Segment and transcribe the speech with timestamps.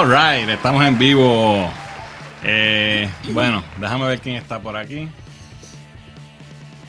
[0.00, 1.70] Alright, estamos en vivo.
[2.42, 5.10] Eh, bueno, déjame ver quién está por aquí.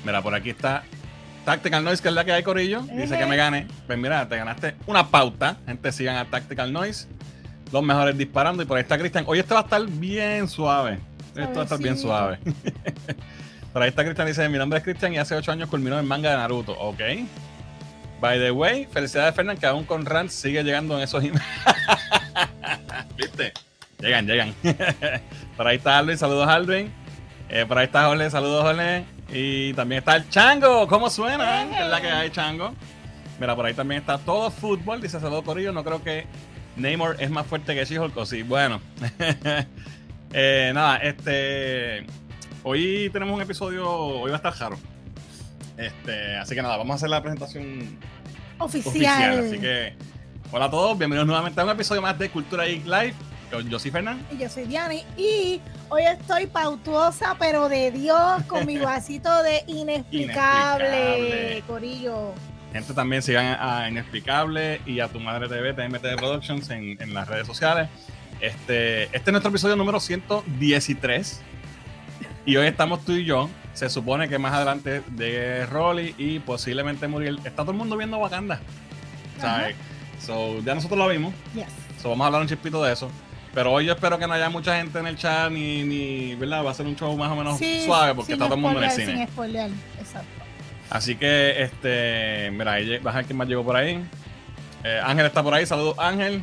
[0.05, 0.83] Mira, por aquí está
[1.43, 2.83] Tactical Noise, que es la que hay, Corillo.
[2.83, 3.67] Dice que me gane.
[3.85, 5.57] Pues mira, te ganaste una pauta.
[5.65, 7.09] Gente, sigan a Tactical Noise.
[7.73, 8.63] Los mejores disparando.
[8.63, 9.25] Y por ahí está Cristian.
[9.27, 10.99] Hoy este va a estar bien suave.
[11.35, 12.39] Esto va a estar bien suave.
[13.73, 14.25] por ahí está Cristian.
[14.25, 16.79] Dice: Mi nombre es Cristian y hace 8 años culminó el manga de Naruto.
[16.79, 17.01] Ok.
[18.21, 21.21] By the way, felicidades, Fernán, que aún con Rand sigue llegando en esos
[23.17, 23.53] ¿Viste?
[23.99, 24.55] Llegan, llegan.
[25.57, 26.17] por ahí está Alvin.
[26.17, 26.91] Saludos, Alvin.
[27.49, 28.29] Eh, por ahí está Jorge.
[28.29, 29.03] Saludos, Jorge.
[29.29, 30.87] Y también está el Chango.
[30.87, 31.63] ¿Cómo suena?
[31.63, 32.73] es la que hay, Chango.
[33.39, 35.01] Mira, por ahí también está todo fútbol.
[35.01, 35.71] Dice saludos, Corillo.
[35.71, 36.25] No creo que
[36.75, 38.25] Neymar es más fuerte que She-Hulk.
[38.25, 38.81] Sí, bueno.
[40.33, 42.05] eh, nada, este.
[42.63, 43.89] Hoy tenemos un episodio.
[43.89, 44.77] Hoy va a estar jaro.
[45.77, 47.97] Este, así que nada, vamos a hacer la presentación
[48.59, 49.39] oficial.
[49.39, 49.95] Así que,
[50.51, 53.13] hola a todos, bienvenidos nuevamente a un episodio más de Cultura Geek Live.
[53.69, 54.25] Yo soy Fernán.
[54.31, 55.03] Y yo soy Diani.
[55.17, 62.33] Y hoy estoy pautuosa, pero de Dios, con mi vasito de inexplicable, Corillo.
[62.71, 67.27] Gente, también sigan a Inexplicable y a Tu Madre TV, TMT Productions en, en las
[67.27, 67.89] redes sociales.
[68.39, 71.41] Este, este es nuestro episodio número 113.
[72.45, 73.49] Y hoy estamos tú y yo.
[73.73, 77.39] Se supone que más adelante de Rolly y posiblemente Muriel.
[77.43, 78.61] Está todo el mundo viendo Wakanda.
[79.39, 79.75] ¿Sabes?
[80.25, 81.33] So, ya nosotros lo vimos.
[81.53, 81.67] Yes.
[82.01, 83.09] So, vamos a hablar un chispito de eso.
[83.53, 86.63] Pero hoy yo espero que no haya mucha gente en el chat ni, ni ¿verdad?
[86.63, 88.89] Va a ser un show más o menos suave porque está todo el mundo en
[88.89, 89.17] el cine.
[89.17, 89.69] Sin spoiler,
[89.99, 90.29] exacto.
[90.89, 94.03] Así que, este, mira, ahí vas a ver quién más llegó por ahí.
[94.83, 96.41] Eh, Ángel está por ahí, saludos Ángel.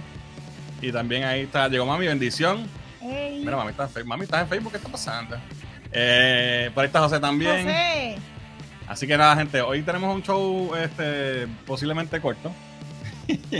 [0.83, 2.67] Y también ahí está, llegó Mami, bendición.
[3.01, 3.41] Hey.
[3.41, 4.09] Mira, Mami está en Facebook.
[4.09, 5.37] Mami está en Facebook, ¿qué está pasando?
[5.91, 7.65] Eh, por ahí está José también.
[7.65, 8.19] José.
[8.87, 12.53] Así que nada, gente, hoy tenemos un show este, posiblemente corto.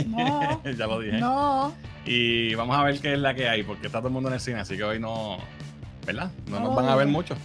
[0.07, 1.17] No, ya lo dije.
[1.19, 1.73] No.
[2.05, 4.35] Y vamos a ver qué es la que hay, porque está todo el mundo en
[4.35, 5.37] el cine, así que hoy no.
[6.05, 6.31] ¿Verdad?
[6.47, 7.35] No nos van a ver mucho.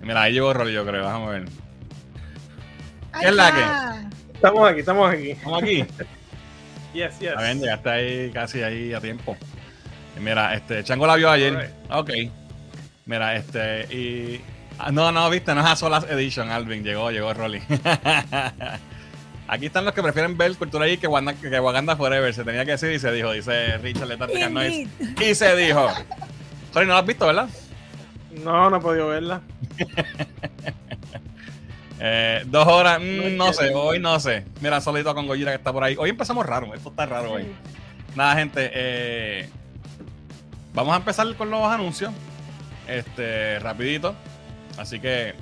[0.00, 1.44] Mira, ahí llegó Rolly, yo creo, vamos a ver.
[3.20, 4.10] ¿Qué es la está.
[4.34, 5.30] Estamos aquí, estamos aquí.
[5.30, 5.84] Estamos aquí.
[6.92, 7.36] Yes, yes.
[7.36, 9.36] A ver, llegaste ahí casi ahí a tiempo.
[10.20, 11.72] Mira, este, Chango la vio ayer.
[11.88, 12.10] Ok.
[13.06, 14.40] Mira, este, y.
[14.76, 16.82] ah, No, no, viste, no es a Solas Edition, Alvin.
[16.82, 17.62] Llegó, llegó Rolly.
[19.52, 22.32] Aquí están los que prefieren ver Cultura ahí que Wakanda, que Wakanda Forever.
[22.32, 24.88] Se tenía que decir y se dijo, dice Richard de Tactical Noise.
[25.00, 25.28] Indeed.
[25.28, 25.88] Y se dijo.
[26.72, 27.48] Rolly, no lo has visto, ¿verdad?
[28.44, 29.40] No, no he podido verla.
[32.02, 34.46] Eh, dos horas, mm, No sé, hoy no sé.
[34.62, 35.96] Mira, solito con Gojira que está por ahí.
[35.98, 37.44] Hoy empezamos raro, esto está raro hoy.
[38.16, 39.50] Nada, gente, eh,
[40.72, 42.10] vamos a empezar con los anuncios.
[42.88, 44.14] Este, rapidito.
[44.78, 45.34] Así que,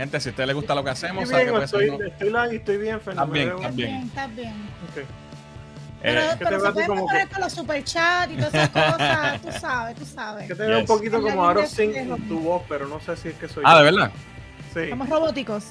[0.00, 2.08] gente, si a usted le gusta lo que hacemos, Estoy sabe que bien, puede estoy,
[2.08, 3.34] estoy live y estoy bien, Fernando.
[3.34, 3.96] estás bien.
[4.02, 4.54] Estás bien.
[4.88, 5.04] Ok.
[6.02, 8.68] Pero, Eh, que pero te se como mejorar que- con los superchats y todas esas
[8.70, 9.42] cosas.
[9.42, 10.48] Tú sabes, tú sabes.
[10.48, 13.28] Que te veo un poquito como línea sync en tu voz, pero no sé si
[13.28, 13.78] es que soy ah, yo.
[13.78, 14.10] de verdad.
[14.72, 14.88] Sí.
[14.88, 15.64] Somos robóticos.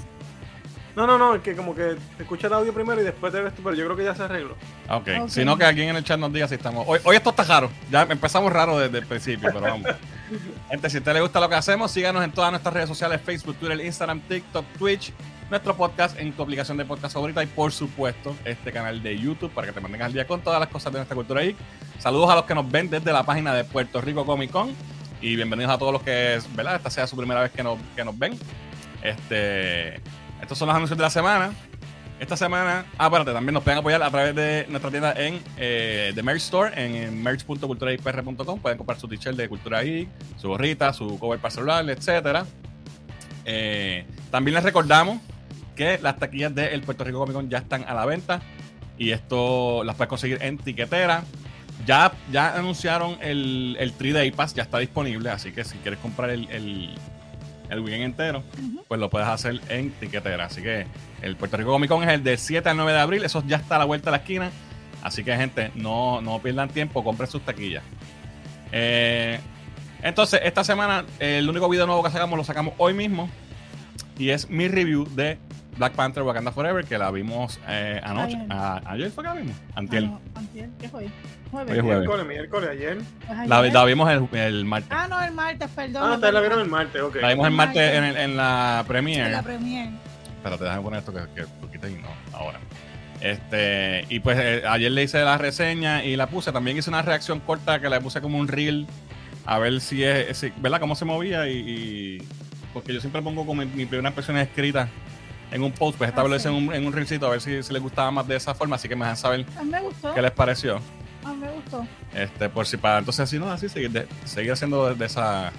[0.95, 3.39] No, no, no, es que como que te escucha el audio primero y después te
[3.41, 4.55] ves tú, pero yo creo que ya se arregló.
[4.89, 5.07] Ok.
[5.21, 5.29] Ok.
[5.29, 6.85] Si no, que alguien en el chat nos diga si estamos.
[6.87, 7.71] Hoy, hoy esto está raro.
[7.89, 9.87] Ya empezamos raro desde el principio, pero vamos.
[10.69, 13.21] Gente, si a usted le gusta lo que hacemos, síganos en todas nuestras redes sociales:
[13.23, 15.13] Facebook, Twitter, Instagram, TikTok, Twitch.
[15.49, 19.51] Nuestro podcast en tu aplicación de podcast favorita y, por supuesto, este canal de YouTube
[19.51, 21.57] para que te mantengas al día con todas las cosas de nuestra cultura geek.
[21.97, 24.75] Saludos a los que nos ven desde la página de Puerto Rico Comic Con
[25.21, 26.75] y bienvenidos a todos los que, ¿verdad?
[26.75, 28.37] Esta sea su primera vez que nos, que nos ven.
[29.01, 29.95] Este,
[30.39, 31.51] estos son los anuncios de la semana.
[32.19, 36.11] Esta semana, ah, espérate, también nos pueden apoyar a través de nuestra tienda en eh,
[36.13, 38.59] The Merch Store, en, merch.culturageekpr.com.
[38.59, 42.45] Pueden comprar su t-shirt de Cultura Geek, su gorrita, su cover para celular, etcétera.
[43.45, 45.21] Eh, también les recordamos
[45.77, 48.41] que las taquillas del Puerto Rico Comic Con ya están a la venta
[48.97, 51.23] y esto las puedes conseguir en tiquetera.
[51.85, 56.29] Ya, ya anunciaron el, el 3-Day Pass, ya está disponible, así que si quieres comprar
[56.29, 56.93] el,
[57.69, 58.43] el weekend entero,
[58.87, 60.45] pues lo puedes hacer en tiquetera.
[60.45, 60.85] Así que
[61.21, 63.57] el Puerto Rico Comic Con es el del 7 al 9 de abril, eso ya
[63.57, 64.51] está a la vuelta de la esquina.
[65.03, 67.83] Así que, gente, no, no pierdan tiempo, compren sus taquillas.
[68.71, 69.39] Eh,
[70.01, 73.29] entonces, esta semana, el único video nuevo que sacamos lo sacamos hoy mismo.
[74.17, 75.37] Y es mi review de
[75.77, 78.35] Black Panther Wakanda Forever, que la vimos eh, anoche.
[78.35, 78.47] Ayer.
[78.51, 79.55] A- ayer fue que la vimos.
[79.75, 80.03] Antier.
[80.03, 80.69] Ah, no, antier.
[80.79, 81.07] ¿Qué fue?
[81.51, 81.71] Jueves.
[81.73, 81.99] Hoy es jueves.
[82.07, 82.97] Miércoles, miércoles, ayer.
[83.27, 83.73] Pues La, ayer.
[83.73, 84.91] la vimos el, el martes.
[84.91, 86.03] Ah, no, el martes, perdón.
[86.05, 87.15] Ah, ustedes la vieron el martes, ok.
[87.15, 87.97] la vimos el el martes martes.
[87.97, 89.31] en, el- en la En premiere.
[89.31, 89.89] la premier.
[90.37, 92.59] Espérate, déjame poner esto que, que lo quité y no, ahora.
[93.21, 96.51] Este, y pues eh, ayer le hice la reseña y la puse.
[96.51, 98.87] También hice una reacción corta que le puse como un reel
[99.45, 100.79] a ver si es, si- ¿verdad?
[100.79, 102.27] Cómo se movía y, y-
[102.73, 104.87] porque yo siempre pongo como mi, mi primera impresión escrita
[105.51, 106.47] en un post, pues esta Ah, vez sí.
[106.47, 108.75] en un, en un reelcito a ver si, si les gustaba más de esa forma,
[108.75, 110.13] así que me dejan saber me gustó.
[110.13, 110.79] qué les pareció.
[111.29, 111.85] Ah, me gustó.
[112.13, 115.51] Este, por si para entonces así no, así seguir, de- seguir haciendo de, esa,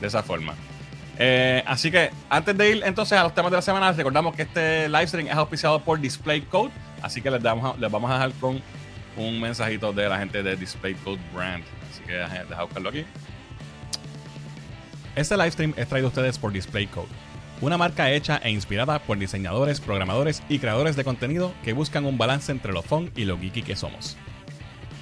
[0.00, 0.54] de esa forma.
[1.18, 4.42] Eh, así que antes de ir entonces a los temas de la semana, recordamos que
[4.42, 6.70] este live stream es auspiciado por Display Code.
[7.02, 8.62] Así que les, damos les vamos a dejar con
[9.16, 11.62] un mensajito de la gente de Display Code Brand.
[11.90, 13.04] Así que deja buscarlo aquí.
[15.14, 17.08] Este live stream es traído a ustedes por Display Code,
[17.60, 22.16] una marca hecha e inspirada por diseñadores, programadores y creadores de contenido que buscan un
[22.16, 24.16] balance entre lo fun y lo geeky que somos.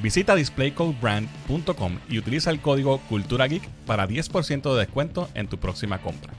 [0.02, 6.32] Visita displaycodebrand.com y utiliza el código CulturaGeek para 10% de descuento en tu próxima compra.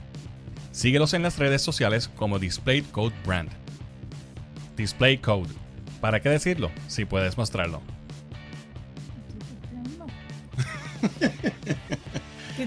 [0.72, 3.50] Síguelos en las redes sociales como Display Code Brand.
[4.76, 5.50] Display Code.
[6.00, 7.80] ¿Para qué decirlo si puedes mostrarlo?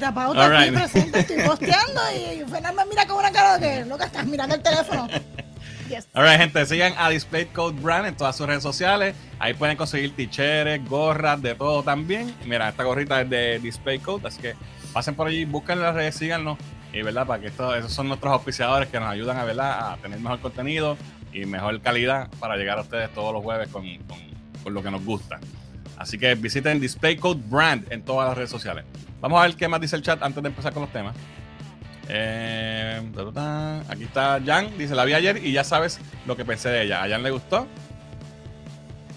[0.02, 0.74] All aquí right.
[0.74, 4.26] presente, estoy posteando y Fernando me mira con una cara de que lo que estás
[4.26, 5.08] mirando el teléfono.
[5.90, 6.08] Yes.
[6.14, 9.16] Alright, gente, sigan a Display Code Brand en todas sus redes sociales.
[9.40, 12.34] Ahí pueden conseguir t-shirts, gorras, de todo también.
[12.46, 14.56] Mira, esta gorrita es de Display Code, así que
[14.94, 16.58] pasen por allí, busquen las redes, síganos.
[16.94, 19.92] Y verdad, para que esto, esos son nuestros auspiciadores que nos ayudan a, ¿verdad?
[19.94, 20.98] a tener mejor contenido
[21.34, 24.90] y mejor calidad para llegar a ustedes todos los jueves con, con- con lo que
[24.90, 25.40] nos gusta.
[25.98, 28.86] Así que visiten Display Code Brand en todas las redes sociales.
[29.22, 31.16] Vamos a ver qué más dice el chat antes de empezar con los temas.
[32.08, 33.92] Eh, ta, ta, ta.
[33.92, 37.04] aquí está Jan, dice, la vi ayer y ya sabes lo que pensé de ella.
[37.04, 37.68] ¿A Jan le gustó?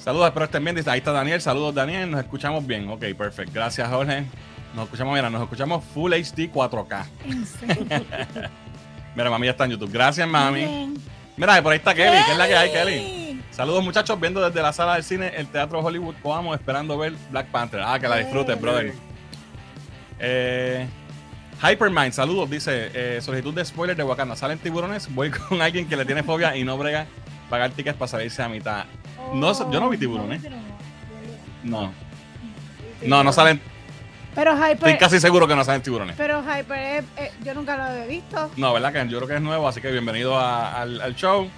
[0.01, 0.77] Saludos, espero estén bien.
[0.77, 1.41] Dice, ahí está Daniel.
[1.41, 2.11] Saludos, Daniel.
[2.11, 2.89] Nos escuchamos bien.
[2.89, 3.53] Ok, perfecto.
[3.55, 4.25] Gracias, Jorge.
[4.75, 7.07] Nos escuchamos, mira, nos escuchamos Full HD 4K.
[7.27, 7.85] En serio.
[9.15, 9.91] Mira, mami ya está en YouTube.
[9.91, 10.61] Gracias, mami.
[10.61, 10.95] Bien.
[11.37, 12.17] Mira, por ahí está Kelly.
[12.25, 12.93] ¿Qué es la que hay, Kelly?
[12.93, 13.43] Kelly.
[13.51, 17.49] Saludos, muchachos, viendo desde la sala del cine el Teatro Hollywood Coamo, esperando ver Black
[17.49, 17.81] Panther.
[17.85, 18.95] Ah, que la disfrutes, brother.
[20.21, 20.87] Eh,
[21.63, 24.37] Hypermind, saludos, dice eh, solicitud de spoiler de Wakanda.
[24.37, 27.07] Salen tiburones, voy con alguien que le tiene fobia y no brega
[27.51, 28.85] pagar tickets para salirse a mitad.
[29.35, 30.41] No, yo no vi tiburones.
[31.65, 31.93] No,
[33.03, 33.61] no, no salen.
[34.35, 36.15] Pero Estoy Hyper, casi seguro que no salen tiburones.
[36.17, 38.51] pero Hyper, eh, yo nunca lo había visto.
[38.57, 38.93] No, ¿verdad?
[38.93, 41.49] Que yo creo que es nuevo, así que bienvenido a- al, al show.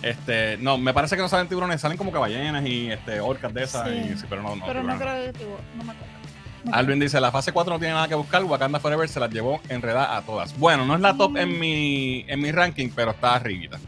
[0.00, 3.64] Este, no, me parece que no salen tiburones, salen como caballenas y este, orcas de
[3.64, 3.94] esas, Sí.
[4.14, 4.64] y- sí, pero no, no.
[4.64, 6.19] pero no tiburones creo que tibu- no me acuerdo.
[6.72, 9.60] Alvin dice, la fase 4 no tiene nada que buscar, Wakanda Forever se las llevó
[9.68, 10.56] enredada a todas.
[10.58, 13.78] Bueno, no es la top en mi, en mi ranking, pero está arribita.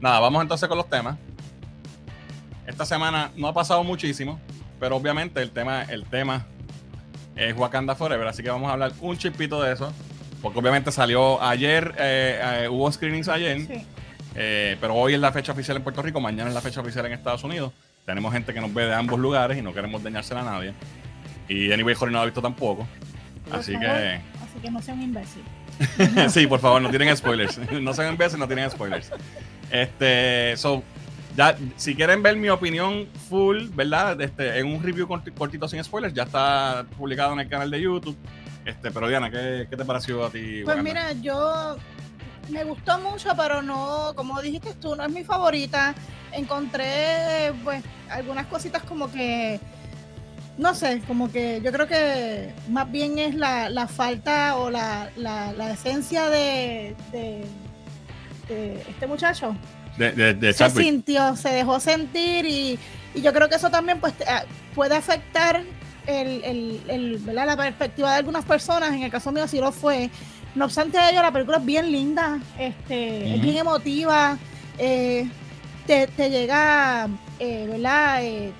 [0.00, 1.16] Nada, vamos entonces con los temas.
[2.66, 4.40] Esta semana no ha pasado muchísimo,
[4.80, 6.46] pero obviamente el tema, el tema
[7.36, 9.92] es Wakanda Forever, así que vamos a hablar un chispito de eso.
[10.42, 13.86] Porque obviamente salió ayer, eh, eh, hubo screenings ayer, Sí.
[14.34, 17.06] eh, pero hoy es la fecha oficial en Puerto Rico, mañana es la fecha oficial
[17.06, 17.72] en Estados Unidos.
[18.04, 20.74] Tenemos gente que nos ve de ambos lugares y no queremos dañársela a nadie.
[21.48, 22.86] Y Anyway Jorge no lo ha visto tampoco.
[23.48, 25.42] Por Así favor, que, Así que no sea un imbécil.
[26.30, 27.58] sí, por favor, no tienen spoilers.
[27.80, 29.10] no se ven veces, no tienen spoilers.
[29.70, 30.82] Este, so,
[31.36, 34.20] ya, si quieren ver mi opinión full, ¿verdad?
[34.20, 37.80] Este, en un review corti- cortito sin spoilers, ya está publicado en el canal de
[37.80, 38.16] YouTube.
[38.64, 40.62] Este, pero Diana, ¿qué, qué te pareció a ti?
[40.64, 40.82] Pues Wakanda?
[40.82, 41.76] mira, yo
[42.48, 45.94] me gustó mucho, pero no, como dijiste tú, no es mi favorita.
[46.32, 49.60] Encontré, pues, algunas cositas como que,
[50.58, 55.10] no sé, como que yo creo que más bien es la, la falta o la,
[55.16, 57.44] la, la esencia de, de,
[58.48, 59.54] de este muchacho.
[59.98, 62.78] de, Se sintió, se dejó sentir y,
[63.14, 64.44] y yo creo que eso también pues ah,
[64.74, 65.62] puede afectar
[66.06, 67.46] el, el- el, ¿verdad?
[67.46, 70.10] la perspectiva de algunas personas, en el caso mío sí lo fue.
[70.54, 74.38] No obstante ello, la película es bien linda, este, es bien emotiva,
[74.78, 75.28] eh,
[75.86, 77.08] te, te llega,
[77.38, 78.24] eh, ¿verdad?
[78.24, 78.52] Eh,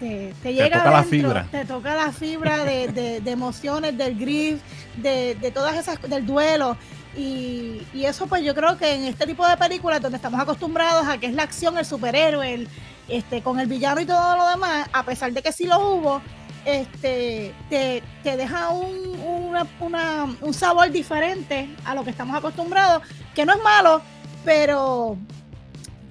[0.00, 1.48] te, te- te llega toca la adentro, fibra.
[1.50, 4.60] Te toca la fibra de, de- de emociones, del grief,
[4.96, 6.76] de, de todas esas, del duelo.
[7.16, 11.06] Y, y eso pues yo creo que en este tipo de películas donde estamos acostumbrados
[11.08, 12.68] a que es la acción, el superhéroe, el,
[13.08, 16.20] este, con el villano y todo lo demás, a pesar de que sí lo hubo,
[16.64, 23.02] este, te, te deja un, una- una- un sabor diferente a lo que estamos acostumbrados,
[23.34, 24.00] que no es malo,
[24.44, 25.16] pero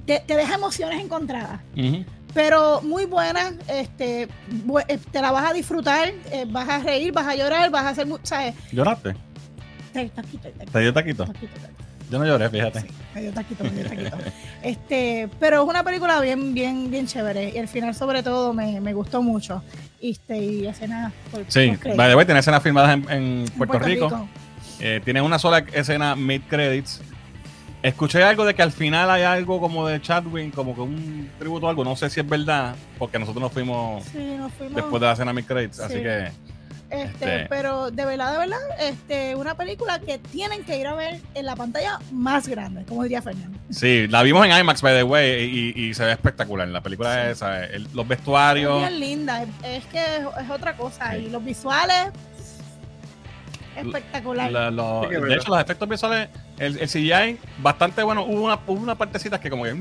[0.05, 1.61] te, te deja emociones encontradas.
[1.77, 2.03] Ujú.
[2.37, 4.27] Pero muy buena, este,
[4.87, 7.89] eh, te la vas a disfrutar, eh, vas a reír, vas a llorar, vas a
[7.89, 8.53] hacer mucho, ¿sabes?
[8.71, 9.15] ¿Lloraste?
[9.91, 11.25] Te- taquito, taquito, ¿Te dio taquito?
[12.11, 12.81] Yo no lloré, fíjate.
[12.81, 14.17] Sí, medio taquito, taquito.
[14.61, 17.53] Este, pero es una película bien, bien, bien chévere.
[17.55, 19.63] Y el final, sobre todo, me, me gustó mucho.
[19.99, 23.79] Este, y escenas por, Sí, by the way, tiene escenas filmadas en, en En Puerto,
[23.79, 24.29] Rico.
[24.79, 27.01] Eh, tiene una sola escena mid credits.
[27.83, 31.67] Escuché algo de que al final hay algo como de Chadwick, como que un tributo
[31.67, 31.83] o algo.
[31.83, 34.75] No sé si es verdad, porque nosotros nos fuimos Sí, nos fuimos.
[34.75, 35.79] después de la escena mid credits.
[35.79, 36.01] Así Sí.
[36.01, 36.31] que
[36.89, 40.95] Este, Este- pero de verdad, de verdad, este, una película que tienen que ir a
[40.95, 43.59] ver en la pantalla más grande, como diría Fernando.
[43.69, 46.65] Sí, la vimos en IMAX, by the way, y, y se ve espectacular.
[46.69, 47.71] La película es, ¿sabes?
[47.73, 48.79] El- los Es vestuarios.
[48.79, 51.11] bien linda, es, es que es, es otra cosa.
[51.11, 51.25] Sí.
[51.25, 52.07] Y los visuales,
[53.75, 54.49] espectacular.
[54.51, 56.29] la- lo- Sí, que es de hecho, los efectos visuales,
[56.59, 58.23] el, el CGI, bastante bueno.
[58.23, 59.75] Hubo una, hubo una partecita que como que,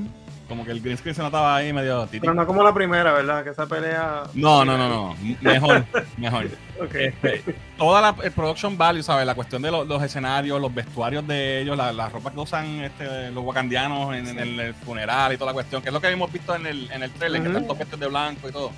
[0.48, 2.20] como que el green screen se notaba ahí medio titi.
[2.20, 3.42] Pero no como la primera, ¿verdad?
[3.44, 4.24] Que esa pelea.
[4.34, 5.16] No, no, no, no.
[5.40, 5.84] Mejor,
[6.16, 6.46] mejor.
[6.78, 6.94] Ok.
[6.94, 7.42] Este,
[7.78, 9.24] toda la el production value, ¿sabes?
[9.24, 12.66] La cuestión de lo- los escenarios, los vestuarios de ellos, la, la ropa que usan
[12.84, 16.08] este, los wakandianos en, en el, funeral y toda la cuestión, que es lo que
[16.10, 18.72] hemos visto en el, en el trailer, que están todos vestidos de blanco y todo.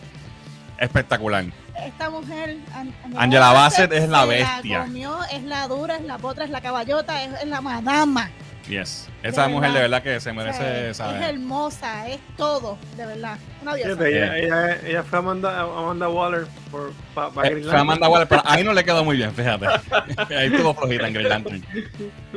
[0.79, 1.45] Espectacular.
[1.87, 4.81] Esta mujer, An- Angela Bassett es la se bestia.
[4.83, 8.31] comió, es la dura, es la potra, es la caballota, es, es la madama.
[8.69, 9.09] Yes.
[9.23, 11.23] Esa mujer de verdad que se O sea, merece, es, ¿sabes?
[11.23, 13.39] es hermosa, es todo, de verdad.
[13.63, 13.93] Una diosa.
[13.93, 17.75] Fíjate, ella, ella, ella fue Amanda, Amanda Waller por pa, pa Eh, fue.
[17.79, 19.67] Amanda Waller, pero ahí no le quedó muy bien, fíjate.
[20.37, 21.65] ahí estuvo flojita en Green Lantern.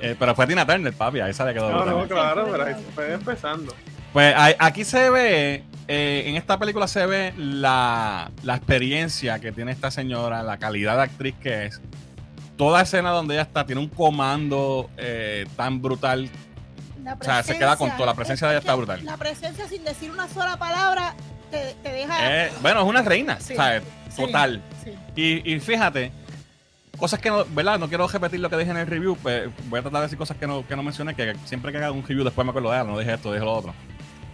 [0.02, 1.98] Eh, pero fue Tina Turner, papi, ahí esa le quedó No, brutal.
[1.98, 3.76] no, claro, pero ahí se fue empezando.
[4.14, 9.52] Pues ahí- aquí se ve, eh, en esta película se ve la, la experiencia que
[9.52, 11.82] tiene esta señora, la calidad de actriz que es.
[12.58, 16.30] Toda escena donde ella está tiene un comando eh, tan brutal.
[17.20, 19.04] O sea, se queda con todo, la presencia de ella es está brutal.
[19.04, 21.16] La presencia sin decir una sola palabra
[21.50, 22.46] te, te deja.
[22.46, 23.82] Eh, bueno, es una reina, Sí, ¿sabes?
[24.10, 24.62] sí, Total.
[24.84, 24.92] sí.
[25.16, 26.12] Y, y fíjate,
[26.98, 27.80] cosas que no, ¿verdad?
[27.80, 30.20] No quiero repetir lo que dije en el review, pues voy a tratar de decir
[30.20, 32.70] cosas que no, que no mencioné, que siempre que haga un review después me acuerdo
[32.72, 33.74] de algo, no dije esto, dije lo otro.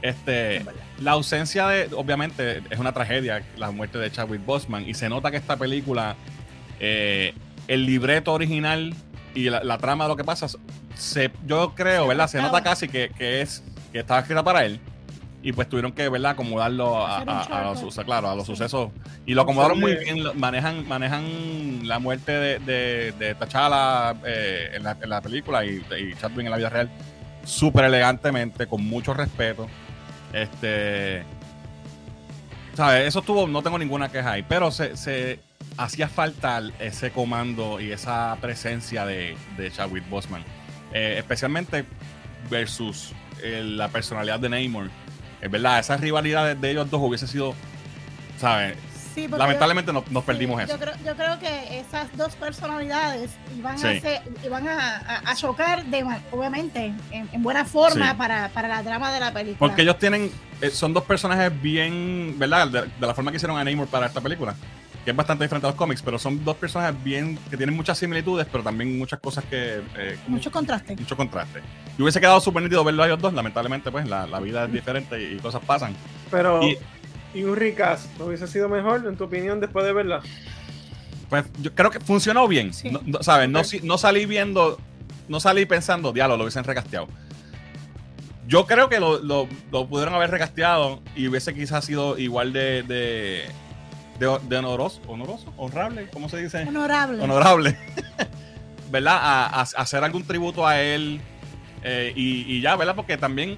[0.01, 0.63] Este,
[1.00, 5.32] la ausencia de, obviamente, es una tragedia la muerte de Chadwick Boseman y se nota
[5.32, 6.16] que esta película,
[6.80, 7.34] eh,
[7.68, 8.94] el libreto original
[9.34, 10.48] y la, la trama de lo que pasa,
[10.96, 12.27] se, yo creo, Se ¿verdad?
[12.27, 14.80] Se nota casi que, que es que estaba escrita para él
[15.44, 16.32] y pues tuvieron que, ¿verdad?
[16.32, 17.48] Acomodarlo a, los,
[18.06, 18.54] claro, a los Sí.
[18.54, 18.89] sucesos
[19.25, 24.72] y lo acomodaron muy bien, lo- manejan, manejan la muerte de, de, de T'Challa eh,
[24.75, 26.89] en, la, en la película y, y Chadwick en la vida real
[27.44, 29.68] súper elegantemente, con mucho respeto.
[30.34, 31.24] Este.
[32.74, 33.08] ¿Sabes?
[33.08, 35.40] Eso estuvo, no tengo ninguna queja ahí, pero se, se
[35.78, 40.44] hacía falta ese comando y esa presencia de, de Chadwick Boseman.
[40.94, 41.86] Eh, especialmente
[42.50, 44.90] versus eh, la personalidad de Namor.
[45.42, 47.54] Es verdad, esa rivalidad de, de ellos dos hubiese sido,
[48.40, 48.76] ¿sabes?
[49.18, 50.78] Sí, porque- Lamentablemente no- nos sí, perdimos yo eso.
[50.80, 53.88] Creo, yo creo que esas dos personalidades iban Sí.
[53.88, 58.16] a, ser- iban a, a- a chocar, de, obviamente, en, en buena forma Sí.
[58.16, 59.58] para, para la trama de la película.
[59.58, 60.32] Porque ellos tienen,
[60.62, 62.68] eh, son dos personajes bien, ¿verdad?
[62.68, 64.54] De, de la forma que hicieron a Namor para esta película,
[65.04, 67.98] que es bastante diferente a los cómics, pero son dos personajes bien, que tienen muchas
[67.98, 69.82] similitudes, pero también muchas cosas que...
[69.98, 70.96] eh, Mucho contraste.
[70.96, 71.62] mucho contraste.
[71.98, 74.72] Yo hubiese quedado súper nítido verlo a ellos dos, lamentablemente pues la, la vida es
[74.72, 75.96] diferente y, y cosas pasan.
[76.30, 76.78] Pero, Y-
[77.34, 80.22] y, un recast, ¿no hubiese sido mejor, en tu opinión, después de verla?
[81.30, 82.90] Pues yo creo que funcionó bien, Sí.
[82.90, 83.50] no, no, ¿sabes?
[83.50, 83.66] No, Ok.
[83.66, 84.80] si- no salí viendo,
[85.28, 87.08] no salí pensando, diablo, lo hubiesen recasteado.
[88.48, 92.82] Yo creo que lo, lo- lo pudieron haber recasteado y hubiese quizás sido igual de,
[92.84, 93.44] de,
[94.20, 96.64] de, de honoroso, honoroso, honrable, ¿cómo se dice?
[96.64, 97.22] Honorable.
[97.22, 97.78] Honorable.
[98.90, 99.18] ¿Verdad?
[99.20, 101.20] A, a- a hacer algún tributo a él
[101.84, 102.96] eh, y, y ya, ¿verdad?
[102.96, 103.58] Porque también,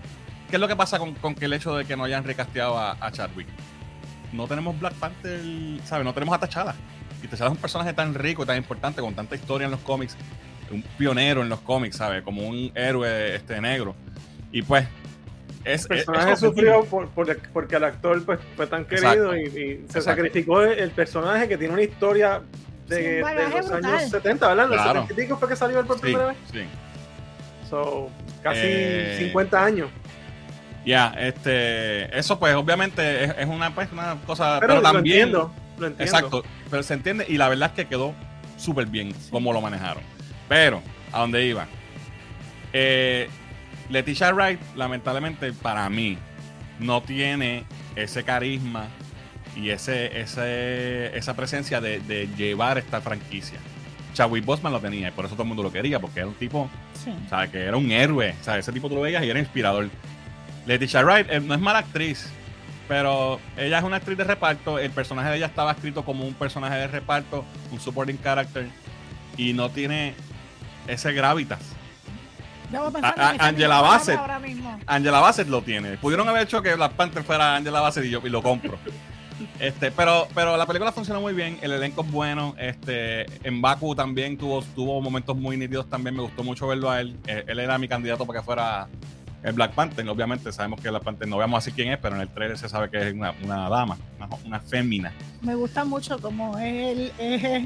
[0.50, 2.78] ¿qué es lo que pasa con, con que el hecho de que no hayan recasteado
[2.78, 3.48] a, a Chadwick?
[4.34, 5.40] No tenemos Black Panther,
[5.86, 6.06] ¿sabes?
[6.06, 6.76] No tenemos a T'Challa.
[7.24, 9.80] Y T'Challa es un personaje tan rico y tan importante, con tanta historia en los
[9.82, 10.16] cómics,
[10.72, 12.22] un pionero en los cómics, ¿sabes?
[12.24, 13.96] Como un héroe este negro.
[14.52, 14.88] Y pues,
[15.66, 15.82] es.
[15.84, 19.52] El personaje es sufrió por, por- porque el actor pues, fue tan querido y, y
[19.52, 20.02] se Exacto.
[20.04, 22.42] sacrificó el, el personaje que tiene una historia
[22.88, 23.86] de, Sí, un de los brutal.
[23.86, 24.68] años 70, ¿verdad?
[24.70, 25.02] Los Claro.
[25.02, 26.38] 70 y pico fue que salió él por Sí, primera vez.
[26.52, 26.62] sí.
[27.70, 28.10] So,
[28.42, 29.90] casi Eh, 50 años.
[30.90, 32.18] Ya, este.
[32.18, 34.58] Eso, pues, obviamente, es, es una, pues, una cosa.
[34.60, 35.16] Pero, Pero, lo también.
[35.18, 36.04] entiendo, lo entiendo.
[36.04, 38.16] Exacto, pero se entiende y la verdad es que quedó
[38.58, 40.02] súper bien como lo manejaron.
[40.48, 40.82] Pero,
[41.12, 41.68] ¿a dónde iba?
[42.74, 43.30] Eh,
[43.90, 46.18] Leticia Wright, lamentablemente, para mí,
[46.80, 47.66] no tiene
[47.96, 48.88] ese carisma
[49.56, 53.60] y ese, ese, esa presencia de, de llevar esta franquicia.
[54.16, 56.34] Chadwick Boseman lo tenía y por eso todo el mundo lo quería, porque era un
[56.34, 56.68] tipo
[57.04, 57.12] Sí.
[57.26, 58.36] o sea, que era un héroe.
[58.42, 59.88] O sea, ese tipo tú lo veías y era inspirador.
[60.66, 62.30] Leticia Wright eh, no es mala actriz,
[62.88, 64.80] pero ella es una actriz de reparto.
[64.80, 68.68] El personaje de ella estaba escrito como un personaje de reparto, un supporting character,
[69.38, 70.14] y no tiene
[70.88, 71.60] ese gravitas.
[72.72, 74.16] A A- Angela Bassett.
[74.16, 74.80] palabra Ahora mismo.
[74.86, 75.98] Angela Bassett lo tiene.
[75.98, 78.78] Pudieron haber hecho que Black Panther fuera Angela Bassett y yo y lo compro.
[79.58, 82.56] Este, pero, pero la película funcionó muy bien, el elenco es bueno.
[82.58, 86.14] Este, en Baku también tuvo, tuvo momentos muy nítidos también.
[86.16, 87.16] Me gustó mucho verlo a él.
[87.26, 88.88] Eh, Él era mi candidato para que fuera
[89.44, 90.08] el Black Panther.
[90.10, 92.68] Obviamente sabemos que Black Panther no veamos así quién es, pero en el trailer se
[92.70, 95.12] sabe que es una, una dama, una una fémina.
[95.42, 97.64] Me gusta mucho como él es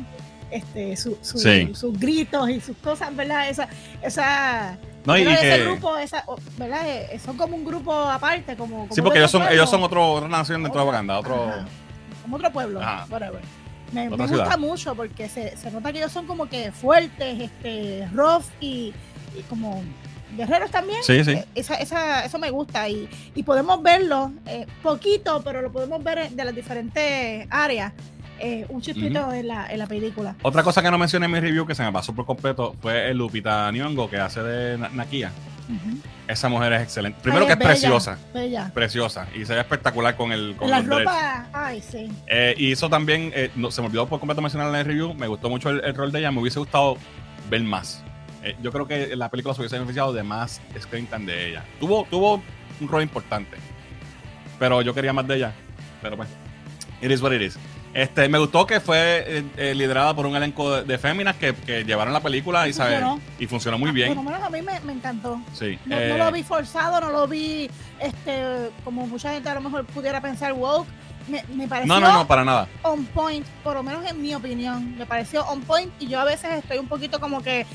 [0.51, 1.71] este, su, su- Sí.
[1.73, 3.49] sus gritos y sus cosas, ¿verdad?
[3.49, 3.67] Esa,
[4.03, 6.23] esa, No, y, ese que, grupo, esa,
[6.57, 6.87] ¿verdad?
[6.87, 10.11] Eh, Son como un grupo aparte, como, como sí, porque ellos son, ellos son otro,
[10.13, 11.49] otra nación dentro de Wakanda, otro...
[11.49, 11.65] Ajá.
[12.21, 13.41] Como otro pueblo, whatever.
[13.91, 18.07] Me, me gusta mucho porque se, se nota que ellos son como que fuertes, este,
[18.13, 18.93] rough y,
[19.37, 19.83] y como
[20.35, 20.99] guerreros también.
[21.03, 21.31] Sí, sí.
[21.31, 26.03] Eh, Esa, esa, eso me gusta y, y podemos verlo eh, poquito, pero lo podemos
[26.03, 27.93] ver de las diferentes áreas.
[28.39, 30.35] eh, un chispito en, la, en la película.
[30.41, 33.09] Otra cosa que no mencioné en mi review que se me pasó por completo fue
[33.11, 35.31] el Lupita Nyong'o que hace de Na- Nakia.
[36.27, 37.19] Esa mujer es excelente.
[37.21, 38.71] Primero Ay, que es bella, preciosa, Bella.
[38.73, 42.09] preciosa y se ve espectacular con el con La los ropa, ay, sí.
[42.27, 45.13] Eh, y eso también, eh, no, se me olvidó por completo mencionar en el review,
[45.13, 46.97] me gustó mucho el, el rol de ella, me hubiese gustado
[47.49, 48.03] ver más.
[48.43, 51.63] Eh, yo creo que la película se hubiese beneficiado de más screen time de ella.
[51.79, 52.41] Tuvo, tuvo
[52.81, 53.57] un rol importante,
[54.59, 55.53] pero yo quería más de ella.
[56.01, 56.29] Pero pues,
[57.01, 57.57] it is what it is.
[57.93, 58.97] Este, me gustó que fue
[59.27, 62.73] eh, eh, liderada por un elenco de, de féminas que, que llevaron la película y,
[62.73, 62.99] ¿sabes?
[62.99, 63.21] Funcionó.
[63.39, 64.07] y funcionó muy Ah, bien.
[64.07, 65.39] Por lo menos a mí me, me encantó.
[65.53, 65.77] Sí.
[65.85, 67.69] No, eh, no lo vi forzado, no lo vi
[67.99, 70.87] este como mucha gente a lo mejor pudiera pensar woke.
[71.27, 72.67] Me, me pareció no, no, no, para nada.
[72.81, 74.97] on point, por lo menos en mi opinión.
[74.97, 77.65] Me pareció on point y yo a veces estoy un poquito como que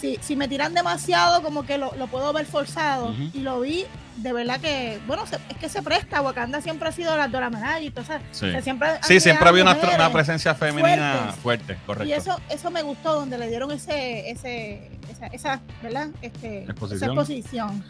[0.00, 3.14] si, si me tiran demasiado, como que lo, lo puedo ver forzado.
[3.34, 3.84] Y lo vi
[4.16, 6.20] de verdad que, bueno, se- es que se presta.
[6.20, 8.12] Wakanda siempre ha sido la Dora todo eso.
[8.32, 11.42] Sí, que siempre sí siempre había una, presencia femenina fuertes.
[11.42, 12.08] fuerte, correcto.
[12.08, 16.08] Y eso, eso me gustó, donde le dieron ese, ese, esa, esa, ¿verdad?
[16.22, 16.96] Este, Exposición.
[16.96, 17.84] Esa exposición.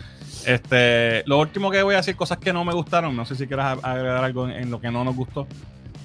[0.46, 3.46] Este, lo último que voy a decir, cosas que no me gustaron, no sé si
[3.46, 5.46] quieras agregar algo en, en lo que no nos gustó.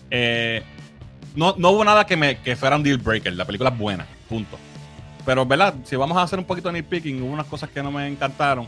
[0.10, 0.64] Eh,
[1.36, 4.06] no, no hubo nada que, me, que fuera un deal breaker, la película es buena,
[4.30, 4.58] punto.
[5.26, 5.76] Pero, ¿verdad?
[5.84, 8.68] Si vamos a hacer un poquito de nitpicking, hubo unas cosas que no me encantaron.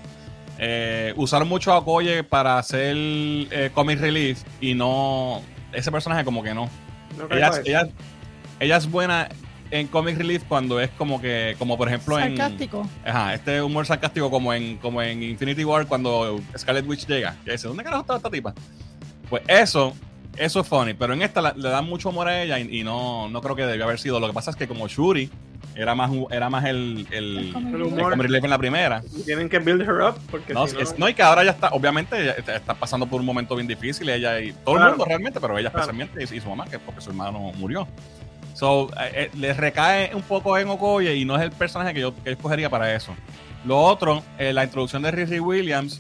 [0.58, 5.42] Eh, usaron mucho a Okoye para hacer eh, comic relief y no.
[5.74, 6.70] Ese personaje, como que no.
[7.30, 7.88] Ella, ella,
[8.60, 9.28] ella es buena
[9.72, 12.38] en comic relief cuando es como que, como por ejemplo en.
[12.38, 12.88] Sarcástico.
[13.06, 17.36] Ajá, este humor sarcástico como en, como en Infinity War cuando Scarlet Witch llega.
[17.46, 18.54] Y dice, ¿dónde carajo está esta tipa?
[19.30, 19.94] Pues eso,
[20.38, 20.94] eso es funny.
[20.94, 23.58] Pero en esta la- le dan mucho humor a ella y, y no, no creo
[23.58, 24.22] que debió haber sido.
[24.22, 25.30] Lo que pasa es que como Shuri
[25.76, 28.18] era más, era más el, el, El El el humor.
[28.18, 29.04] relief en la primera.
[29.26, 31.52] Tienen que build her up porque No, si no, es- no, y que ahora ya
[31.52, 34.08] está, obviamente, ella está, está pasando por un momento bien difícil.
[34.10, 35.86] Ella y todo el mundo realmente, pero ella Claro.
[35.92, 37.88] especialmente y, y su mamá, que porque su hermano murió.
[38.54, 42.00] So, eh, eh, le recae un poco en Okoye y no es el personaje que
[42.00, 43.14] yo, que yo escogería para eso.
[43.66, 46.00] Lo otro, eh, la introducción de Riri Williams,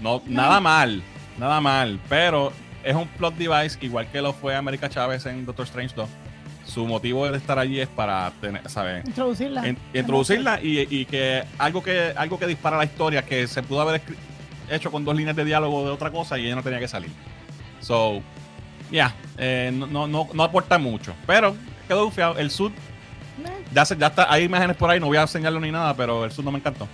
[0.00, 1.00] no, nada mal,
[1.38, 5.64] nada mal, pero es un plot device igual que lo fue América Chávez en Doctor
[5.66, 6.08] Strange 2.
[6.72, 9.04] Su motivo de estar allí es para tener, ¿sabes?
[9.06, 9.66] Introducirla.
[9.68, 13.80] En- introducirla y, y que algo que algo que dispara la historia que se pudo
[13.82, 14.00] haber
[14.70, 17.10] hecho con dos líneas de diálogo de otra cosa y ella no tenía que salir.
[17.80, 18.22] So,
[18.90, 21.12] ya, eh, no, no, no, no aporta mucho.
[21.26, 21.54] Pero
[21.88, 22.38] quedó bufiado.
[22.38, 22.70] El sud,
[23.44, 25.94] Eh, ya, se- ya está, hay imágenes por ahí, no voy a enseñarlo ni nada,
[25.96, 26.86] pero el sud no me encantó.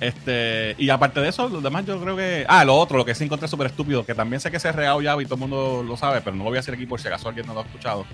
[0.00, 2.44] Este, y aparte de eso, los demás yo creo que.
[2.48, 4.74] Ah, lo otro, lo que sí encontré súper estúpido, que también sé que se es
[4.74, 6.84] real ya y todo el mundo lo sabe, pero no lo voy a decir aquí
[6.86, 8.04] por si acaso alguien no lo ha escuchado.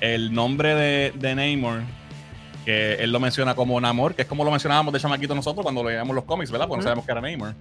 [0.00, 1.82] El nombre de, de Namor,
[2.64, 5.84] que él lo menciona como Namor, que es como lo mencionábamos de chamaquito nosotros cuando
[5.84, 6.68] leíamos los cómics, ¿verdad?
[6.68, 7.54] Porque no sabemos que era Namor.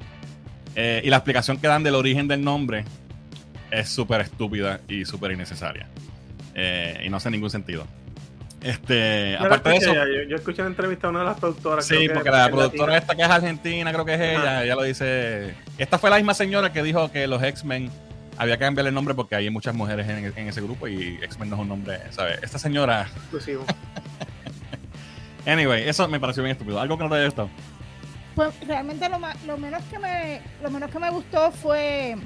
[0.75, 2.85] Eh, y la explicación que dan del origen del nombre
[3.71, 5.87] es súper estúpida y súper innecesaria.
[6.55, 7.85] Eh, y no hace ningún sentido.
[8.61, 9.93] Este, Yo, la aparte de eso.
[9.93, 11.85] yo, yo escuché una entrevista a una de las productoras.
[11.85, 12.97] Sí, creo porque la que productora latina.
[12.97, 14.63] esta que es argentina, creo que es ella, Ajá.
[14.65, 15.53] ella lo dice.
[15.77, 17.89] Esta fue la misma señora que dijo que los X-Men
[18.39, 21.49] había que cambiarle el nombre porque hay muchas mujeres en, en ese grupo y X-Men
[21.49, 22.39] no es un nombre, ¿sabes?
[22.41, 23.07] Esta señora.
[23.15, 23.65] Exclusivo.
[25.45, 26.79] Anyway, eso me pareció bien estúpido.
[26.79, 27.49] Algo que no te haya gustado.
[28.35, 32.17] Pues realmente lo, lo menos que me lo menos que me gustó fue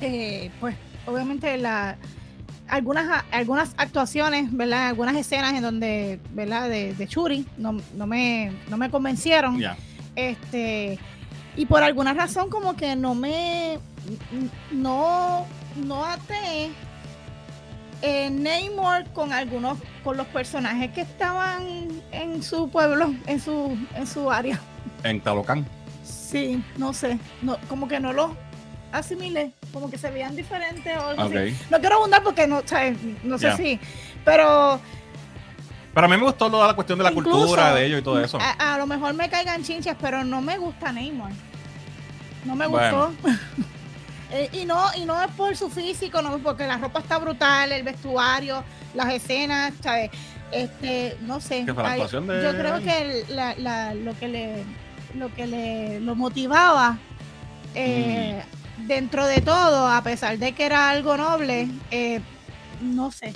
[0.00, 1.96] eh, pues obviamente la
[2.68, 4.88] algunas algunas actuaciones, ¿verdad?
[4.88, 6.68] Algunas escenas en donde, ¿verdad?
[6.68, 9.58] De, de Churi no, no me no me convencieron.
[9.58, 9.76] Ya.
[10.14, 10.98] Este
[11.56, 13.78] y por alguna razón como que no me
[14.70, 16.70] no no até
[18.02, 21.64] eh, Namor con algunos con los personajes que estaban
[22.12, 24.60] en su pueblo, en su en su área.
[25.02, 25.66] En Talocán.
[26.04, 28.30] Sí, no sé, no, como que no los
[28.92, 31.34] asimilé, como que se veían diferentes o algo Ok.
[31.36, 31.56] así.
[31.70, 32.96] No quiero abundar porque no, ¿sabes?
[33.22, 33.80] no sé si,
[34.24, 34.78] pero
[35.94, 38.02] Pero a mí me gustó toda la cuestión de la incluso, cultura de ellos y
[38.02, 38.38] todo eso.
[38.40, 41.32] A, a lo mejor me caigan chinches, pero no me gusta Neymar.
[42.44, 43.08] No me Bueno.
[43.08, 43.28] gustó.
[44.32, 47.70] Eh, y no y no es por su físico, no porque la ropa está brutal,
[47.70, 50.10] el vestuario, las escenas, ¿sabes?
[50.50, 51.64] Este, no sé.
[51.64, 54.64] ¿Qué fue la Ay, actuación de- Yo creo que el- la- la- lo que le
[55.14, 56.98] lo que le lo motivaba
[57.74, 58.42] eh,
[58.86, 62.20] dentro de todo, a pesar de que era algo noble, eh,
[62.80, 63.32] no sé.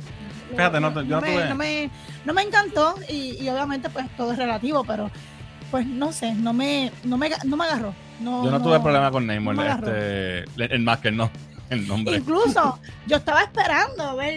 [0.51, 1.91] Fíjate, no yo no me, tuve- no, me,
[2.25, 5.11] no me encantó y, y obviamente pues todo es relativo, pero
[5.71, 7.95] pues no sé, no me, no me, no me agarró.
[8.21, 9.89] No, Yo no, tuve problema con no Namor, me agarró.
[9.89, 11.31] este, el más que no,
[11.71, 12.17] el nombre.
[12.19, 14.35] Incluso yo estaba esperando ver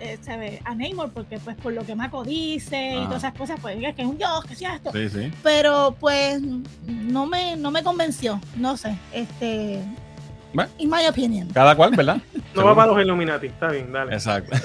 [0.00, 0.60] eh, ¿sabe?
[0.64, 4.02] a Namor porque pues por lo que Mako dice y todas esas cosas, pues que
[4.02, 4.90] es un dios, que sea esto.
[4.92, 5.30] Sí, sí.
[5.42, 6.40] Pero pues
[6.86, 9.82] no me, no me convenció, no sé, este,
[10.54, 10.70] Bueno.
[10.78, 11.48] in my opinion.
[11.52, 12.18] Cada cual, ¿verdad?
[12.56, 14.14] No va para los Illuminati, está bien, dale.
[14.14, 14.56] Exacto.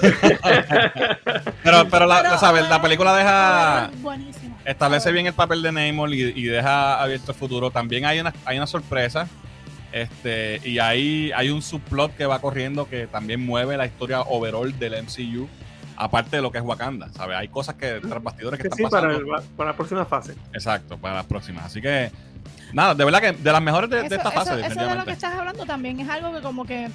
[1.62, 2.66] pero, pero, la, Pero, ¿sabes?
[2.70, 3.90] la película deja.
[4.00, 4.41] Buenísimo.
[4.64, 7.70] Establece bien el papel de Namor y, y deja abierto el futuro.
[7.70, 9.28] También hay una, hay una sorpresa.
[9.92, 14.78] Este, y hay, hay un subplot que va corriendo que también mueve la historia overall
[14.78, 15.48] del MCU.
[15.96, 17.36] Aparte de lo que es Wakanda, ¿sabes?
[17.36, 19.36] Hay cosas que tras bastidores que Que están sí, para, pasando.
[19.36, 20.34] el- para la próxima fase.
[20.54, 21.66] Exacto, para las próximas.
[21.66, 22.10] Así que,
[22.72, 24.94] nada, de verdad que de las mejores de, de Eso, esta eso- fase, eso de
[24.94, 26.88] lo que estás hablando también es algo que como que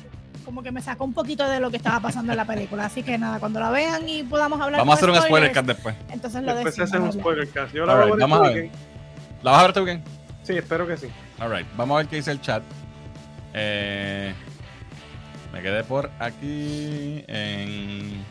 [0.47, 2.85] como que me sacó un poquito de lo que estaba pasando en la película.
[2.85, 5.67] Así que nada, cuando la vean y podamos hablar Vamos a hacer un spoiler cast
[5.67, 5.93] después.
[6.09, 7.15] Entonces lo Después decimos.
[7.15, 7.73] un spoiler cast.
[7.73, 8.69] Yo la voy a ver vamos a ver.
[9.43, 10.01] ¿La vas a ver tú bien?
[10.43, 11.07] Sí, espero que sí.
[11.37, 12.63] Alright, vamos a ver qué dice el chat.
[13.53, 14.33] Eh,
[15.51, 18.23] me quedé por aquí en.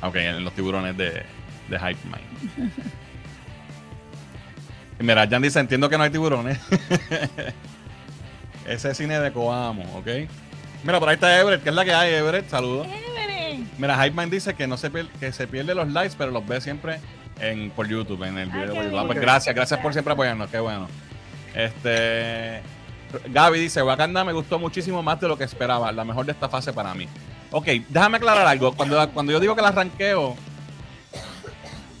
[0.00, 1.24] Ok, en los tiburones de,
[1.70, 2.70] de Hype Mind.
[5.00, 6.56] Y Mira, Jan dice: Entiendo que no hay tiburones.
[8.64, 10.06] Ese es cine de Coamo, ¿ok?
[10.84, 12.48] Mira, por ahí está Everett, que es la que hay, Everett.
[12.48, 12.86] Saludos.
[12.86, 13.60] Chévere.
[13.78, 16.46] Mira, Hype Mind dice que no se pierde, que se pierde los likes, pero los
[16.46, 17.00] ve siempre
[17.40, 18.74] en, por YouTube, en el Ah, video.
[18.74, 18.98] qué por.
[19.00, 20.88] Ah, pues gracias, gracias por siempre apoyarnos, qué bueno.
[21.54, 22.60] Este
[23.28, 26.48] Gaby dice, Wakanda me gustó muchísimo más de lo que esperaba, la mejor de esta
[26.48, 27.06] fase para mí.
[27.50, 28.72] Ok, déjame aclarar algo.
[28.74, 30.34] Cuando, cuando yo digo que la ranqueo,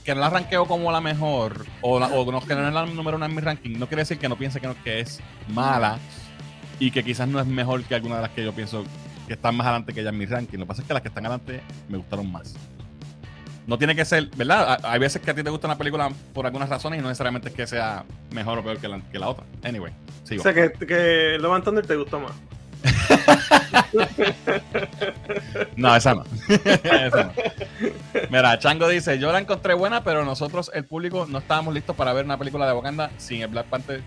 [0.04, 2.84] que no la ranqueo como la mejor, o, la- o no, que no es la
[2.84, 5.20] número uno en mi ranking, no quiere decir que no piense que, no- que es
[5.48, 5.98] mala
[6.78, 8.84] y que quizás no es mejor que alguna de las que yo pienso
[9.26, 10.58] que están más adelante que ella en mi ranking.
[10.58, 12.54] Lo que pasa es que las que están adelante me gustaron más.
[13.66, 14.78] No tiene que ser, ¿verdad?
[14.82, 17.08] Ha- Hay veces que a ti te gusta una película por algunas razones y no
[17.08, 19.44] necesariamente es que sea mejor o peor que la, que la otra.
[19.62, 19.92] Anyway,
[20.24, 20.40] sigo.
[20.40, 22.32] O sea, que, que Love and Thunder te gustó más.
[25.76, 26.24] No, esa no.
[26.48, 27.32] Esa no.
[28.30, 32.12] Mira, Chango dice, yo la encontré buena, pero nosotros, el público, no estábamos listos para
[32.12, 34.02] ver una película de Wakanda sin el Black Panther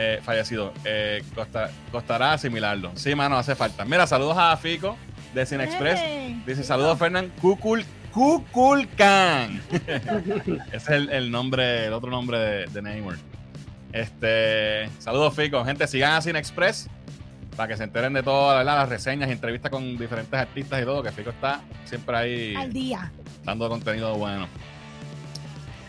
[0.00, 0.72] eh, fallecido.
[0.84, 2.92] Eh, costa- costará asimilarlo.
[2.94, 3.84] Sí, mano, hace falta.
[3.84, 4.96] Mira, saludos a Fico
[5.34, 6.00] de Cine Express.
[6.46, 9.60] Dice, saludos Fernán Kukul, Kukulkan.
[10.72, 13.16] Ese es el, el nombre, el otro nombre de, de Namor.
[13.92, 15.64] Este, saludos Fico.
[15.64, 16.88] Gente, sigan a Cine Express
[17.56, 21.02] para que se enteren de todas las reseñas y entrevistas con diferentes artistas y todo,
[21.02, 23.10] que Fico está siempre ahí Al día.
[23.44, 24.46] dando contenido bueno.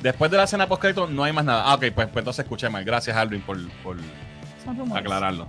[0.01, 1.63] Después de la escena post no hay más nada.
[1.65, 2.83] Ah, ok, pues, pues entonces escuché mal.
[2.85, 3.97] Gracias, Alvin, por, por
[4.95, 5.47] aclararlo.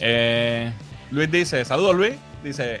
[0.00, 0.72] Eh,
[1.10, 2.14] Luis dice, saludos Luis.
[2.42, 2.80] Dice,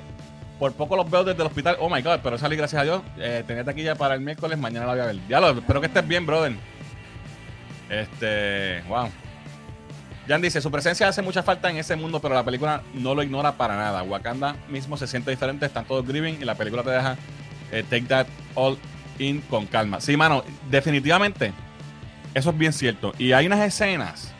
[0.58, 1.76] por poco los veo desde el hospital.
[1.80, 3.02] Oh my god, pero salí gracias a Dios.
[3.18, 5.16] Eh, tenía taquilla para el miércoles, mañana la voy a ver.
[5.28, 6.54] Ya lo, espero que estés bien, brother.
[7.88, 9.08] Este, wow.
[10.28, 13.22] Jan dice, su presencia hace mucha falta en ese mundo, pero la película no lo
[13.22, 14.02] ignora para nada.
[14.02, 17.16] Wakanda mismo se siente diferente, están todos grieving y la película te deja
[17.72, 18.76] eh, take that all
[19.20, 20.00] in con calma.
[20.00, 21.52] Sí, mano, definitivamente,
[22.34, 23.12] eso es bien cierto.
[23.18, 24.32] Y hay unas escenas,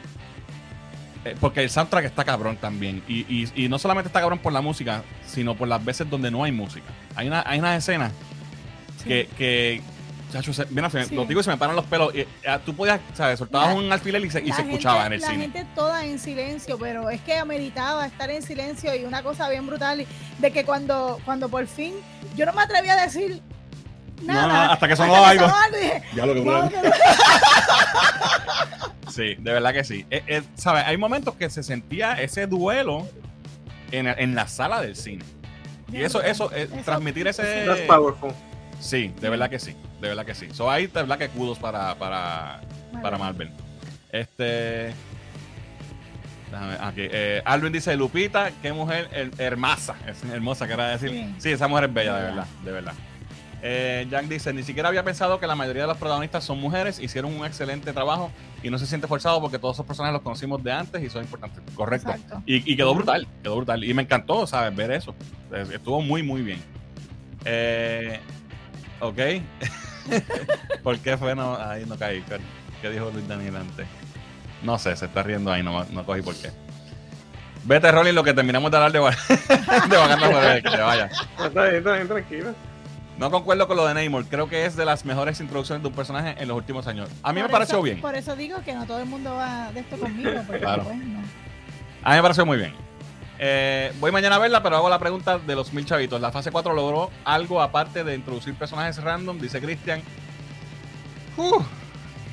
[1.25, 3.03] eh, porque el soundtrack está cabrón también.
[3.07, 6.31] Y, y- y no solamente está cabrón por la música, sino por las veces donde
[6.31, 6.87] no hay música.
[7.15, 8.13] Hay, una, hay unas escenas
[9.05, 9.83] que, que
[10.33, 11.15] chacho, se- mira, se- Sí.
[11.15, 12.15] lo digo y se me paran los pelos.
[12.15, 12.29] Y, eh,
[12.65, 13.39] tú podías, ¿sabes?
[13.39, 15.43] Soltabas La- un alfiler y se, y La se gente- escuchaba en el la cine.
[15.43, 19.67] gente toda en silencio, pero es que ameritaba estar en silencio y una cosa bien
[19.67, 20.07] brutal
[20.39, 21.95] de que cuando, cuando por fin
[22.37, 23.43] yo no me atreví a decir
[24.23, 24.67] nada.
[24.67, 25.47] no, hasta que sonó algo.
[25.73, 26.83] dije, Ya lo que "No, que no".
[29.11, 30.07] Sí, de verdad que sí.
[30.11, 30.85] Eh, eh, ¿sabes?
[30.87, 33.09] Hay momentos que se sentía ese duelo
[33.91, 35.25] en, en la sala del cine.
[35.93, 37.65] Y eso, eso, eh, Eso- transmitir ese.
[37.67, 38.31] That's powerful.
[38.79, 39.75] Sí, de verdad que sí.
[40.01, 40.49] De verdad que sí.
[40.53, 42.61] So ahí de verdad que kudos para, para,
[43.03, 43.51] para Marvel.
[44.13, 44.95] Este.
[46.51, 47.03] Déjame, aquí.
[47.11, 49.97] eh, Alvin dice: Lupita, qué mujer her- hermosa.
[50.07, 51.11] Es hermosa, quería decir.
[51.11, 51.35] Sí.
[51.39, 52.47] Sí, esa mujer es bella, de verdad.
[52.65, 52.95] De verdad.
[53.63, 56.99] Eh, Jack dice: Ni siquiera había pensado que la mayoría de los protagonistas son mujeres.
[56.99, 58.31] Hicieron un excelente trabajo
[58.63, 61.23] y no se siente forzado porque todos esos personajes los conocimos de antes y son
[61.25, 61.63] importantes.
[61.75, 62.13] Correcto.
[62.47, 63.85] Y, y quedó brutal, quedó brutal.
[63.85, 64.75] Y me encantó, ¿sabes?
[64.75, 65.15] Ver eso.
[65.53, 66.61] Es- Estuvo muy, muy bien.
[67.45, 68.19] Eh,
[69.01, 69.19] ok.
[70.83, 71.35] ¿Por qué fue?
[71.35, 72.23] No, ahí no caí.
[72.81, 73.87] ¿Qué, dijo Luis Daniel antes?
[74.63, 76.51] No sé, se está riendo ahí, no, no cogí por qué.
[77.65, 78.99] Vete, Rolling, lo que terminamos de hablar de,
[79.89, 81.11] de Wakanda Forever, que te vaya.
[81.45, 82.55] Está bien, está bien, tranquilo.
[83.21, 84.25] No concuerdo con lo de Namor.
[84.25, 87.09] Creo que es de las mejores introducciones de un personaje en los últimos años.
[87.23, 88.01] A mí me pareció eso- bien.
[88.01, 90.31] Por eso digo que no todo el mundo va de esto conmigo.
[90.47, 90.85] Porque Claro.
[90.85, 91.21] pues, no.
[92.03, 92.75] A mí me pareció muy bien.
[93.39, 96.19] Eh, voy mañana a verla, pero hago la pregunta de los mil chavitos.
[96.21, 99.39] ¿La fase 4 logró algo aparte de introducir personajes random?
[99.39, 100.03] Dice Cristian.
[101.37, 101.65] Uh, eso,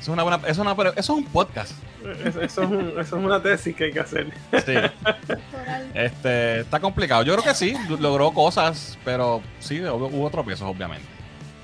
[0.00, 1.72] es una buena, eso, es una- eso es un podcast.
[2.24, 4.26] Eso, eso es un- eso es una tesis que hay que hacer.
[4.64, 4.74] Sí.
[5.94, 7.22] Este, está complicado.
[7.22, 11.06] Yo creo que sí, logró cosas, pero sí, hubo, tropiezos, obviamente.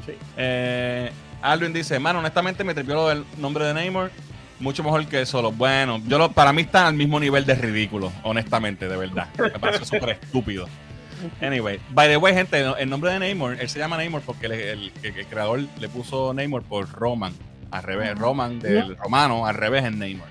[0.06, 0.12] Sí.
[0.36, 1.10] Eh,
[1.42, 4.10] Alvin dice, mano, honestamente me tripió lo del nombre de Neymar.
[4.60, 5.50] Mucho mejor que solo.
[5.50, 9.26] Bueno, yo lo, para mí está al mismo nivel de ridículo, honestamente, de verdad.
[9.36, 10.68] Me parece súper estúpido.
[11.40, 14.52] Anyway, by the way, gente, el nombre de Neymar, él se llama Neymar porque el,
[14.52, 17.32] el- el- el creador le puso Neymar por Roman,
[17.70, 18.16] al revés.
[18.16, 20.28] Roman del romano, al revés en Neymar.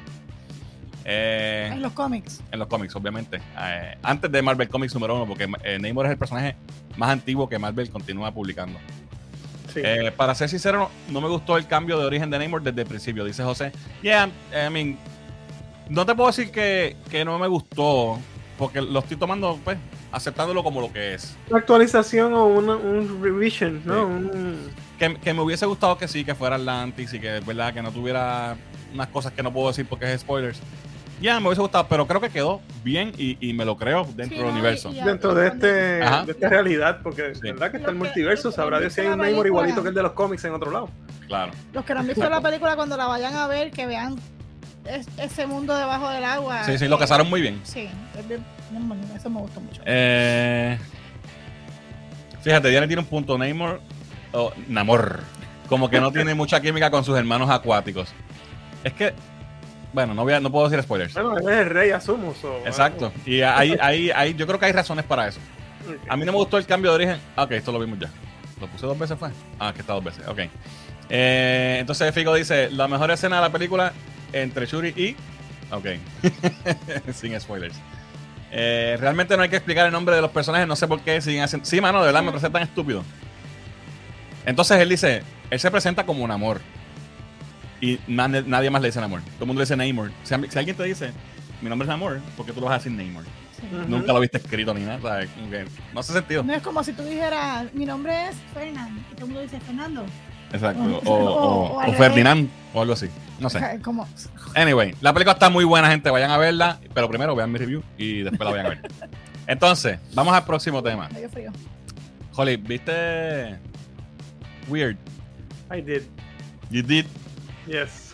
[1.06, 2.42] Eh, En los cómics.
[2.52, 3.42] en los cómics, obviamente.
[3.60, 6.56] Eh, antes de Marvel Comics número uno, porque eh, Namor es el personaje
[6.96, 8.80] más antiguo que Marvel continúa publicando.
[9.74, 9.82] Sí.
[9.84, 12.82] Eh, para ser sincero, no, no me gustó el cambio de origen de Namor desde
[12.82, 13.72] el principio, dice José.
[14.02, 14.98] Yeah, I mean,
[15.90, 18.20] no te puedo decir que, que no me gustó,
[18.58, 19.78] porque lo estoy tomando, pues,
[20.12, 21.36] aceptándolo como lo que es.
[21.50, 23.94] Una actualización o una- un revision, ¿no?
[23.96, 24.00] Sí.
[24.38, 27.82] Un- Que, que me hubiese gustado que sí, que fuera Atlantis y que, verdad, que
[27.82, 28.56] no tuviera
[28.94, 30.60] unas cosas que no puedo decir porque es spoilers.
[31.22, 34.38] Ya, me hubiese gustado, pero creo que quedó bien y, y me lo creo dentro
[34.38, 34.90] Sí, del universo.
[34.92, 37.42] y- y- dentro de este de esta realidad, porque Sí.
[37.44, 39.48] verdad que está el multiverso, sabrá de si hay un película.
[39.48, 40.90] igualito que el de los cómics en otro lado.
[41.28, 41.52] Claro.
[41.72, 44.16] Los que no han visto la película, cuando la vayan a ver, que vean
[44.86, 46.64] es- ese mundo debajo del agua.
[46.66, 47.62] Sí, sí, lo Eh, casaron muy bien.
[47.64, 47.88] Sí,
[48.20, 49.82] es bien- bien bonito, eso me gustó mucho.
[49.86, 50.78] Eh,
[52.42, 53.38] fíjate, Diana tiene un punto.
[53.38, 53.80] Namor,
[54.34, 55.22] o Namor,
[55.70, 58.10] como que no tiene mucha química con sus hermanos acuáticos.
[58.84, 59.14] Es que,
[59.94, 61.14] bueno, no, voy a- no puedo decir spoilers.
[61.14, 62.34] Bueno, él es el rey, asumo.
[62.34, 63.12] so- Exacto.
[63.26, 65.40] Y ahí, ahí, ahí, yo creo que hay razones para eso.
[66.10, 67.18] A mí no me gustó el cambio de origen.
[67.36, 68.10] Ah, Ok, esto lo vimos ya.
[68.60, 69.30] ¿Lo puse dos veces fue?
[69.60, 70.26] Ah, que está dos veces.
[70.28, 70.40] Ok.
[71.10, 73.92] Eh, entonces Figo dice, la mejor escena de la película
[74.32, 75.16] entre Shuri y...
[75.72, 75.86] Ok.
[77.14, 77.76] Sin spoilers.
[78.52, 81.20] Eh, realmente no hay que explicar el nombre de los personajes, no sé por qué
[81.22, 81.66] siguen haciendo...
[81.66, 83.04] Sí, mano, de verdad me parece tan estúpido.
[84.46, 86.62] Entonces él dice, él se presenta como un amor.
[87.86, 89.22] Y na- nadie más le dice Namor.
[89.22, 90.12] Todo el mundo le dice Namor.
[90.24, 91.12] Si, si alguien te dice,
[91.62, 93.24] mi nombre es Namor, ¿por qué tú lo vas a decir Namor?
[93.60, 93.68] Sí.
[93.88, 95.02] Nunca lo viste escrito ni nada.
[95.02, 95.30] ¿sabes?
[95.32, 96.44] Como que no hace sentido.
[96.44, 99.60] No es como si tú dijeras, mi nombre es Fernando, y todo el mundo dice
[99.60, 100.06] Fernando.
[100.54, 100.82] Exacto.
[100.84, 101.98] O- O, o- o- o al o revés.
[101.98, 103.08] Ferdinand o algo así.
[103.40, 103.60] No sé.
[104.56, 106.10] Anyway, la película está muy buena, gente.
[106.10, 106.80] Vayan a verla.
[106.94, 108.82] Pero primero vean mi review y después la vayan a ver.
[109.48, 111.10] Entonces, vamos al próximo tema.
[111.12, 111.52] medio frío.
[112.36, 113.58] Holly, ¿viste
[114.70, 114.96] Weird?
[115.76, 116.04] I did.
[116.70, 117.06] You did,
[117.68, 118.14] Yes.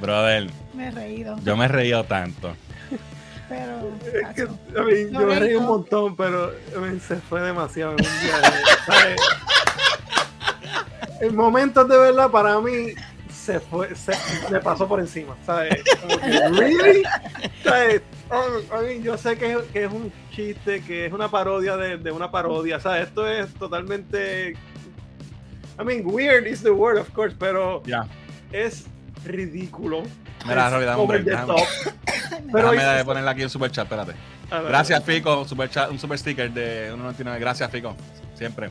[0.00, 0.50] brother.
[0.74, 1.36] Me he reído.
[1.44, 2.54] Yo me he reído tanto.
[3.48, 3.92] Pero.
[4.04, 4.42] Es que.
[4.42, 6.52] I mean, yo me reí un montón, pero
[7.06, 8.52] se fue demasiado en un día.
[8.86, 9.20] ¿sabes?
[11.20, 12.88] El momento de verdad para mí
[13.30, 14.12] se fue, se
[14.50, 15.82] me pasó por encima, ¿sabes?
[16.00, 17.02] Como que, ¿Really?
[17.62, 18.02] ¿Sabes?
[18.30, 21.76] Oh, I mean, yo sé que es, que es un chiste, que es una parodia
[21.76, 23.08] de, de una parodia, ¿sabes?
[23.08, 24.54] Esto es totalmente.
[25.78, 28.06] I mean, weird is the word, of course, pero Ya.
[28.54, 28.86] Es
[29.24, 30.02] ridículo.
[30.46, 31.46] Mira, Es Robbie, dame un break, déjame.
[31.46, 31.60] top.
[32.52, 34.12] Pero Déjame es- ponerle aquí un super chat, espérate.
[34.50, 35.40] ver, Gracias, Fico.
[35.40, 37.38] Un super, chat, un super sticker de 1.99.
[37.38, 37.96] Gracias, Fico.
[38.34, 38.70] Siempre.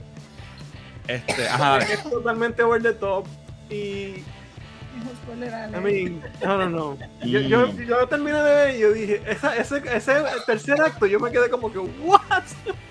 [1.08, 1.80] Este, ajá.
[1.80, 3.26] es totalmente over the top
[3.70, 4.24] y.
[5.76, 6.98] I mean, no, no, no.
[7.26, 7.48] Yo, Mm.
[7.48, 10.14] yo, yo terminé de ver y yo dije, esa, ese, ese
[10.46, 12.22] tercer acto yo me quedé como que, ¿what?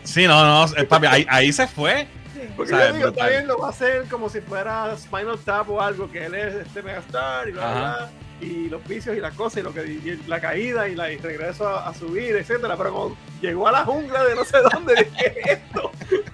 [0.02, 2.08] Sí, no, no, eh, papi, ahí, ahí se fue.
[2.56, 2.88] Porque ¿Sabes?
[2.88, 3.24] yo digo, Brutal.
[3.26, 6.54] también lo va a hacer como si fuera Spinal Tap o algo, que él es
[6.54, 8.10] este megastar y bla, bla,
[8.40, 11.16] y los vicios y las cosas y, lo que, y la caída y, la, y
[11.18, 12.76] regreso a, a subir, etcétera.
[12.76, 15.90] Pero como llegó a la jungla de no sé dónde, dije esto.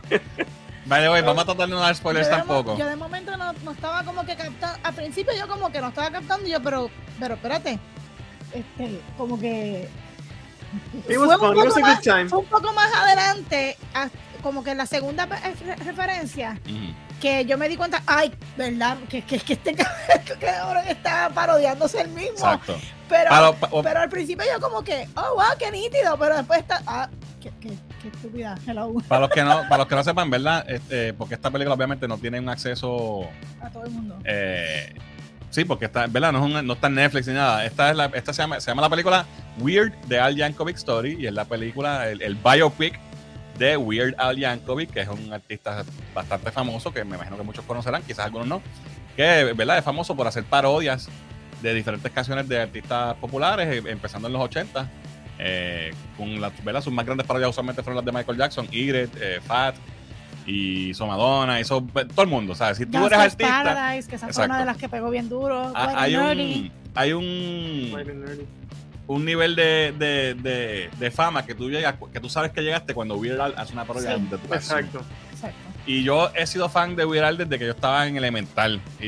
[0.86, 2.78] Vale, güey, vamos a tratar de no dar spoilers yo, tampoco.
[2.78, 4.78] yo de momento no, no estaba como que captando.
[4.82, 6.88] Al principio yo como que no estaba captando y yo, pero,
[7.20, 7.78] pero espérate.
[8.54, 9.86] Este, como que.
[11.08, 12.28] It was fue un fun, it poco was a más- good time.
[12.30, 14.08] Fue un poco más adelante, a-
[14.42, 15.26] como que en la segunda
[15.84, 16.58] referencia,
[17.20, 18.96] que yo me di cuenta, ay, ¿verdad?
[19.08, 19.74] Que, que, que este
[20.40, 22.30] cabrón está parodiándose el mismo.
[22.36, 22.78] Exacto.
[23.08, 26.82] Pero, pa- pero al principio yo como que, oh, wow, qué nítido, pero después está,
[26.86, 27.08] ah,
[27.40, 27.70] qué, qué,
[28.02, 30.64] qué estúpida, hello, Para los que no, para los que no sepan, ¿verdad?
[30.68, 33.22] Este, porque esta película obviamente no tiene un acceso.
[33.62, 34.18] a todo el mundo.
[34.24, 34.94] eh,
[35.50, 36.32] sí, porque está, ¿verdad?
[36.32, 37.64] No, es un- no está en Netflix ni nada.
[37.64, 39.24] Esta es la, esta se llama, se llama la película
[39.58, 43.00] Weird de Al Yankovic Story y es la película, el, el biopic
[43.58, 47.64] de Weird Al Yankovic, que es un artista bastante famoso, que me imagino que muchos
[47.64, 48.62] conocerán, quizás algunos no,
[49.16, 49.78] que ¿verdad?
[49.78, 51.08] es famoso por hacer parodias
[51.62, 54.88] de diferentes canciones de artistas populares, eh, empezando en los 80.
[55.40, 56.80] eh, con las, ¿verdad?
[56.82, 59.76] Sus más grandes parodias usualmente fueron las de Michael Jackson, Igret, eh, Fat
[60.46, 62.78] y So Madonna, y so- todo el mundo, ¿sabes?
[62.78, 65.70] Si tú eres artista, Paradise, que esa fue una de las que pegó bien duro.
[65.76, 67.92] Ah, hay un hay un.
[69.08, 72.94] Un nivel de, de, de, de fama que tú llegas, que tú sabes que llegaste
[72.94, 74.22] cuando Weird Al hace una parodia Sí.
[74.30, 74.54] de tu.
[74.54, 75.00] Exacto.
[75.32, 75.58] Exacto.
[75.86, 78.80] Y yo he sido fan de Weird Al desde que yo estaba en Elemental.
[79.00, 79.06] Y,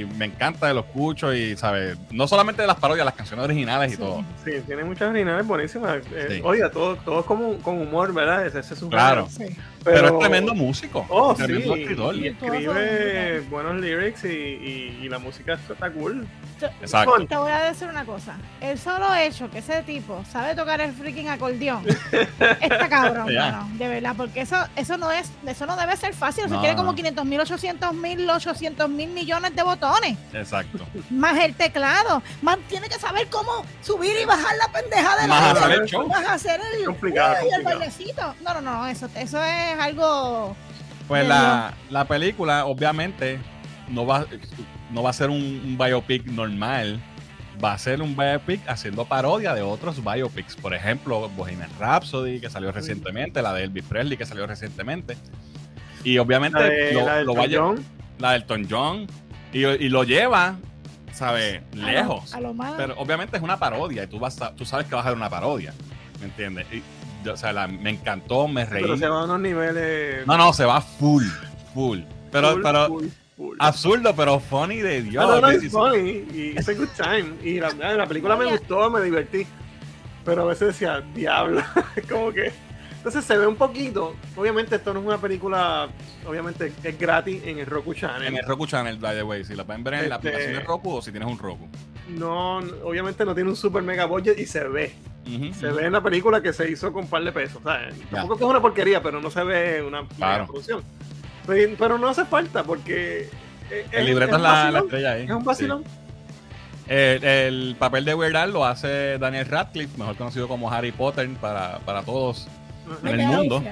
[0.00, 1.98] y me encanta, lo escucho y, ¿sabes?
[2.10, 4.24] No solamente de las parodias, las canciones originales y todo.
[4.42, 5.98] Sí, tiene muchas originales buenísimas.
[6.14, 6.40] Eh, Sí.
[6.42, 8.46] Oiga, todo, todo como, con humor, ¿verdad?
[8.46, 9.28] Ese, ese es su Claro.
[9.84, 9.90] Sí.
[9.92, 11.04] Pero, es tremendo músico.
[11.10, 11.42] Oh, sí.
[11.44, 12.16] tremendo escritor.
[12.16, 16.26] Y escribe buenos lyrics y, y, y la música está cool.
[16.60, 17.26] Yo- Exacto.
[17.26, 18.36] Te voy a decir una cosa.
[18.60, 21.84] El solo hecho que ese tipo sabe tocar el freaking acordeón
[22.60, 23.26] está cabrón,
[23.76, 26.44] de verdad, porque eso eso no es eso no debe ser fácil.
[26.44, 26.96] Se No, quiere como no.
[26.96, 30.86] 500 mil, 800 mil, 800 mil millones de botones, Exacto.
[31.10, 35.54] más el teclado, más tiene que saber cómo subir y bajar la pendeja de Más
[35.54, 36.06] la hacer el show.
[36.08, 37.78] Más hacer el, Complicado, y el complicado.
[37.80, 38.34] bailecito.
[38.42, 40.56] No, no, no, eso, eso es algo.
[41.08, 43.38] Pues la, la película, obviamente,
[43.88, 44.26] no va,
[44.90, 47.00] no va a ser un, un biopic normal.
[47.62, 50.56] Va a ser un biopic haciendo parodia de otros biopics.
[50.56, 55.16] Por ejemplo, Bohemian Rhapsody, que salió recientemente, la de Elvis Presley, que salió recientemente.
[56.02, 57.84] Y obviamente La de, lo, la del lo va a lle- John.
[58.18, 59.06] la de Elton John.
[59.52, 60.56] Y, y lo lleva,
[61.12, 61.60] ¿sabes?
[61.72, 62.34] a lo- Lejos.
[62.34, 62.72] A lo, más.
[62.76, 65.16] Pero obviamente es una parodia y tú, vas a- tú sabes que vas a ser
[65.16, 65.72] una parodia.
[66.20, 66.66] ¿Me entiendes?
[66.72, 66.82] Y,
[67.28, 68.82] o sea, la- me encantó, me reí.
[68.82, 70.26] Pero se va a unos niveles.
[70.26, 71.24] No, no, se va full,
[71.72, 72.00] full.
[72.30, 73.06] Pero, full, pero full,
[73.36, 73.56] full.
[73.60, 75.26] absurdo, pero funny de Dios.
[75.26, 76.10] No, no, funny.
[76.32, 77.34] Y it's a good time.
[77.42, 79.46] Y la, la película me gustó, me divertí.
[80.24, 81.62] Pero a veces decía, diablo.
[82.10, 82.52] como que.
[82.96, 84.16] Entonces se ve un poquito.
[84.34, 85.88] Obviamente, esto no es una película.
[86.26, 88.28] Obviamente, es gratis en el Roku Channel.
[88.28, 90.52] En el Roku Channel, by the way, si la pueden ver en la Este- aplicación
[90.54, 91.68] de Roku o si tienes un Roku.
[92.08, 94.94] No, no, obviamente no tiene un super mega budget y se ve.
[95.58, 97.60] Se ve en la película que se hizo con un par de pesos.
[97.62, 97.94] ¿sabes?
[98.10, 100.46] Tampoco que es una porquería, pero no se ve una Claro.
[100.46, 100.82] producción.
[101.46, 103.28] Pero, pero no hace falta porque.
[103.70, 105.24] eh, El libreto es la, la estrella ahí.
[105.24, 105.84] Es un vacilón.
[105.84, 105.90] Sí.
[106.86, 111.28] El, el papel de Weird Al lo hace Daniel Radcliffe, mejor conocido como Harry Potter
[111.40, 112.46] para, para todos.
[113.02, 113.62] En el mundo.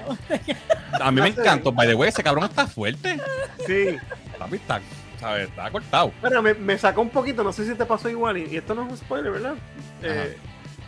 [0.98, 3.20] A mí me encantó, by the way, ese cabrón está fuerte.
[3.66, 3.96] Sí.
[4.38, 4.80] Papi, está,
[5.20, 5.50] ¿sabes?
[5.50, 6.12] está cortado.
[6.22, 8.74] Pero me, me sacó un poquito, no sé si te pasó igual, y, y esto
[8.74, 9.54] no es un spoiler, ¿verdad?
[10.02, 10.38] Eh,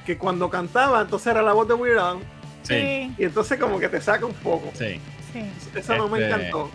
[0.05, 2.19] que cuando cantaba, entonces era la voz de Weird Al,
[2.63, 4.71] Sí, y entonces como que te saca un poco.
[4.75, 5.01] sí.
[5.33, 5.51] sí.
[5.75, 6.71] Eso no me Este, encantó.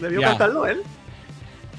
[0.00, 0.28] Debió ya.
[0.28, 0.82] cantarlo él.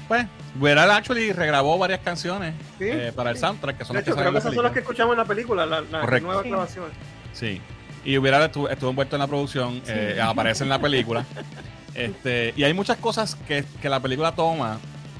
[0.08, 0.26] Pues,
[0.60, 2.84] Weird Al actually regrabó varias canciones Sí.
[2.88, 4.80] eh, para el soundtrack, que son De las que creo que esas son las que
[4.80, 6.26] escuchamos en la película, la, la Correcto.
[6.28, 6.48] nueva Sí.
[6.50, 6.84] grabación.
[7.32, 7.60] Sí.
[8.04, 9.92] Y Weird Al estuvo, estuvo envuelto en la producción, Sí.
[9.94, 11.24] eh, aparece en la película.
[11.94, 14.78] este, y hay muchas cosas que, que la película toma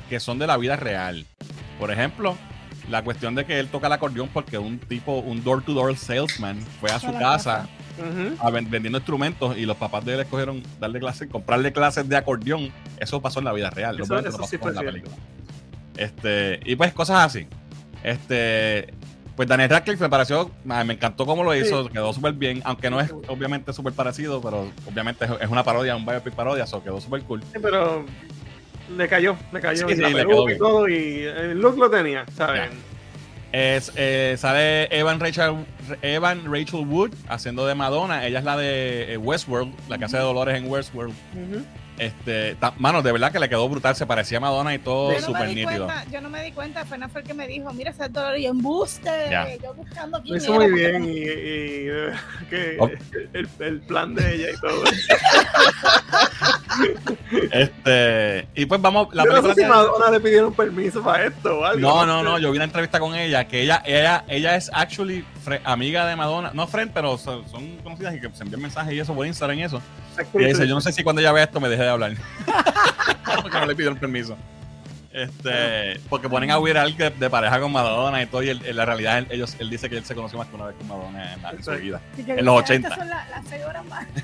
[0.09, 1.27] que son de la vida real.
[1.79, 2.37] Por ejemplo,
[2.89, 6.91] la cuestión de que él toca el acordeón porque un tipo, un door-to-door salesman, fue
[6.91, 7.69] a su Fue a la casa
[8.41, 12.71] a vendiendo instrumentos y los papás de él escogieron darle clases, comprarle clases de acordeón.
[12.99, 13.99] Eso pasó en la vida real.
[13.99, 15.15] Eso- eso no sí pasó en la película.
[15.97, 17.47] Este, y pues cosas así.
[18.05, 18.93] Este,
[19.35, 21.91] pues Daniel Radcliffe me pareció, me encantó cómo lo hizo, Sí.
[21.91, 25.97] quedó súper bien, aunque no es obviamente súper parecido, pero obviamente es- es una parodia,
[25.97, 27.43] un biopic parodia, eso quedó súper cool.
[27.53, 28.05] Sí, pero
[28.97, 29.89] le cayó, le cayó.
[29.89, 32.71] Sí, la sí, le quedó y todo, y el look lo tenía, ¿saben?
[33.53, 35.65] Es, eh, sale Evan Rachel,
[36.03, 40.17] Evan Rachel Wood haciendo de Madonna, ella es la de eh, Westworld, la que hace
[40.19, 41.15] de Dolores en Westworld.
[41.35, 41.65] Ujú.
[41.99, 45.13] Este, ta- mano, de verdad que le quedó brutal, se parecía a Madonna y todo
[45.13, 45.87] no, súper nítido.
[45.87, 48.37] cuenta, yo no me di cuenta, Fernández fue el que me dijo, mira ese dolor
[48.37, 49.49] y embuste, Ya.
[49.57, 51.17] yo buscando quién hizo era, muy bien y,
[52.51, 52.91] que Oh.
[53.33, 54.85] el, el plan de ella y todo.
[57.51, 61.59] Este, y pues vamos, la no película sé si Madonna le pidieron permiso para esto
[61.59, 61.81] o algo.
[61.81, 65.25] No, no, no, yo vi una entrevista con ella, que ella, ella, ella es actually
[65.65, 68.99] amiga de Madonna, no friend, pero son, son conocidas y que se envían mensajes y
[68.99, 69.81] eso por Instagram y eso.
[70.35, 72.13] Y ella dice, yo no sé si cuando ella vea esto me deje de hablar.
[73.43, 74.37] porque no le pidieron permiso.
[75.17, 78.77] Este, porque ponen a Weird Al de, de pareja con Madonna y todo, y en
[78.77, 80.89] la realidad él, ellos, él dice que él se conoció más que una vez con
[80.89, 82.01] Madonna en, la- en su vida.
[82.19, 82.89] En los mira, 80.
[82.89, 84.07] Estas son la- las seis horas más.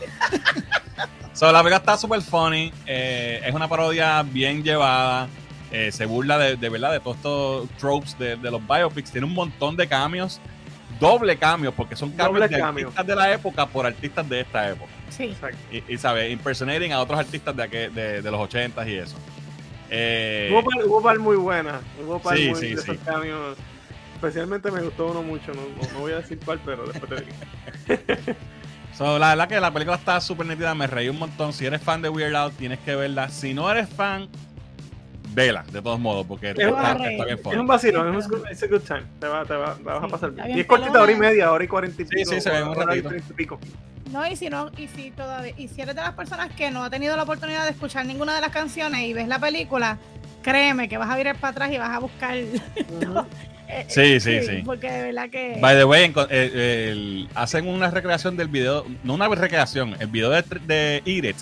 [1.32, 2.70] So, la película está súper funny.
[2.86, 5.28] eh, es una parodia bien llevada.
[5.70, 9.10] eh, se burla de, de verdad de todos estos tropes de, de los biopics.
[9.10, 10.40] Tiene un montón de cambios.
[11.00, 12.84] Doble cambios, porque son cambios Doble de cambio.
[12.88, 14.90] artistas de la época por artistas de esta época.
[15.08, 15.24] Sí.
[15.24, 15.56] Exacto.
[15.72, 16.30] Y, y ¿sabes?
[16.30, 19.16] Impersonating a otros artistas de, aquel- de, de los 80s y eso.
[19.94, 21.82] Eh, Hubo par, hubo par muy buenas.
[22.02, 22.90] Hubo par Sí, muy sí, de sí.
[22.92, 23.58] esos cambios.
[24.14, 25.52] Especialmente me gustó uno mucho.
[25.52, 25.60] No,
[25.92, 28.34] no- voy a decir cuál, pero después te digo.
[28.96, 30.74] so, la verdad que la película está súper nítida.
[30.74, 31.52] Me reí un montón.
[31.52, 33.28] Si eres fan de Weird Al, tienes que verla.
[33.28, 34.28] Si no eres fan,
[35.34, 37.24] vela, de todos modos, porque está, a está reír.
[37.24, 39.02] bien Es un vacilón, es un good, it's a good time.
[39.20, 40.56] Te va, te va, la vas a Sí, pasar está bien.
[40.56, 42.30] Y es cortita, hora y media, hora y cuarenta y Sí, pico.
[42.30, 43.08] sí, se ve un hora y ratito.
[43.10, 43.58] treinta y pico.
[44.12, 46.84] No, y si no, y si todavía, y si eres de las personas que no
[46.84, 49.96] ha tenido la oportunidad de escuchar ninguna de las canciones y ves la película,
[50.42, 52.36] créeme que vas a virar para atrás y vas a buscar
[53.00, 53.26] Ujú.
[53.68, 54.62] Eh, Sí, sí, sí.
[54.66, 55.56] Porque de verdad que.
[55.60, 60.28] By the way, eh, el- hacen una recreación del video, no una recreación, el video
[60.28, 61.36] de, de Eat It,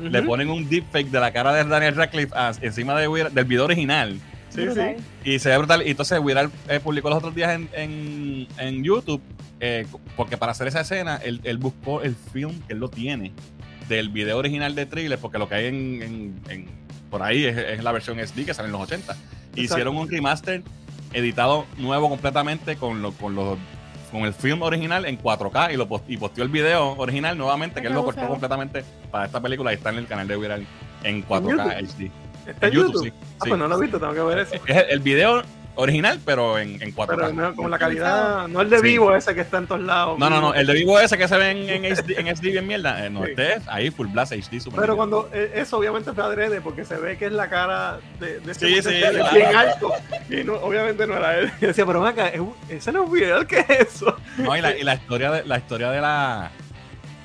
[0.00, 3.66] le ponen un deepfake de la cara de Daniel Radcliffe a- encima de del video
[3.66, 4.18] original.
[4.50, 4.96] Sí, brutal.
[5.24, 5.30] sí.
[5.30, 5.86] Y se ve brutal.
[5.86, 9.22] Y entonces Weir Al, eh, publicó los otros días en, en, en YouTube,
[9.60, 9.86] eh,
[10.16, 13.32] porque para hacer esa escena, él, él buscó el film que él lo tiene
[13.88, 16.66] del video original de Thriller, porque lo que hay en, en- en-
[17.10, 19.16] por ahí es, es la versión SD que sale en los 80.
[19.56, 20.62] Hicieron un remaster
[21.12, 23.58] editado nuevo completamente con, lo, con, los,
[24.12, 27.80] con el film original en 4K y, lo post- y posteó el video original nuevamente,
[27.80, 30.52] que él lo cortó completamente para esta película y está en el canal de Weir
[30.52, 30.66] Al
[31.02, 32.10] en 4K HD.
[32.46, 33.04] Está En YouTube.
[33.04, 33.12] sí.
[33.12, 33.48] Ah, sí.
[33.48, 34.54] pues no lo he visto, tengo que ver eso.
[34.54, 35.42] Es el, el video
[35.76, 37.06] original, pero en, en 4K.
[37.06, 38.82] Pero no, como la calidad, no el de Sí.
[38.82, 40.18] vivo ese que está en todos lados.
[40.18, 40.52] No, no, no.
[40.52, 43.06] El de vivo ese que se ve en, en HD, en HD bien mierda.
[43.06, 43.30] eh, no, Sí.
[43.30, 46.84] este es ahí full blast HD super Pero cuando eh, eso obviamente fue adrede porque
[46.84, 49.12] se ve que es la cara de, de ese Sí, sí, bien
[49.50, 49.56] claro.
[49.70, 49.92] alto
[50.28, 51.50] y no, obviamente no era él.
[51.60, 52.30] Yo decía, pero acá,
[52.68, 54.14] ese no es un video, ¿qué es eso?
[54.38, 56.50] No, y la, y la historia de la historia de la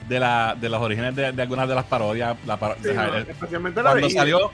[0.08, 3.04] de la de los orígenes de, de algunas de las parodias, la paro- Sí, no,
[3.16, 4.52] el- especialmente la cuando de salió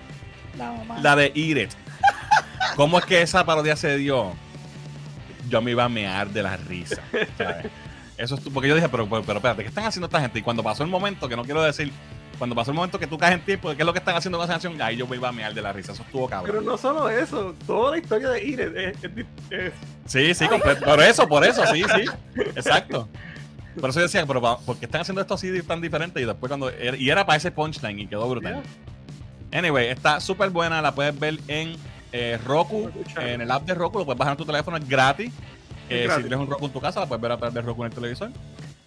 [0.57, 0.99] La mamá.
[1.01, 1.71] la de It,
[2.75, 4.33] ¿cómo es que esa parodia se dio?
[5.49, 7.01] Yo me iba a mear de la risa.
[7.37, 7.65] ¿sabes?
[8.17, 10.39] Eso es porque yo dije, pero, pero, pero espérate, ¿qué están haciendo esta gente?
[10.39, 11.91] Y cuando pasó el momento, que no quiero decir,
[12.37, 14.15] cuando pasó el momento que tú caes en tiempo de qué es lo que están
[14.15, 15.91] haciendo con esa canción, ahí yo me iba a mear de la risa.
[15.93, 16.51] Eso estuvo cabrón.
[16.55, 19.73] Pero no solo eso, toda la historia de Iris es, es- es-
[20.05, 20.85] Sí, sí, completo.
[20.85, 22.41] Por eso, por eso, sí, sí.
[22.55, 23.09] Exacto.
[23.79, 26.21] Por eso yo decía, pero ¿por qué están haciendo esto así tan diferente?
[26.21, 26.71] Y después cuando.
[26.97, 28.61] Y era para ese punchline y quedó brutal.
[29.53, 30.81] Anyway, está súper buena.
[30.81, 31.75] La puedes ver en
[32.11, 33.99] eh, Roku, en el app de Roku.
[33.99, 35.31] Lo puedes bajar en tu teléfono, es gratis.
[35.89, 36.23] Eh, gratis.
[36.23, 37.91] Si tienes un Roku en tu casa, la puedes ver a través de Roku en
[37.91, 38.31] el televisor.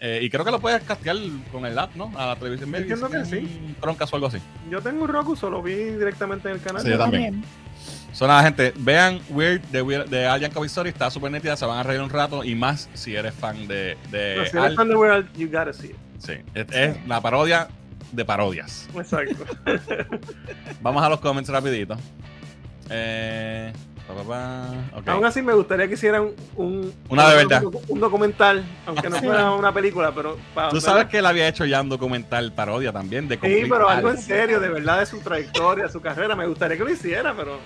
[0.00, 1.16] Eh, y creo que lo puedes castear
[1.50, 2.12] con el app, ¿no?
[2.16, 2.70] A la televisión.
[2.70, 3.74] Maybe, Entiendo que sí.
[3.80, 4.38] Chromecast o algo así.
[4.70, 6.82] Yo tengo un Roku, solo vi directamente en el canal.
[6.82, 7.44] Sí, yo también.
[8.12, 8.72] Son nada, gente.
[8.76, 10.90] Vean Weird de, Weird, de Al Yankovic Story.
[10.90, 11.56] Está súper nítida.
[11.56, 12.44] Se van a reír un rato.
[12.44, 14.64] Y más si eres fan de, de No, si Al.
[14.66, 15.96] eres fan de World, you gotta see it.
[16.18, 17.68] Sí, es, es la parodia
[18.12, 18.88] de parodias.
[18.96, 19.44] Exacto.
[20.82, 21.96] Vamos a los comments rapidito.
[22.90, 23.72] Eh,
[24.06, 25.08] pa, pa, pa, ok.
[25.08, 27.64] Aún así me gustaría que hicieran un, Una de verdad.
[27.64, 31.48] un, un documental, aunque no fuera una película, pero para Tú sabes que él había
[31.48, 34.16] hecho ya un documental parodia también de Sí, pero algo Al.
[34.16, 36.36] en serio, de verdad, de su trayectoria, su carrera.
[36.36, 37.58] Me gustaría que lo hiciera, pero.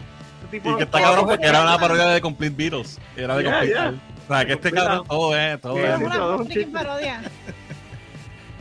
[0.45, 2.99] este tipo Y que está cabrón porque era una parodia de Complete Beatles.
[3.17, 3.95] Era de Yeah, Complete yeah.
[4.29, 5.99] O sea, que este cabrón todo es, todo Sí, es.
[5.99, 6.79] sí, todo es un freaking chiste.
[6.79, 7.23] parodia.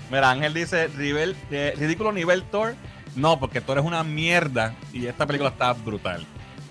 [0.09, 2.75] Mira, Ángel dice, "Rivel- eh, ridículo nivel Thor.
[3.15, 6.25] No, porque Thor es una mierda y esta película está brutal.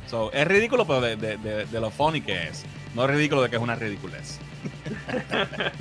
[0.09, 2.65] So, es ridículo, pero de, de- de- de lo funny que es.
[2.95, 4.39] No es ridículo de que es una ridiculez.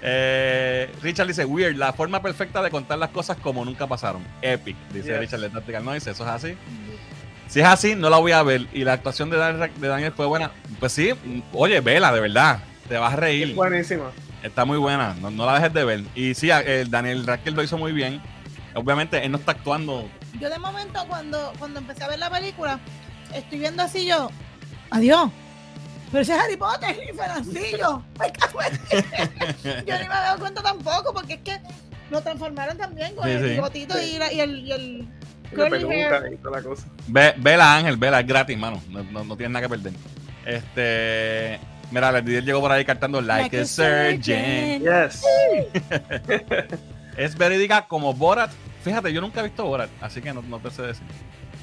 [0.00, 4.22] Eh, Richard dice, weird, la forma perfecta de contar las cosas como nunca pasaron.
[4.42, 5.18] Epic, dice Yes.
[5.18, 6.54] Richard de Tactical Noise, eso es así.
[7.48, 8.66] Si es así, no la voy a ver.
[8.72, 10.52] Y la actuación de Daniel, de Daniel fue buena.
[10.78, 11.10] Pues sí,
[11.52, 12.60] oye, vela, de verdad.
[12.88, 13.54] Te vas a reír.
[13.54, 14.12] Buenísima.
[14.42, 16.04] Está muy buena, no, no la dejes de ver.
[16.14, 16.48] Y sí,
[16.88, 18.20] Daniel Radcliffe lo hizo muy bien.
[18.74, 20.08] Obviamente, él no está actuando.
[20.40, 22.78] Yo de momento cuando, cuando empecé a ver la película,
[23.34, 24.30] estoy viendo así yo,
[24.90, 25.30] adiós.
[26.12, 27.16] Pero ese es Harry Potter y en-
[29.86, 31.60] Yo ni me había dado cuenta tampoco, porque es que
[32.10, 33.48] lo transformaron también con Sí, el sí.
[33.50, 35.08] bigotito y, la- y el, y el
[35.52, 36.86] la y toda cosa.
[37.08, 38.80] Ve, vela, Ángel, vela, es gratis, mano.
[38.88, 39.92] No, no, no tienes nada que perder.
[40.46, 41.58] Este.
[41.90, 44.80] Mira, el Didier llegó por ahí cantando Like, a Surgeon.
[44.80, 45.22] Yes.
[47.16, 48.50] Es verídica como Borat.
[48.84, 51.04] Fíjate, yo nunca he visto Borat, así que no, no te sé decir.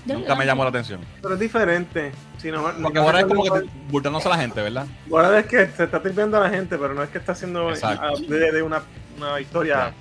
[0.06, 1.00] Yo- Nunca me llamó la atención.
[1.22, 2.12] Pero es diferente.
[2.38, 4.86] Si no, Porque Borat es como que burlándose a la gente, ¿verdad?
[5.08, 7.70] Borat es que se está tripeando a la gente, pero no es que está haciendo
[7.70, 8.04] Exacto.
[8.06, 8.84] ah, de, de una,
[9.18, 9.94] una historia.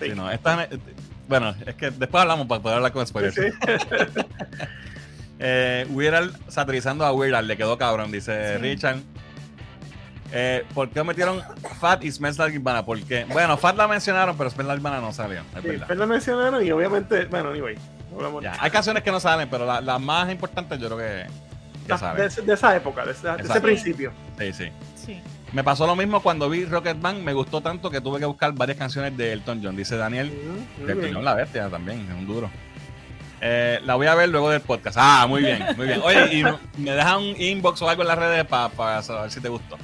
[0.00, 0.68] Sí, no, esta-
[1.28, 3.34] bueno, es que después hablamos para poder hablar con spoilers.
[3.34, 4.22] Sí, sí.
[5.44, 8.62] Eh, Weird Al satirizando a Weird Al, le quedó cabrón, dice Sí.
[8.62, 8.98] Richard.
[10.34, 11.42] Eh, ¿Por qué metieron
[11.78, 12.84] Fat y Smells Like Nirvana?
[12.84, 13.24] ¿Por qué?
[13.26, 15.86] Bueno, Fat la mencionaron, pero Smells Like Nirvana no salió, es Sí, verdad.
[15.86, 17.76] pues la mencionaron y obviamente, bueno, anyway.
[18.42, 21.26] Ya, Hay canciones que no salen, pero la- las más importantes yo creo que,
[21.86, 22.24] que de, salen.
[22.26, 24.12] ese- de esa época, de, esa- de ese principio.
[24.38, 24.68] Sí, sí.
[24.96, 25.20] Sí.
[25.52, 28.78] Me pasó lo mismo cuando vi Rocketman, me gustó tanto que tuve que buscar varias
[28.78, 30.32] canciones de Elton John, dice Daniel.
[30.78, 30.92] Muy De.
[30.94, 32.50] Elton John la bestia también, es un duro.
[33.40, 34.96] Eh, la voy a ver luego del podcast.
[35.00, 36.00] Ah, muy bien, muy bien.
[36.04, 36.44] Oye, y
[36.80, 39.76] me deja un inbox o algo en las redes para saber si te gustó.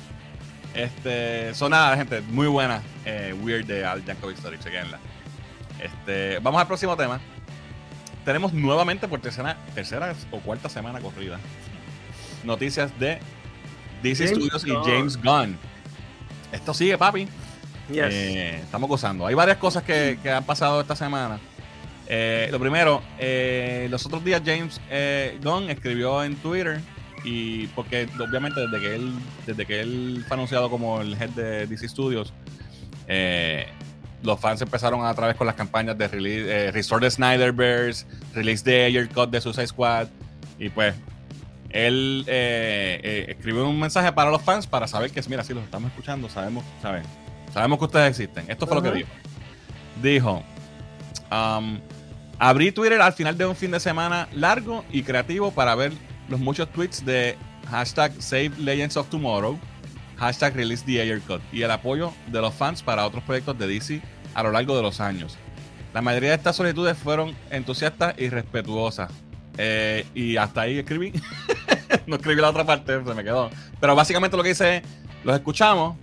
[0.79, 2.81] Este, son nada, gente, muy buena.
[3.05, 4.99] eh, Weird de Al Yankovic Story, chequenla.
[5.81, 7.21] Este, vamos al próximo tema.
[8.25, 11.39] Tenemos nuevamente por tercera, tercera o cuarta semana corrida
[12.45, 13.19] noticias de
[14.03, 14.89] DC James Studios y.
[14.89, 15.59] James Gunn.
[16.53, 17.27] Esto sigue, papi.
[17.91, 18.07] Yes.
[18.11, 19.27] Eh, estamos gozando.
[19.27, 21.41] Hay varias cosas que, que han pasado esta semana.
[22.07, 24.81] Eh, lo primero, eh, los otros días James
[25.43, 26.81] Gunn escribió en Twitter
[27.25, 29.13] y porque obviamente desde que él,
[29.47, 32.33] desde que él fue anunciado como el head de DC Studios,
[33.07, 33.67] eh,
[34.23, 38.65] los fans empezaron a través con las campañas de release, eh, Restore the Snyderverse, Release
[38.65, 40.09] the Ayer Cut de Suicide Squad,
[40.59, 40.95] y pues
[41.71, 45.65] él eh, eh, escribió un mensaje para los fans para saber que, mira, si los
[45.65, 47.03] estamos escuchando, sabemos, ¿saben?
[47.53, 48.51] sabemos que ustedes existen.
[48.51, 49.09] Esto fue lo que dijo.
[50.03, 50.43] Dijo,
[51.31, 51.79] um,
[52.39, 55.93] abrí Twitter al final de un fin de semana largo y creativo para ver
[56.29, 57.37] los muchos tweets de
[57.71, 59.59] hashtag Save Legends of Tomorrow,
[60.17, 63.67] hashtag Release the Ayer Cut y el apoyo de los fans para otros proyectos de
[63.67, 64.01] DC
[64.35, 65.37] a lo largo de los años.
[65.95, 69.11] La mayoría de estas solicitudes fueron entusiastas y respetuosas.
[69.57, 71.13] Eh, y hasta ahí escribí.
[72.07, 73.51] no escribí la otra parte, se me quedó.
[73.81, 74.83] Pero básicamente lo que dice es,
[75.25, 75.97] los escuchamos,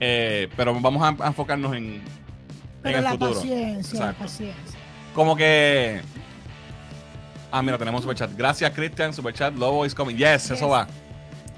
[0.00, 2.02] eh, pero vamos a, a enfocarnos en, en
[2.82, 3.34] Pero el la futuro.
[3.34, 4.78] paciencia, la paciencia.
[5.14, 6.02] Como que...
[7.56, 8.30] Ah, mira, tenemos superchat.
[8.36, 9.14] Gracias, Christian.
[9.14, 10.16] Superchat, Lobo is coming.
[10.16, 10.88] Yes, eso va.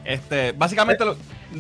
[0.05, 1.17] Este, básicamente, lo,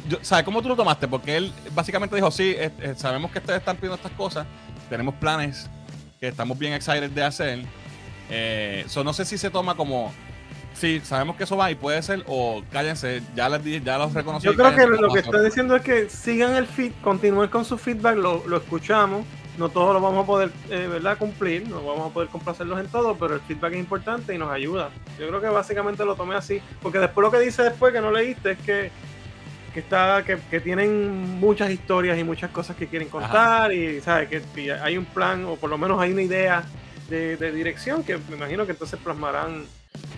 [0.08, 1.08] yo- ¿sabes cómo tú lo tomaste?
[1.08, 4.46] Porque él básicamente dijo, sí, eh, eh, sabemos que ustedes están pidiendo estas cosas,
[4.90, 5.70] tenemos planes
[6.20, 7.62] que estamos bien excited de hacer.
[8.28, 10.12] Eh, so no sé si se toma como,
[10.74, 14.12] sí, sabemos que eso va y puede ser, o cállense, ya les di, ya los
[14.12, 14.44] reconocí.
[14.46, 17.78] Yo creo que lo que está diciendo es que sigan el feed, continúen con su
[17.78, 19.24] feedback, lo, lo escuchamos.
[19.58, 21.16] No todos lo vamos a poder eh, ¿verdad?
[21.16, 24.50] cumplir, no vamos a poder complacerlos en todo, pero el feedback es importante y nos
[24.50, 24.90] ayuda.
[25.18, 28.10] Yo creo que básicamente lo tomé así, porque después lo que dice después que no
[28.10, 28.90] leíste es que,
[29.72, 34.28] que está que, que tienen muchas historias y muchas cosas que quieren contar y ¿sabes?
[34.28, 36.64] que y hay un plan o por lo menos hay una idea
[37.08, 39.64] de, de dirección que me imagino que entonces plasmarán.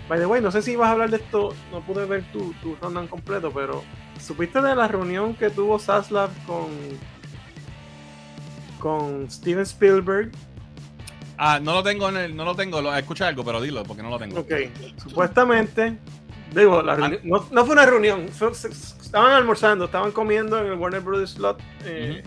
[0.09, 2.55] By the way, no sé si ibas a hablar de esto, no pude ver tu,
[2.55, 3.85] tu rundown completo, pero
[4.19, 6.69] ¿supiste de la reunión que tuvo Saslav con
[8.79, 10.31] con Steven Spielberg?
[11.37, 14.03] Ah, no lo tengo, en el, no lo tengo, lo, escucha algo, pero dilo, porque
[14.03, 14.41] no lo tengo.
[14.41, 14.53] Ok,
[15.03, 15.97] supuestamente,
[16.55, 20.75] digo, la reuni- no, no fue una reunión, fue- estaban almorzando, estaban comiendo en el
[20.79, 22.23] Warner Brothers Slot, eh,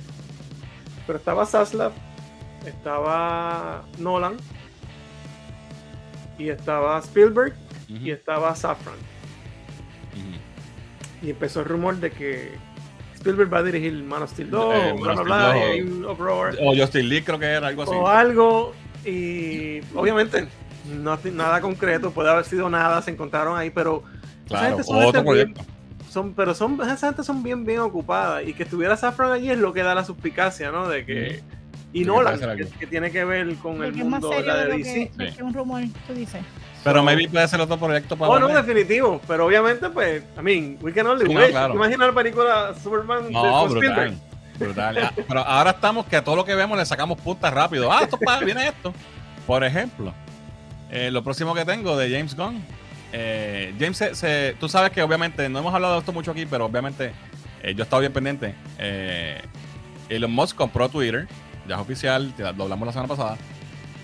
[1.05, 1.91] pero estaba Saslav,
[2.65, 4.37] estaba Nolan,
[6.37, 7.53] y estaba Spielberg,
[7.89, 8.95] y estaba Safran.
[11.21, 12.57] Y empezó el rumor de que
[13.21, 15.69] Spielberg va a dirigir Man of Steel 2, Eh, bla, bla, bla, y 2.
[15.71, 16.55] hay un uproar.
[16.61, 17.91] O Justin Lee creo que era algo así.
[17.93, 18.73] o algo
[19.05, 20.47] y obviamente
[20.99, 24.03] no, nada concreto, puede haber sido nada, se encontraron ahí, pero
[24.45, 25.61] esa Claro, gente son otro bien- proyecto.
[26.09, 29.57] son, pero son, esa gente son bien, bien ocupadas y que estuviera Safran allí es
[29.59, 30.89] lo que da la suspicacia, ¿no?
[30.89, 31.41] De que
[31.93, 34.21] y De que Nolan, que, que tiene que ver con De el que es más
[34.21, 34.93] mundo serio la de de DC.
[35.17, 35.37] que, de Sí.
[35.37, 36.41] que un rumor, tú dices.
[36.83, 40.41] Pero So- maybe puede ser otro proyecto para Oh, no, definitivo, pero obviamente, pues, I
[40.41, 41.73] mean, we can only Sí, no, claro.
[41.75, 44.15] Imagina la película Superman de- No, brutal.
[44.57, 44.97] Brutal.
[44.99, 47.91] Ah, Pero ahora estamos que a todo lo que vemos le sacamos puntas rápido.
[47.91, 48.93] Ah, esto pa- viene esto.
[49.47, 50.13] Por ejemplo,
[50.91, 52.63] eh, lo próximo que tengo de James Gunn.
[53.13, 56.45] eh, James, se, se- tú sabes que obviamente no hemos hablado de esto mucho aquí,
[56.45, 57.11] pero obviamente
[57.61, 58.55] eh, yo he estado bien pendiente.
[58.79, 59.41] Eh,
[60.09, 61.27] Elon Musk compró Twitter,
[61.71, 63.37] ya es oficial, lo hablamos la semana pasada.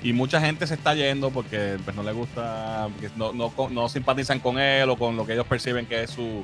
[0.04, 4.40] Y mucha gente se está yendo porque pues, no le gusta, no, no, no simpatizan
[4.40, 6.44] con él o con lo que ellos perciben que es su,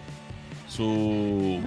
[0.68, 1.62] su,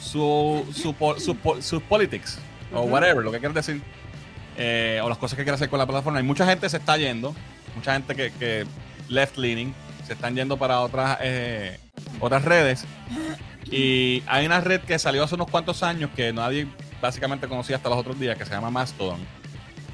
[0.00, 2.38] su, su, su, po- sus politics
[2.74, 3.80] o whatever, lo que quieras decir,
[4.56, 6.20] eh, o las cosas que quiere hacer con la plataforma.
[6.20, 7.34] Y mucha gente se está yendo,
[7.76, 8.66] mucha gente que, que
[9.08, 9.72] left leaning,
[10.06, 11.78] se están yendo para otras, eh,
[12.20, 12.84] otras redes.
[13.70, 16.66] Y hay una red que salió hace unos cuantos años que nadie
[17.00, 19.20] básicamente conocía hasta los otros días, que se llama Mastodon.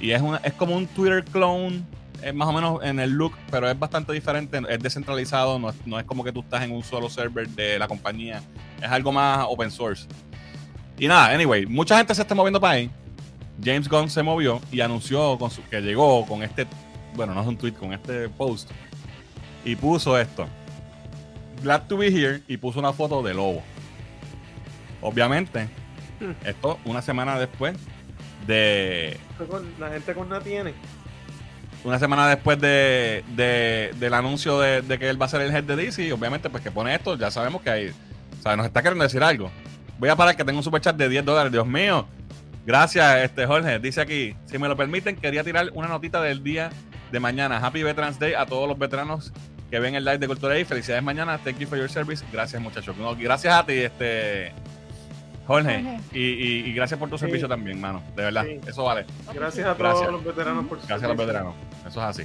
[0.00, 1.82] Y es, una, es como un Twitter clone,
[2.22, 5.86] es más o menos en el look, pero es bastante diferente, es descentralizado, no es,
[5.86, 8.42] no es como que tú estás en un solo server de la compañía,
[8.82, 10.06] es algo más open source.
[10.98, 12.90] Y nada, anyway, mucha gente se está moviendo para ahí.
[13.62, 15.38] James Gunn se movió y anunció
[15.70, 16.66] que llegó con este,
[17.14, 18.70] bueno, no es un tweet, con este post.
[19.64, 20.46] Y puso esto.
[21.62, 23.62] Glad to be here y puso una foto de lobo.
[25.00, 25.68] Obviamente.
[26.44, 27.76] Esto una semana después
[28.46, 29.18] de
[29.78, 30.74] La gente con nada tiene.
[31.84, 35.54] una semana después de, de- del anuncio de, de que él va a ser el
[35.54, 37.88] head de DC, y obviamente, pues que pone esto, ya sabemos que hay.
[37.88, 39.50] O sea, nos está queriendo decir algo.
[39.98, 41.52] Voy a parar que tengo un superchat de 10 dólares.
[41.52, 42.06] Dios mío.
[42.66, 43.78] Gracias, este Jorge.
[43.78, 46.70] Dice aquí: si me lo permiten, quería tirar una notita del día
[47.12, 47.58] de mañana.
[47.58, 49.32] Happy Veterans Day a todos los veteranos
[49.70, 51.38] que ven el live de Cultura y Felicidades mañana.
[51.38, 52.24] Thank you for your service.
[52.32, 52.96] Gracias, muchachos.
[52.96, 54.52] No, gracias a ti, este
[55.46, 55.82] Jorge.
[55.82, 56.00] Jorge.
[56.12, 57.24] Y, y- y gracias por tu Sí.
[57.26, 58.02] servicio también, mano.
[58.16, 58.44] De verdad.
[58.44, 58.60] Sí.
[58.66, 59.04] Eso vale.
[59.34, 60.12] Gracias a todos Gracias.
[60.12, 61.54] los veteranos por su Gracias a los veteranos.
[61.86, 62.22] Eso es así.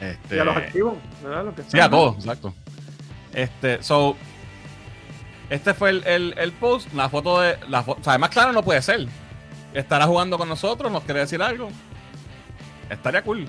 [0.00, 1.44] Este, Y a los activos, ¿verdad?
[1.44, 2.54] Los que Sí, a todos, exacto.
[3.34, 4.16] Este, so,
[5.50, 8.52] este fue el, el, el post, la foto de, la fo- o sea, más claro
[8.52, 9.06] no puede ser.
[9.74, 11.68] Estará jugando con nosotros, nos quiere decir algo.
[12.88, 13.46] Estaría cool.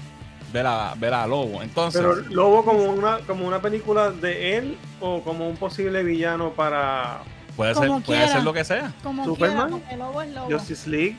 [0.53, 1.61] ver a, ver a Lobo.
[1.63, 6.49] Entonces, Pero Lobo como una, como una película de él o como un posible villano
[6.51, 7.21] para
[7.55, 8.27] puede, ser, puede quiera.
[8.27, 8.93] ser lo que sea.
[9.03, 9.79] Como Superman.
[9.81, 10.21] quiera, lobo.
[10.49, 11.15] Justice League.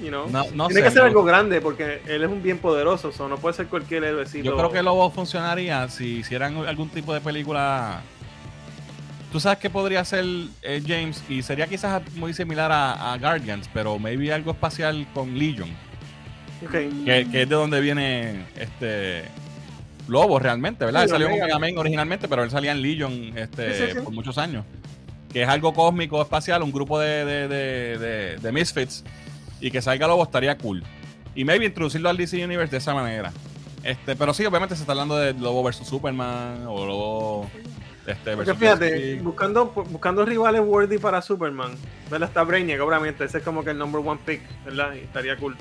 [0.00, 0.28] You know?
[0.28, 3.28] No, no Tiene sé, que ser algo grande porque él es un bien poderoso, so
[3.28, 4.44] no puede ser cualquier héroecito.
[4.44, 8.02] Yo creo que Lobo funcionaría si hicieran algún tipo de película.
[9.32, 10.24] Tú sabes que podría ser
[10.62, 15.36] eh, James y sería quizás muy similar a, a Guardians, pero maybe algo espacial con
[15.38, 15.68] Legion,
[16.64, 16.70] Ok.
[16.72, 19.24] que, que es de donde viene este
[20.08, 21.00] Lobo realmente, ¿verdad?
[21.00, 21.56] Sí, él salió en Omega.
[21.56, 24.00] Omega Man originalmente, pero él salía en Legion este, Sí, sí, sí.
[24.04, 24.64] por muchos años.
[25.36, 29.04] Que es algo cósmico, espacial, un grupo de, de, de, misfits
[29.60, 30.82] y que salga Lobo estaría cool.
[31.34, 33.34] Y maybe introducirlo al DC Universe de esa manera.
[33.84, 37.50] Este, pero sí, obviamente se está hablando de Lobo versus Superman o Lobo
[38.06, 41.72] este, Porque fíjate, buscando, buscando rivales worthy para Superman,
[42.10, 42.30] ¿verdad?
[42.30, 44.94] Está Brainiac, obviamente, ese es como que el number one pick, ¿verdad?
[44.94, 45.54] Y estaría cool.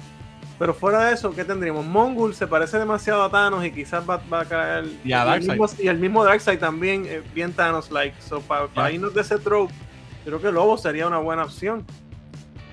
[0.58, 1.86] Pero fuera de eso, ¿qué tendríamos?
[1.86, 4.86] Mongul se parece demasiado a Thanos y quizás va, va a caer.
[5.04, 8.16] Y a el mismo, y el mismo Darkseid también, eh, bien Thanos-like.
[8.22, 8.92] So, para Ya.
[8.92, 9.74] irnos de ese trope,
[10.24, 11.86] creo que Lobo sería una buena opción.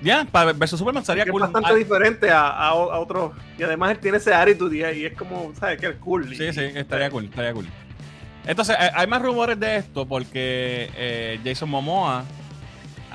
[0.01, 1.41] Ya, para versus Superman sería Que cool.
[1.43, 3.31] es bastante Ah, diferente a, a, a otros.
[3.57, 5.79] Y además él tiene ese attitude y, y es como, ¿sabes?
[5.79, 6.31] Que es cool.
[6.31, 7.67] Y- Sí, sí, estaría cool, estaría cool.
[8.45, 12.23] Entonces, eh, hay más rumores de esto porque eh, Jason Momoa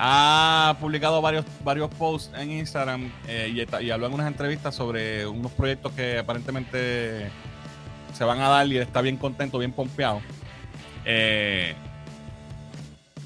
[0.01, 4.73] ha publicado varios, varios posts en Instagram eh, y, está- y habló en unas entrevistas
[4.73, 7.29] sobre unos proyectos que aparentemente
[8.13, 10.21] se van a dar y está bien contento, bien pompeado.
[11.05, 11.73] Eh,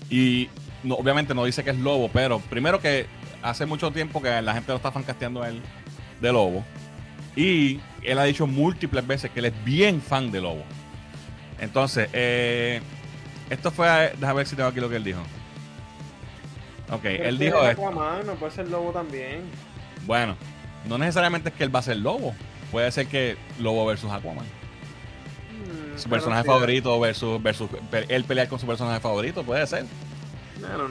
[0.09, 0.49] y
[0.83, 3.05] no, obviamente no dice que es Lobo, pero primero que
[3.41, 5.61] hace mucho tiempo que la gente lo está fancasteando a él
[6.21, 6.63] de Lobo.
[7.35, 10.63] Y él ha dicho múltiples veces que él es bien fan de Lobo.
[11.59, 12.81] Entonces, eh,
[13.49, 14.13] esto fue.
[14.19, 15.21] Déjame ver si tengo aquí lo que él dijo.
[16.93, 17.87] Ok, Pero él dijo es esto.
[17.87, 19.41] Aquaman, no puede ser Lobo también.
[20.05, 20.35] Bueno,
[20.87, 22.33] no necesariamente es que él va a ser Lobo.
[22.71, 24.45] Puede ser que Lobo versus Aquaman.
[24.45, 27.69] Mm, Su personaje sí, favorito versus, versus
[28.09, 29.85] él pelear con su personaje favorito, puede ser.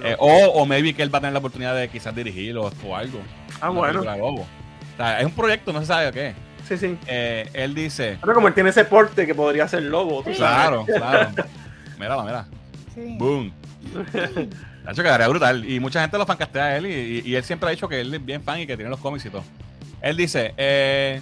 [0.04, 2.96] Eh, o, o maybe que él va a tener la oportunidad de quizás dirigirlo o
[2.96, 3.20] algo.
[3.60, 4.02] ah, bueno.
[4.02, 4.42] Lobo.
[4.42, 6.34] O sea, es un proyecto, no se sabe qué.
[6.68, 6.98] Sí, sí.
[7.06, 8.18] Eh, él dice.
[8.20, 10.36] Pero como él tiene ese porte que podría ser Lobo, tú Sí.
[10.36, 10.86] sabes.
[10.86, 11.28] Claro, claro.
[11.98, 12.46] Mírala, mira.
[12.94, 13.16] Sí.
[13.18, 13.52] Boom.
[14.84, 15.64] Nacho quedaría brutal.
[15.68, 16.86] Y mucha gente lo fancastea a él.
[16.86, 16.90] Y,
[17.26, 19.00] y- y él siempre ha dicho que él es bien fan y que tiene los
[19.00, 19.44] cómics y todo.
[20.00, 21.20] Él dice: eh,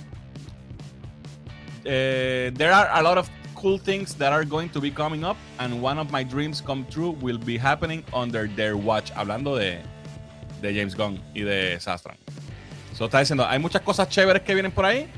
[1.85, 5.37] eh, There are a lot of cool things that are going to be coming up.
[5.59, 9.11] And one of my dreams come true will be happening under their watch.
[9.15, 9.81] Hablando de,
[10.63, 12.17] de James Gunn y de Sastran.
[12.95, 15.09] So está diciendo: Hay muchas cosas chéveres que vienen por ahí.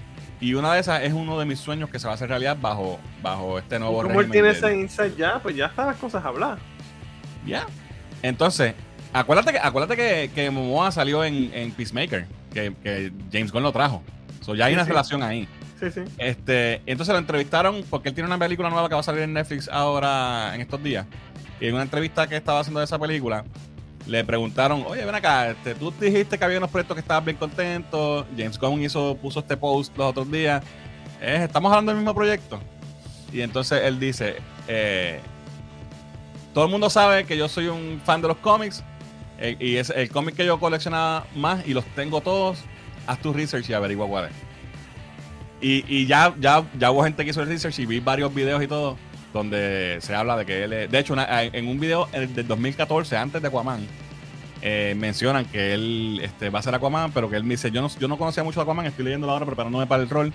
[0.41, 2.57] Y una de esas es uno de mis sueños que se va a hacer realidad
[2.61, 5.87] bajo, bajo este nuevo Como él régimen tiene de- ese insight ya, pues ya están
[5.87, 6.59] las cosas habladas.
[7.47, 7.67] Ya.
[8.23, 8.75] Entonces,
[9.13, 13.73] acuérdate que, acuérdate que, que Momoa salió en, en Peacemaker, que, que James Gunn lo
[13.73, 14.03] trajo.
[14.41, 14.91] So, ya hay Sí, una sí.
[14.91, 15.49] relación ahí.
[15.81, 16.01] Sí, sí.
[16.19, 19.33] Este, entonces lo entrevistaron porque él tiene una película nueva que va a salir en
[19.33, 21.07] Netflix ahora en estos días.
[21.61, 23.45] Y en una entrevista que estaba haciendo de esa película,
[24.07, 27.37] le preguntaron, oye, ven acá, este, tú dijiste que había unos proyectos que estabas bien
[27.37, 28.27] contentos.
[28.37, 30.63] James Gunn hizo, puso este post los otros días.
[31.21, 32.61] Eh, estamos hablando del mismo proyecto.
[33.33, 34.37] Y entonces él dice,
[34.69, 35.21] eh,
[36.55, 38.83] todo el mundo sabe que yo soy un fan de los cómics.
[39.39, 42.59] eh, y es el cómic que yo coleccionaba más y los tengo todos.
[43.07, 44.33] Haz tu research y averigua cuál es.
[45.61, 48.63] Y, y ya, ya, ya hubo gente que hizo el research y vi varios videos
[48.63, 48.97] y todo
[49.33, 50.91] donde se habla de que él es...
[50.91, 53.87] De hecho, una- en un video el del 2014, antes de Aquaman,
[54.61, 57.81] eh, mencionan que él este, va a ser Aquaman, pero que él me dice, yo
[57.81, 60.33] no, yo no conocía mucho de Aquaman, estoy leyendo ahora preparándome para el rol,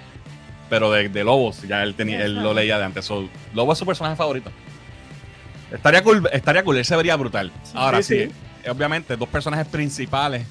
[0.69, 3.05] pero de, de Lobos, ya él, tenía, él lo leía de antes.
[3.05, 4.51] So, Lobo es su personaje favorito.
[5.71, 7.51] Estaría cool, estaría cool, él se vería brutal.
[7.73, 8.31] Ahora sí, Sí,
[8.63, 8.69] sí.
[8.69, 10.45] obviamente, dos personajes principales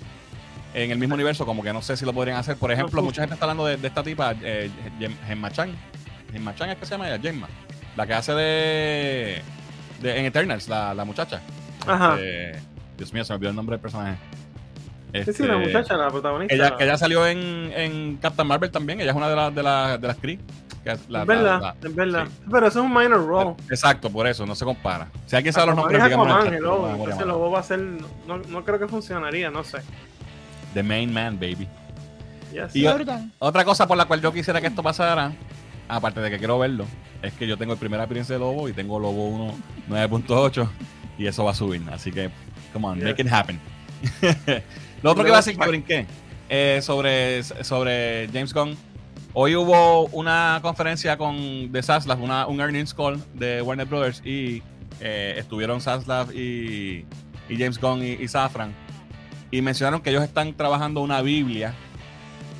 [0.75, 2.57] en el mismo universo, como que no sé si lo podrían hacer.
[2.57, 5.71] Por ejemplo, mucha gente está hablando de, de esta tipa, eh, Gem- Gemma Chan.
[6.33, 7.49] Gemma Chan es que se llama ella, Gemma.
[7.97, 9.43] La que hace de,
[10.03, 11.41] de en Eternals, la, la muchacha.
[11.87, 12.17] Ajá.
[12.21, 12.59] Eh,
[12.99, 14.17] Dios mío, se me olvidó el nombre del personaje.
[15.25, 16.55] Sí, sí, la Este, muchacha, la protagonista.
[16.55, 19.01] Ella, que ella salió en, en Captain Marvel también.
[19.01, 20.39] Ella es una de, las de, las de las Kree.
[20.87, 22.27] Que es la- verdad, la- es verdad.
[22.27, 22.43] sí.
[22.51, 23.55] Pero eso es un minor role.
[23.71, 25.09] Exacto, por eso, no se compara.
[25.27, 27.33] Si alguien sabe los Aquaman nombres, es díganmelo en Aquaman, el Entonces mala.
[27.33, 27.79] Lobo va a ser.
[27.81, 29.79] No, no creo que funcionaría, no sé.
[30.75, 31.69] The main man, baby.
[32.53, 32.75] Yes.
[32.77, 32.87] Y-.
[33.39, 35.33] Otra cosa por la cual yo quisiera que esto pasara,
[35.89, 36.87] aparte de que quiero verlo,
[37.23, 39.55] es que yo tengo el primer experiencia de Lobo y tengo Lobo 1
[39.89, 40.69] 9.8
[41.19, 41.83] y eso va a subir.
[41.93, 42.31] Así que,
[42.73, 43.05] come on, Yes.
[43.05, 43.59] make it happen.
[45.03, 46.07] Lo otro que iba a decir que brinqué
[46.49, 48.77] eh, sobre, sobre James Gunn.
[49.39, 54.63] Hoy hubo una conferencia con de Zaslav, una, un earnings call de Warner Brothers y
[54.99, 57.05] eh, estuvieron Zaslav y,
[57.47, 58.75] y James Gunn y, y Safran
[59.51, 61.75] y mencionaron que ellos están trabajando una Biblia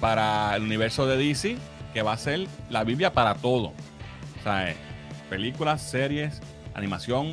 [0.03, 1.57] para el universo de DC
[1.95, 3.69] que va a ser la Biblia para todo.
[3.69, 4.77] O sea, eh,
[5.31, 6.43] películas, series,
[6.75, 7.33] animación,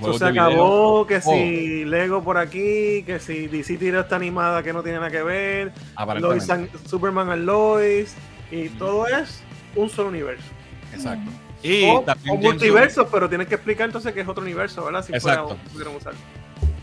[0.00, 0.46] Eso se de video.
[0.46, 1.34] acabó, que todo.
[1.34, 5.22] si Lego por aquí, que si DC tiró esta animada que no tiene nada que
[5.22, 5.72] ver,
[6.18, 6.48] Lois
[6.88, 8.16] Superman and Lois,
[8.50, 9.42] y todo es
[9.76, 10.44] un solo universo.
[10.92, 11.30] Exacto.
[11.62, 14.84] Y o, también o James multiversos, pero tienes que explicar entonces que es otro universo,
[14.84, 15.04] ¿verdad?
[15.04, 15.58] Si fuera- Exacto.
[15.72, 16.14] pudieran usar.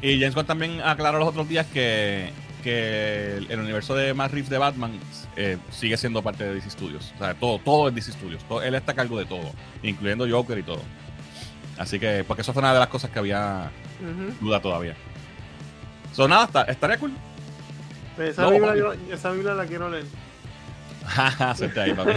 [0.02, 2.32] Y James Gunn también aclaró los otros días que,
[2.64, 4.92] que el, el universo de Matt Reeves de Batman
[5.36, 7.12] eh, sigue siendo parte de DC Studios.
[7.16, 8.44] O sea, todo, todo es DC Studios.
[8.48, 9.52] Todo- él está a cargo de todo,
[9.82, 10.82] incluyendo Joker y todo.
[11.80, 14.46] Así que, porque eso fue una de las cosas que había Ujú.
[14.46, 14.96] duda todavía.
[16.14, 17.12] So, nada, está- estaría cool.
[18.20, 20.06] Esa, No, Biblia, yo- esa Biblia la quiero leer.
[21.56, 22.12] Suerte ahí, papi.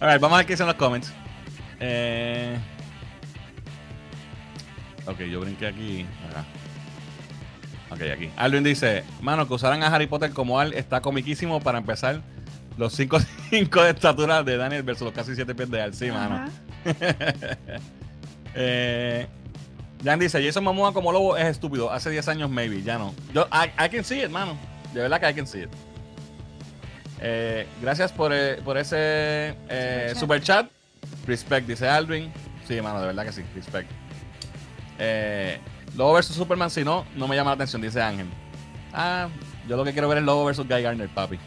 [0.00, 1.12] Alright, vamos a ver qué dicen los comments.
[1.80, 2.58] Eh...
[5.06, 6.06] Ok, yo brinqué aquí.
[6.30, 6.44] Acá.
[7.90, 8.30] Ok, aquí.
[8.36, 12.22] Alvin dice: Mano, que usaran a Harry Potter como Al está comiquísimo para empezar.
[12.76, 13.18] Los 5
[13.50, 15.94] de estatura de Daniel versus los casi 7 pies de Al.
[15.94, 16.50] Sí, mano.
[18.56, 19.26] Eh,
[20.04, 21.90] Jan dice: Jason Momoa como lobo es estúpido.
[21.90, 22.80] Hace 10 años, maybe.
[22.84, 23.12] Ya no.
[23.32, 24.56] Yo, I, I can see it, mano.
[24.92, 25.70] De verdad que I can see it.
[27.26, 30.68] Eh, gracias por, eh, por ese eh, super chat.
[31.26, 32.30] Respect, dice Alvin.
[32.68, 33.42] Sí, mano, de verdad que sí.
[33.54, 33.90] Respect.
[34.98, 35.58] Eh,
[35.96, 38.26] Lobo versus Superman, si no, no me llama la atención, dice Ángel.
[38.92, 39.28] Ah,
[39.66, 41.38] yo lo que quiero ver es Lobo versus Guy Garner, papi.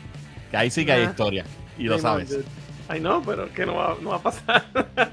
[0.49, 1.45] Que ahí sí que hay historia.
[1.77, 2.39] Y lo sabes.
[2.87, 4.65] Ay, no, pero que no va, no va a pasar.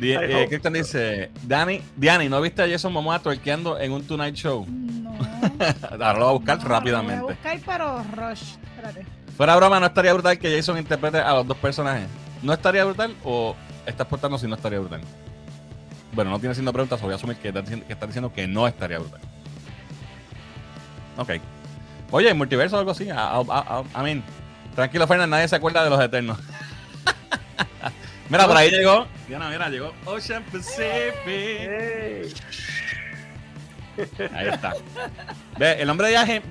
[0.00, 0.46] Eh.
[0.48, 4.64] Cristian dice: Dani, Diani, ¿no viste a Jason Momoa twerkeando en un Tonight Show?
[4.68, 5.10] No.
[5.90, 7.20] Ahora lo voy a buscar No, Lo rápidamente.
[7.20, 8.54] voy a buscar, pero rush.
[8.76, 9.17] Espérate.
[9.38, 12.08] Fuera broma, ¿no estaría brutal que Jason interprete a los dos personajes?
[12.42, 13.54] ¿No estaría brutal o
[13.86, 15.00] estás portando si no estaría brutal?
[16.10, 18.48] Bueno, no tiene haciendo preguntas, voy a asumir que estás diciendo que, estás diciendo que
[18.48, 19.20] no estaría brutal.
[21.18, 21.30] Ok.
[22.10, 23.04] Oye, multiverso o algo así.
[24.02, 24.24] Mean,
[24.74, 26.36] tranquilo, Fernández, nadie se acuerda de los eternos.
[28.28, 29.06] mira, por ahí llegó.
[29.28, 31.22] Mira, mira, llegó Ocean Pacific.
[31.24, 32.34] Hey.
[34.34, 34.74] Ahí está.
[35.58, 36.42] Ve, el nombre de ella es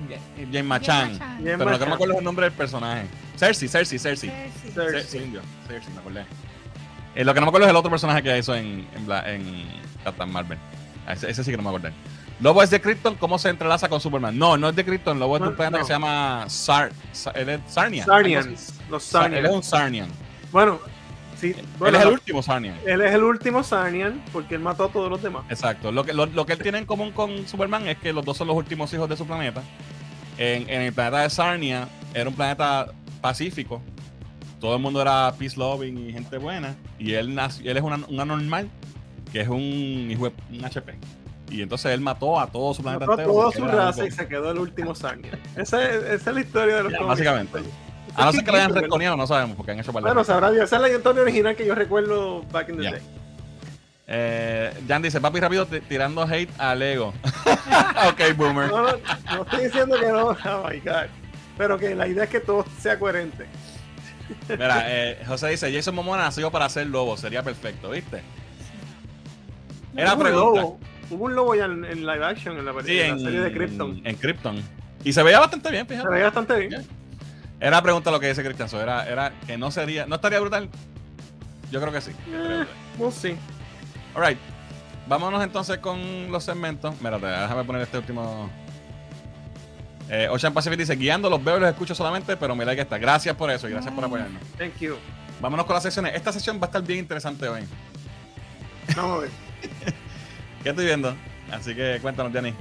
[0.52, 1.18] James Machan.
[1.42, 3.06] Pero no que no me acuerdo el nombre del personaje.
[3.36, 4.30] Cersei, Cersei, Cersei.
[4.30, 4.72] Cersei.
[4.72, 4.92] Cersei.
[5.00, 5.40] Cersei, indio.
[5.66, 6.24] Cersei, me acordé.
[7.14, 9.24] Eh, lo que no me acuerdo es el otro personaje que hizo en, en, Bla-
[9.28, 9.66] en
[10.04, 10.58] Captain Marvel.
[11.06, 11.90] Ah, Ese, ese sí que no me acuerdo.
[12.40, 14.38] Lobo es de Krypton, ¿cómo se entrelaza con Superman?
[14.38, 15.82] No, no es de Krypton, Lobo es de un planeta no.
[15.82, 18.04] que se llama Sar, Sa- él es Sarnia.
[18.04, 18.32] algo así.
[18.34, 18.74] Sarnians.
[18.88, 20.08] Los Sa- Él es un Sarnian.
[20.52, 20.78] Bueno,
[21.38, 21.54] sí.
[21.78, 22.76] bueno, él es el último Sarnian.
[22.86, 25.44] él es el último Sarnian porque él mató a todos los demás.
[25.48, 25.90] Exacto.
[25.92, 28.36] Lo que, lo, lo que él tiene en común con Superman es que los dos
[28.36, 29.62] son los últimos hijos de su planeta.
[30.36, 32.88] En, en el planeta de Sarnia era un planeta
[33.20, 33.80] pacífico.
[34.60, 36.74] Todo el mundo era peace loving y gente buena.
[36.98, 38.68] Y él nació, él es una, un anormal,
[39.32, 40.94] que es un hijo de- un HP.
[41.50, 44.28] Y entonces él mató a todo su planeta Mató a toda su raza y se
[44.28, 45.38] quedó el último Sarnian.
[45.56, 47.60] Esa es, esa es la historia de los Ya, básicamente.
[48.18, 50.24] A no ser que lo hayan reconeado, no sabemos, porque han hecho par de Bueno,
[50.24, 50.64] sabrá Dios.
[50.64, 53.00] Esa es la historia original que yo recuerdo back in the day.
[54.10, 57.08] Eh, Jan dice, papi rápido tirando hate a Lego.
[58.08, 58.68] ok, boomer.
[58.68, 58.88] No, no,
[59.36, 60.28] no estoy diciendo que no.
[60.46, 61.06] Oh my God.
[61.58, 63.46] Pero que la idea es que todo sea coherente.
[64.48, 68.22] Mira, eh, José dice, Jason Momoa nació para ser lobo, sería perfecto, ¿viste?
[69.96, 70.60] Era Hubo un pregunta.
[70.62, 70.80] lobo.
[71.10, 73.52] Hubo un lobo ya en, en live action en la, Sí, en la serie de
[73.52, 74.00] Krypton.
[74.04, 74.62] En Krypton.
[75.04, 76.08] Y se veía bastante bien, Se fíjate.
[76.10, 76.86] veía bastante bien.
[77.60, 78.68] Era pregunta lo que dice Cristian.
[78.68, 80.68] So, Era, era que no sería, no estaría brutal.
[81.70, 82.12] Yo creo que sí.
[82.24, 82.32] que
[82.62, 82.66] Eh,
[82.98, 83.36] we'll see.
[84.14, 84.38] Alright.
[85.06, 87.00] Vámonos entonces con los segmentos.
[87.00, 88.48] Mírate, déjame poner este último.
[90.08, 92.98] Eh, Ocean Pacific dice: Guiando los veo y los escucho solamente, pero me like está.
[92.98, 94.08] Gracias por eso y gracias por Ay.
[94.08, 94.42] apoyarnos.
[94.56, 94.96] Thank you.
[95.40, 96.14] Vámonos con las sesiones.
[96.14, 97.62] Esta sesión va a estar bien interesante hoy.
[98.96, 99.30] Vamos a ver.
[100.62, 101.14] ¿Qué estoy viendo?
[101.52, 102.54] Así que cuéntanos, Jenny.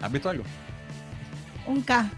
[0.00, 0.44] ¿Has visto algo?
[1.66, 2.10] Un K.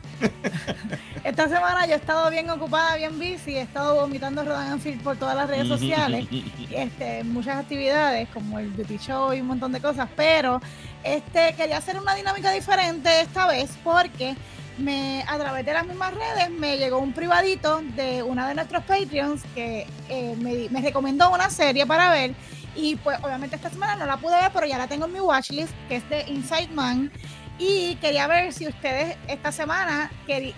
[1.25, 5.17] Esta semana yo he estado bien ocupada, bien busy, he estado vomitando Rodan Anfield por
[5.17, 6.27] todas las redes sociales,
[6.71, 10.61] este, muchas actividades como el beauty show y un montón de cosas, pero
[11.05, 14.37] este quería hacer una dinámica diferente esta vez porque
[14.79, 18.85] me a través de las mismas redes me llegó un privadito de una de nuestros
[18.85, 22.35] Patreons que eh, me, me recomendó una serie para ver
[22.77, 25.21] y pues obviamente esta semana no la pude ver, pero ya la tengo en mi
[25.21, 27.11] watchlist, que es de Inside Man.
[27.59, 30.11] Y quería ver si ustedes esta semana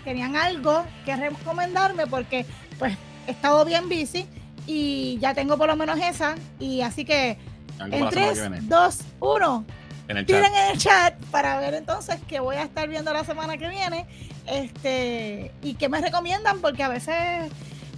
[0.05, 2.45] tenían algo que recomendarme porque
[2.79, 2.97] pues
[3.27, 4.27] he estado bien busy
[4.67, 6.35] y ya tengo por lo menos esa.
[6.59, 7.39] Y así que
[7.79, 8.59] en para la semana que 3, viene.
[8.63, 9.65] 2, 1,
[10.09, 10.37] En el chat.
[10.37, 13.69] tiren en el chat para ver entonces qué voy a estar viendo la semana que
[13.69, 14.07] viene
[14.47, 17.15] este y qué me recomiendan porque a veces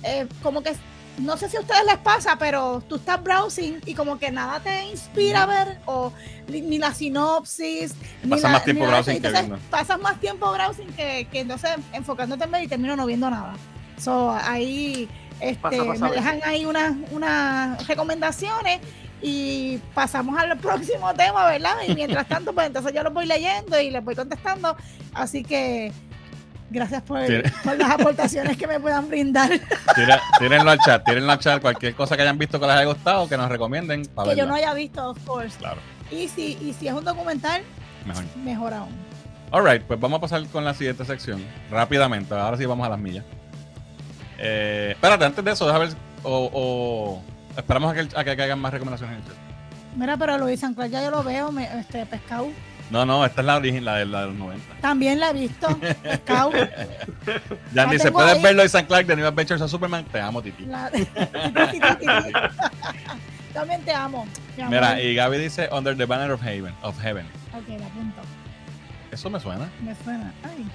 [0.03, 0.73] eh, como que
[1.21, 4.61] no sé si a ustedes les pasa pero tú estás browsing y como que nada
[4.61, 6.13] te inspira a ver o
[6.49, 9.59] ni, la sinopsis ni Pasas la- más tiempo ni la- browsing que viendo.
[9.71, 13.55] pasas más tiempo browsing que, que entonces enfocándote en ver y termino no viendo nada
[13.99, 15.09] so ahí
[15.41, 18.81] este, Pasa, pasa, me dejan ahí unas, unas recomendaciones
[19.23, 21.77] y pasamos al próximo tema, ¿verdad?
[21.89, 24.77] Y mientras tanto, pues entonces yo los voy leyendo y les voy contestando.
[25.15, 25.93] Así que
[26.71, 29.51] gracias por, las aportaciones que me puedan brindar.
[30.39, 31.61] Tírenlo al chat, tírenlo al chat.
[31.61, 34.07] Cualquier cosa que hayan visto que les haya gustado, que nos recomienden.
[34.07, 35.59] Para que yo no haya visto, of course.
[35.59, 37.63] Claro, Y si, y si es un documental,
[38.07, 38.25] mejor.
[38.37, 39.11] mejor aún.
[39.53, 41.45] Alright, pues vamos a pasar con la siguiente sección.
[41.71, 43.25] Rápidamente, ahora sí vamos a las millas.
[44.39, 45.95] Eh, espérate, antes de eso, déjame ver.
[46.23, 47.23] O, o
[47.59, 49.37] esperamos a que, a que caigan más recomendaciones en el chat.
[49.97, 52.49] Mira, pero Luis San Clair ya yo lo veo, me, este pescado.
[52.91, 54.75] No, no, esta es la original, la de, la de los 90.
[54.81, 55.69] También la he visto.
[57.73, 58.43] Ya tengo puedes ahí.
[58.43, 60.05] verlo de San Clark de New Adventures of Superman.
[60.07, 60.65] Te amo, Titi.
[60.67, 60.91] La-
[63.55, 64.27] También te amo.
[64.69, 66.75] Mira, y Gaby dice Under the Banner of Heaven.
[66.83, 67.27] Of Heaven.
[67.53, 68.21] Ok, la apunto.
[69.11, 69.69] Eso me suena.
[69.83, 70.33] Me suena.
[70.45, 70.67] Ay.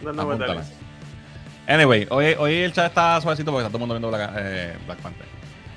[0.00, 0.24] Apúntala.
[0.24, 0.72] vueltas.
[1.68, 4.76] Anyway, hoy, hoy el chat está suavecito porque está todo el mundo viendo Black, eh,
[4.86, 5.26] Black Panther.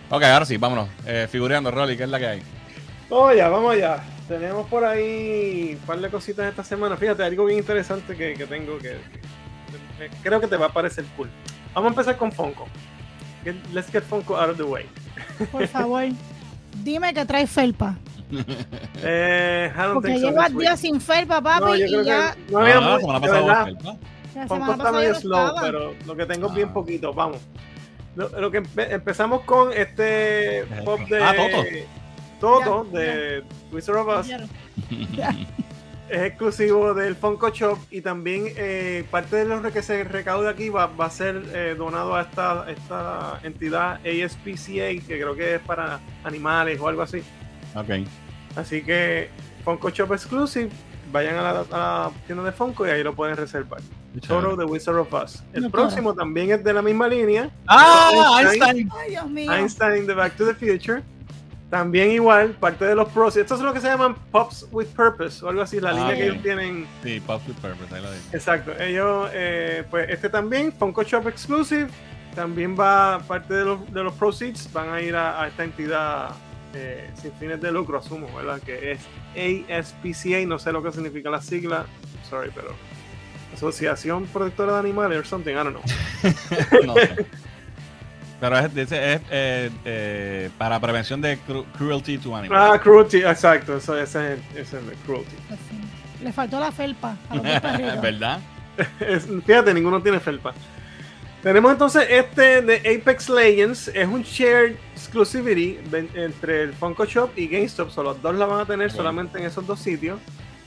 [0.09, 0.87] Ok, ahora sí, vámonos.
[1.05, 2.41] Eh, figureando, Rolly, ¿qué es la que hay?
[3.09, 3.99] Vamos allá, vamos allá.
[4.27, 6.97] Tenemos por ahí un par de cositas esta semana.
[6.97, 8.97] Fíjate, algo bien interesante que, que tengo que,
[9.99, 11.29] que- que creo que te va a parecer cool.
[11.73, 12.65] Vamos a empezar con Funko.
[13.43, 14.85] Get- let's get Funko out of the way.
[15.51, 16.03] Por favor,
[16.83, 17.95] dime que traes felpa.
[19.03, 22.77] Eh, Porque so llevas días sin felpa, papi, No, yo y ya que no había
[22.77, 23.65] Ah, mucho, verdad.
[23.65, 23.97] felpa.
[24.47, 25.61] Funko está medio slow, estaba.
[25.61, 26.73] pero lo que tengo es bien Ah.
[26.73, 27.13] poquito.
[27.13, 27.37] Vamos.
[28.15, 31.63] Lo, lo que empe- empezamos con este pop de Ah, Toto.
[32.39, 34.25] Toto Ya, de Wizard of Oz.
[34.27, 34.45] Quiero.
[36.07, 40.69] Es exclusivo del Funko Shop y también eh, parte de lo que se recauda aquí
[40.69, 45.61] va, va a ser eh, donado a esta, esta entidad ASPCA, que creo que es
[45.61, 47.23] para animales o algo así.
[47.73, 48.07] Ok.
[48.55, 49.29] Así que
[49.63, 50.69] Funko Shop Exclusive,
[51.11, 53.81] vayan a la, a la tienda de Funko y ahí lo pueden reservar.
[54.27, 55.43] Toro de Wizard of Oz.
[55.53, 57.49] El No, próximo también es de la misma línea.
[57.67, 58.37] ¡Ah!
[58.41, 58.61] Einstein.
[58.61, 58.89] Einstein.
[58.95, 59.51] Ay, Dios mío.
[59.51, 61.01] Einstein de Back to the Future.
[61.69, 63.35] También igual, parte de los pros.
[63.35, 66.15] Estos son lo que se llaman Pops with Purpose o algo así, la Ah, línea
[66.15, 66.87] que ellos tienen.
[67.03, 68.23] Sí, Pop with Purpose, ahí lo digo.
[68.33, 71.87] Exacto, ellos, eh, pues este también, Funko Shop Exclusive,
[72.35, 76.29] también va, parte de los, de los proceeds van a ir a, a esta entidad
[76.73, 78.59] eh, sin fines de lucro, asumo, ¿verdad?
[78.61, 78.99] Que es
[79.69, 81.85] ASPCA, no sé lo que significa la sigla,
[82.29, 82.69] sorry, pero
[83.53, 85.83] Asociación Protectora de Animales or something, I don't know.
[86.85, 87.25] No sé.
[88.39, 92.61] Pero es, dice, es eh, eh, para prevención de cru- cruelty to animals.
[92.61, 95.35] Ah, cruelty, exacto, eso, ese, es, ese es el cruelty.
[95.47, 96.23] Pues sí.
[96.23, 97.43] Le faltó la felpa a los.
[98.01, 98.39] ¿Verdad?
[98.99, 100.53] Es- fíjate, ninguno tiene felpa.
[101.41, 105.77] Tenemos entonces este de Apex Legends, es un shared exclusivity
[106.15, 109.45] entre el Funko Shop y GameStop, so los dos la van a tener solamente en
[109.45, 110.19] esos dos sitios.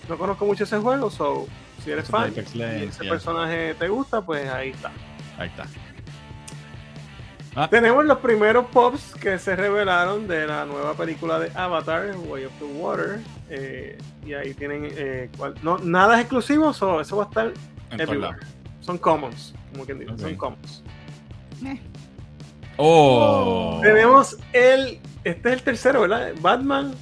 [0.09, 1.49] No conozco mucho ese juego, so
[1.85, 3.11] si eres fan Legends, ese yeah.
[3.11, 4.93] personaje te gusta, pues ahí está.
[5.37, 5.65] Ahí está.
[7.71, 12.53] Tenemos los primeros pops que se revelaron de la nueva película de Avatar, Way of
[12.59, 13.19] the Water.
[13.51, 14.89] eh, y ahí tienen.
[14.95, 17.53] eh, cual- no, nada es exclusivo, so eso va a estar
[17.91, 18.37] En everywhere.
[18.81, 20.83] Son commons, como quien dice, son commons.
[21.65, 21.81] Eh,
[22.81, 23.81] Oh.
[23.83, 25.01] Tenemos el.
[25.25, 26.33] Este es el tercero, ¿verdad?
[26.41, 26.95] Batman.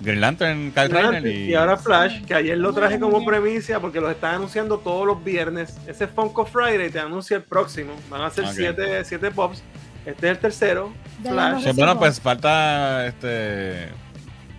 [0.00, 1.50] Green Lantern, Kyle Rayner y...
[1.50, 3.28] y ahora Flash, que ayer lo traje como bien.
[3.30, 5.76] premisa porque los están anunciando todos los viernes.
[5.86, 7.92] Ese Funko Friday te anuncia el próximo.
[8.10, 9.62] Van a ser siete, siete pops.
[10.06, 10.92] Este es el tercero.
[11.22, 11.52] Flash.
[11.54, 13.88] no Sí, bueno, pues falta este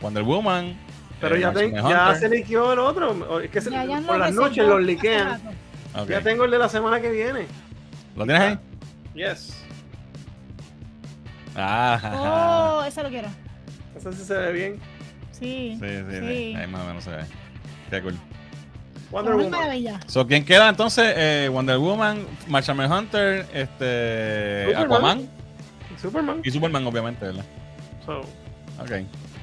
[0.01, 0.77] Wonder Woman.
[1.19, 3.39] Pero eh, ya, te- ya se liqueó el otro.
[3.41, 5.39] Es que se- ya- ya por las noches los liquean.
[6.07, 7.45] Ya tengo el de la semana que viene.
[8.15, 8.59] ¿Lo tienes ahí?
[9.13, 9.57] Yes.
[11.55, 12.79] Ah.
[12.81, 13.27] Oh, ese lo quiero.
[13.95, 14.79] Eso sí se ve bien.
[15.31, 15.77] Sí.
[15.79, 16.55] Sí, sí, sí.
[16.55, 17.23] Ahí más o menos se ve.
[17.89, 18.15] Qué cool.
[19.13, 19.51] Wonder Woman.
[19.51, 19.99] maravilla.
[20.07, 21.13] So, ¿Quién queda entonces?
[21.15, 24.83] Eh, Wonder Woman, Martian Hunter, este, Superman.
[24.85, 25.29] Aquaman
[26.01, 26.41] Superman.
[26.43, 27.45] y Superman, obviamente, ¿verdad?
[28.05, 28.21] So,
[28.81, 28.91] Ok.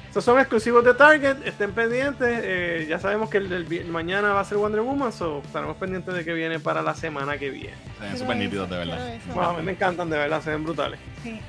[0.09, 2.27] Estos son exclusivos de Target, estén pendientes.
[2.43, 6.25] eh, ya sabemos que el mañana va a ser Wonder Woman, so estaremos pendientes de
[6.25, 7.77] que viene para la semana que viene.
[7.97, 9.13] Se ven súper nítidos, de verdad.
[9.33, 10.99] Wow, a mí me encantan, de verdad, se ven brutales.
[11.23, 11.39] Sí.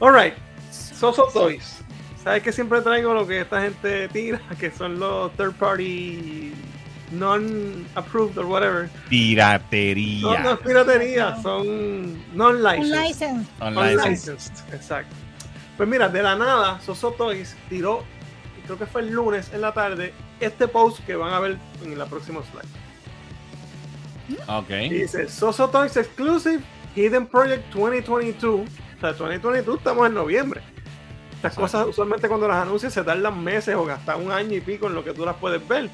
[0.00, 0.34] Alright,
[0.72, 1.78] Soso Toys.
[2.24, 4.40] ¿Sabes que siempre traigo lo que esta gente tira?
[4.58, 6.52] Que son los third party
[7.10, 8.88] non-approved or whatever.
[9.08, 10.22] Piratería.
[10.22, 13.48] No, no es piratería, son Un non-licensed.
[13.60, 15.14] Unlicensed, exacto.
[15.76, 18.04] Pues mira, de la nada, Soso Toys tiró,
[18.66, 21.98] creo que fue el lunes en la tarde, este post que van a ver en
[21.98, 22.80] la próxima slide.
[24.46, 24.70] Ok.
[24.70, 26.60] Y dice, Soso Toys Exclusive
[26.94, 28.60] Hidden Project 2022.
[28.60, 30.60] O sea, 2022 estamos en noviembre.
[31.36, 34.88] Estas cosas usualmente cuando las anuncian se tardan meses o hasta un año y pico
[34.88, 35.88] en lo que tú las puedes ver.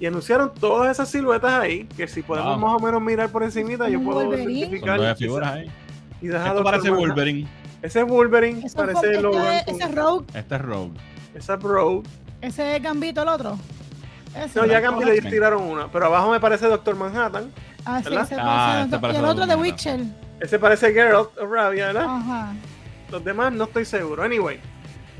[0.00, 2.68] Y anunciaron todas esas siluetas ahí, que si podemos Wow.
[2.70, 4.44] más o menos mirar por encimita, yo puedo Wolverine.
[4.44, 4.96] Son identificar.
[4.98, 5.70] nueve figuras ahí.
[6.20, 6.94] Y Esto parece Manhattan.
[6.96, 7.48] Wolverine.
[7.82, 9.46] Ese es Wolverine, Eso parece fue- Logan.
[9.54, 10.92] este- ese es Rogue, Este es Rogue.
[11.34, 12.02] Esa es Rogue.
[12.40, 13.58] ese es Gambito el otro.
[14.34, 14.58] Ese.
[14.58, 17.52] No, ya Gambito ellos tiraron una, pero abajo me parece Doctor Manhattan.
[17.84, 18.24] Ah, sí, ¿verdad?
[18.24, 20.00] ese Ah, parece- este y parece el otro de Witcher.
[20.40, 22.06] Ese parece Geralt of Ravia, ¿verdad?
[22.08, 22.52] Ajá.
[23.12, 24.22] Los demás no estoy seguro.
[24.22, 24.58] Anyway,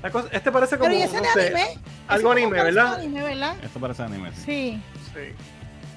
[0.05, 1.67] la cosa- este parece como Pero y ese no de sé, anime.
[2.09, 2.95] algo anime, ¿verdad?
[2.95, 3.57] anime, ¿verdad?
[3.65, 4.31] Esto parece anime.
[4.45, 4.81] sí.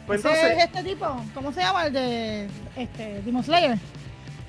[0.07, 1.21] Pues Ese es entonces, este tipo.
[1.33, 1.87] ¿Cómo se llama?
[1.87, 2.47] El de
[2.77, 3.77] este, Demon Slayer.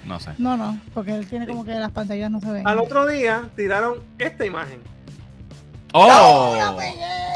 [0.05, 0.31] No sé.
[0.39, 2.69] No, no, porque él tiene como que las pantallas no se ven.
[2.69, 4.81] al otro día tiraron esta imagen.
[5.93, 6.57] ¡Oh!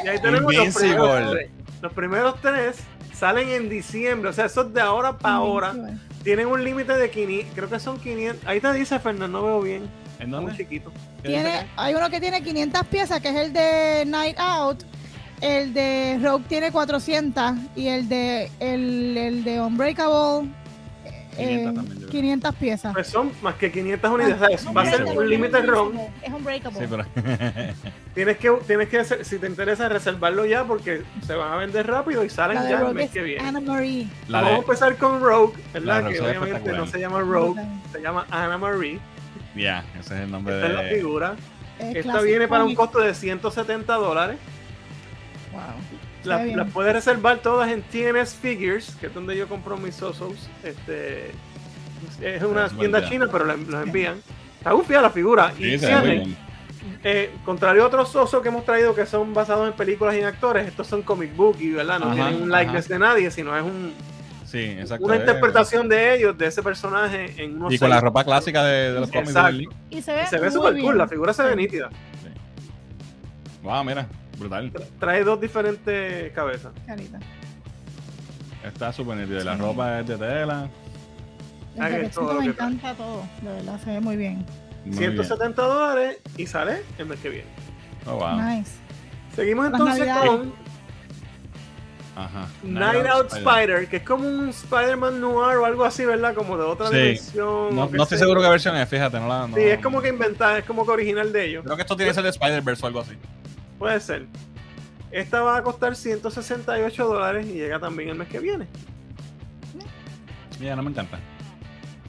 [0.05, 1.51] Y ahí tenemos los primeros tres.
[1.81, 2.77] Los primeros tres
[3.13, 5.75] salen en diciembre, o sea, esos de ahora para ahora
[6.23, 8.47] tienen un límite de 500, creo que son 500.
[8.47, 9.83] Ahí te dice Fernando, no veo bien,
[10.23, 10.57] ¿En muy dónde?
[10.57, 10.93] chiquito.
[11.23, 14.85] Tiene, hay uno que tiene 500 piezas, que es el de Night Out.
[15.41, 20.49] El de Rogue tiene 400 y el de el, el de Unbreakable
[21.37, 22.11] 500 eh, también, yo creo.
[22.11, 22.93] 500 piezas.
[22.93, 25.59] Pues son más que 500 unidades, Ah, va a ser un límite.
[25.59, 26.79] Unbreakable, Es Unbreakable.
[26.79, 27.07] Sí, pero.
[28.15, 31.87] Tienes que, tienes que hacer- si te interesa, reservarlo ya porque se van a vender
[31.87, 33.49] rápido y salen La de ya el mes es que viene.
[33.49, 34.07] Anna Marie.
[34.29, 36.03] La Vamos a empezar con Rogue, La ¿verdad?
[36.03, 39.01] Rogue que obviamente no se llama Rogue, se llama Anna Marie.
[39.55, 40.95] Ya, ese es el nombre Esta es la de.
[40.97, 41.37] figura.
[41.79, 44.37] Es Esta viene para un costo de 170 dólares.
[45.53, 45.61] Wow.
[46.25, 46.45] La-.
[46.45, 50.49] Las puedes reservar todas en TNS Figures, que es donde yo compro mis Sosos.
[50.63, 51.33] Este,
[52.21, 54.23] es una Es tienda china, pero los envían.
[54.59, 55.53] Está gufia la figura.
[55.57, 56.37] Sí, y bien.
[57.03, 60.27] eh, contrario a otros Sosos que hemos traído que son basados en películas y en
[60.27, 61.99] actores, estos son comic book y ¿verdad?
[61.99, 62.63] no Ajá, tienen un ajá.
[62.63, 63.93] likeness de nadie, sino es un-
[64.53, 65.07] Sí, exacto.
[65.07, 68.63] una eh, interpretación de ellos, de ese personaje en unos Y con la ropa clásica
[68.63, 69.33] de, de los cómics.
[69.33, 69.67] de.
[69.91, 71.89] Y se ve, Y se ve muy súper cool, la figura se ve nítida.
[73.63, 74.07] Wow, mira,
[74.39, 74.73] brutal.
[74.73, 76.73] Tra- Trae dos diferentes cabezas.
[76.87, 77.19] Carita.
[78.65, 79.41] Está súper nítido.
[79.41, 79.61] Y La Sí.
[79.63, 80.69] ropa es de tela.
[81.77, 83.23] El jaquetcito todo me encanta todo.
[83.41, 84.45] De verdad, se ve muy bien.
[84.85, 85.13] Muy bien.
[85.13, 87.49] 170 dólares y sale el mes que viene.
[88.07, 88.37] Oh, wow.
[88.41, 88.73] Nice.
[89.35, 90.31] Seguimos Las entonces navidades.
[90.31, 90.53] con
[92.15, 92.47] Ajá.
[92.63, 96.35] Night Out Spider, que es como un Spider-Man noir o algo así, ¿verdad?
[96.35, 96.95] Como de otra Sí.
[96.97, 97.75] dimensión.
[97.75, 99.19] No, estoy seguro qué versión es, fíjate.
[99.19, 101.65] No la, no- Sí, es como que inventar, es como que original de ellos.
[101.65, 103.13] Creo que esto tiene que ser de Spider-Verse o algo así.
[103.79, 104.27] Puede ser.
[105.11, 108.67] Esta va a costar 168 dólares y llega también el mes que viene.
[110.61, 111.19] Ya, no me encanta.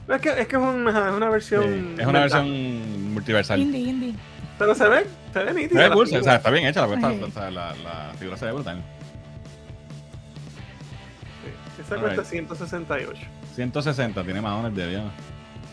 [0.08, 1.62] Es que es, que es una, es una versión.
[1.62, 1.74] Sí, es
[2.06, 2.20] una inventada.
[2.20, 3.58] versión multiversal.
[3.60, 4.14] Indie, indie.
[4.58, 5.80] Pero se ve, se ve Se nítida.
[5.82, 6.20] ve la cool, figura.
[6.20, 7.20] o sea, está bien hecha, la, Sí.
[7.22, 8.84] o sea, la, la figura se ve brutal.
[11.84, 13.20] Esa cuesta 168.
[13.54, 15.02] 160, tiene manos de Dios.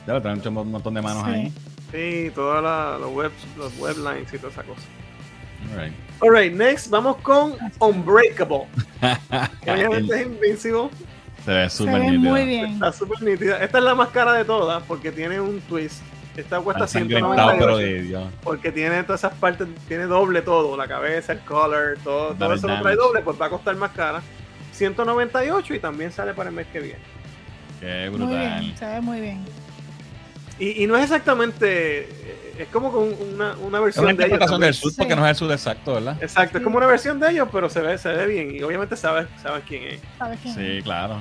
[0.07, 1.31] Ya le traen un montón de manos Sí.
[1.31, 1.53] ahí.
[1.91, 2.61] Sí, todos
[2.99, 4.81] los web, los weblines y toda esa cosa.
[5.71, 5.93] Alright.
[6.21, 8.65] Alright, next vamos con Unbreakable.
[9.61, 10.89] Que obviamente es Invincible.
[11.45, 12.65] Se ve súper muy bien.
[12.73, 13.63] Está súper nítida.
[13.63, 16.01] Esta es la más cara de todas porque tiene un twist.
[16.37, 18.23] Esta cuesta Está ensangrentado, pero 198 de Dios.
[18.41, 22.67] porque tiene todas esas partes, tiene doble todo, la cabeza, el collar, todo, todo eso
[22.69, 24.21] lo trae doble, pues va a costar más cara.
[24.71, 26.99] 198 y también sale para el mes que viene.
[27.79, 28.59] Qué Muy brutal.
[28.61, 29.43] bien, se ve muy bien.
[30.59, 32.07] Y, y no es exactamente,
[32.59, 33.03] es como con
[33.33, 34.39] una, una Es versión una de ellos.
[34.39, 35.19] del porque Sí.
[35.19, 36.17] no es el sud exacto, ¿verdad?
[36.21, 38.95] Exacto, es como una versión de ellos, pero se ve, se ve bien y obviamente
[38.95, 40.01] sabes, sabes quién es.
[40.19, 40.53] ¿Sabes quién?
[40.53, 41.19] Sí, claro.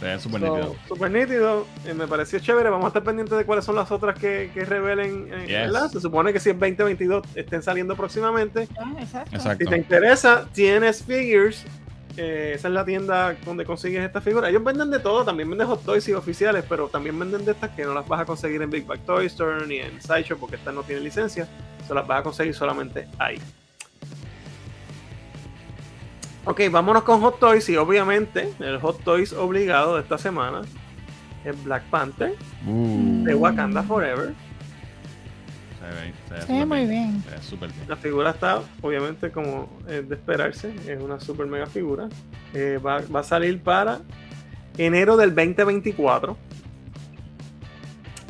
[0.00, 0.76] Se ve súper So, nítido.
[0.86, 2.68] Súper nítido, eh, me pareció chévere.
[2.68, 5.28] Vamos a estar pendientes de cuáles son las otras que, que revelen.
[5.32, 5.56] eh, Yes.
[5.72, 5.88] ¿verdad?
[5.90, 8.68] Se supone que si es 2022 estén saliendo próximamente.
[8.78, 9.34] Ah, exacto.
[9.34, 9.64] Exacto.
[9.64, 11.64] Si te interesa, tienes Figures.
[12.18, 14.48] Eh, esa es la tienda donde consigues esta figura.
[14.48, 17.70] Ellos venden de todo, también venden hot toys y oficiales, pero también venden de estas
[17.70, 20.56] que no las vas a conseguir en Big Bag Toy Store ni en Sideshow porque
[20.56, 21.48] estas no tienen licencia.
[21.86, 23.38] Se las vas a conseguir solamente ahí.
[26.44, 30.62] Ok, vámonos con Hot Toys y obviamente el Hot Toys obligado de esta semana
[31.44, 32.34] es Black Panther
[32.66, 34.34] Uh, de Wakanda Forever.
[35.88, 37.22] Se ve, se ve Se ve súper muy bien.
[37.24, 37.88] Se ve súper bien.
[37.88, 42.08] La figura está, obviamente, como es de esperarse, es una super mega figura.
[42.54, 44.00] Eh, va, va a salir para
[44.76, 46.36] enero del 2024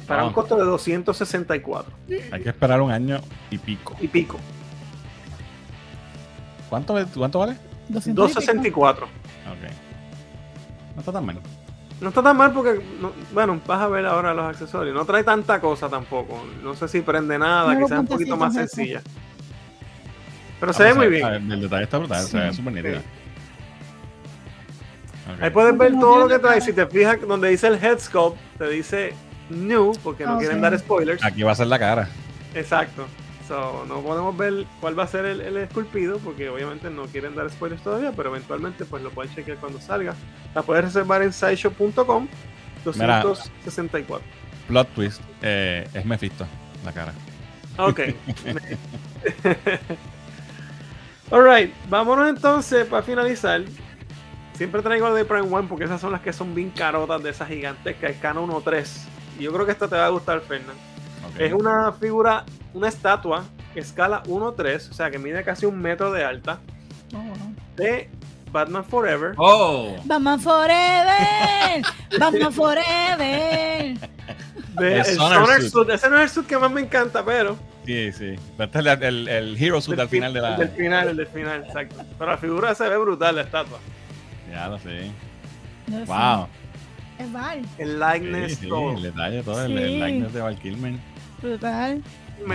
[0.06, 0.32] para un Ah.
[0.32, 1.92] costo de 264
[2.32, 3.94] Hay que esperar un año y pico.
[4.00, 4.38] y pico.
[6.70, 7.56] ¿Cuánto, cuánto vale?
[7.88, 8.22] 200 y pico.
[8.22, 9.04] 264.
[9.06, 10.94] Ok.
[10.94, 11.38] No está tan mal.
[12.00, 14.94] No está tan mal porque, no- bueno, vas a ver ahora los accesorios.
[14.94, 16.44] No trae tanta cosa tampoco.
[16.62, 19.02] No sé si prende nada, quizás es un poquito más sencilla.
[20.60, 21.24] Pero se ve muy bien.
[21.24, 23.00] Ah, El detalle está brutal, se ve súper nítido.
[25.40, 26.60] Ahí puedes ver todo lo que trae.
[26.60, 29.12] Si te fijas donde dice el head sculpt, te dice
[29.50, 30.40] new, porque no Ok.
[30.40, 31.22] quieren dar spoilers.
[31.24, 32.08] Aquí va a ser la cara.
[32.54, 33.06] Exacto.
[33.48, 37.34] So, no podemos ver cuál va a ser el, el esculpido, porque obviamente no quieren
[37.34, 40.14] dar spoilers todavía, pero eventualmente pues lo pueden chequear cuando salga.
[40.54, 42.28] La puedes reservar en sideshow.com
[42.94, 43.22] Mira.
[43.22, 44.26] 264.
[44.68, 46.46] plot twist, eh, es Mephisto,
[46.84, 47.12] la cara.
[47.78, 48.00] Ok.
[51.30, 53.62] Alright, vámonos entonces para finalizar.
[54.54, 57.48] Siempre traigo de Prime One porque esas son las que son bien carotas de esas
[57.48, 58.86] gigantescas, Canon 1.3.
[59.38, 60.78] Y yo creo que esta te va a gustar, Fernand.
[61.38, 66.24] Es una figura, una estatua escala 1.3, o sea que mide casi un metro de
[66.24, 66.58] alta,
[67.14, 67.54] Oh, wow.
[67.76, 68.10] de
[68.52, 69.34] Batman Forever.
[69.38, 69.96] ¡Oh!
[70.04, 71.82] Batman Forever.
[72.18, 73.98] Batman Forever.
[74.78, 75.72] De El el Sonar Sonar Suit.
[75.72, 75.90] Suit.
[75.90, 77.56] Ese no es el suit que más me encanta, pero.
[77.86, 78.34] Sí, sí.
[78.58, 80.50] Este es el, el, el Hero Suit al fi- final de la.
[80.54, 81.96] el Del final, el del final, exacto.
[82.18, 83.78] Pero la figura se ve brutal, la estatua.
[84.50, 85.10] Ya lo sé.
[85.86, 86.04] No sé.
[86.06, 86.46] Wow.
[87.18, 87.62] Es Val.
[87.78, 88.92] El likeness, sí, todo.
[88.92, 89.64] el detalle, todo.
[89.64, 90.94] El, likeness de Val Kilmer.
[91.42, 92.02] Brutal.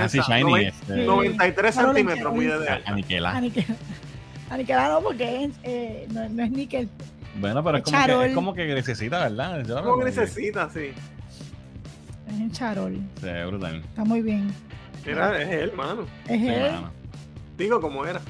[0.01, 0.43] Así shiny.
[0.43, 2.91] noven- Este, 93 Claro, centímetros mide de alta.
[2.91, 3.33] Aniquela.
[3.35, 3.75] Aniquel-
[4.49, 6.89] Aniquelado porque es, eh, no, no es níquel.
[7.39, 9.63] Bueno, pero es El como, que, es como que necesita, ¿verdad?
[9.65, 10.91] Lo Como necesita, sí.
[12.27, 12.99] Es en charol.
[13.19, 13.77] Se ve brutal.
[13.81, 14.53] Está muy bien.
[15.05, 16.03] Era, es él, mano.
[16.27, 16.71] Es Sí, él.
[16.71, 16.91] mano.
[17.57, 18.21] Digo como era.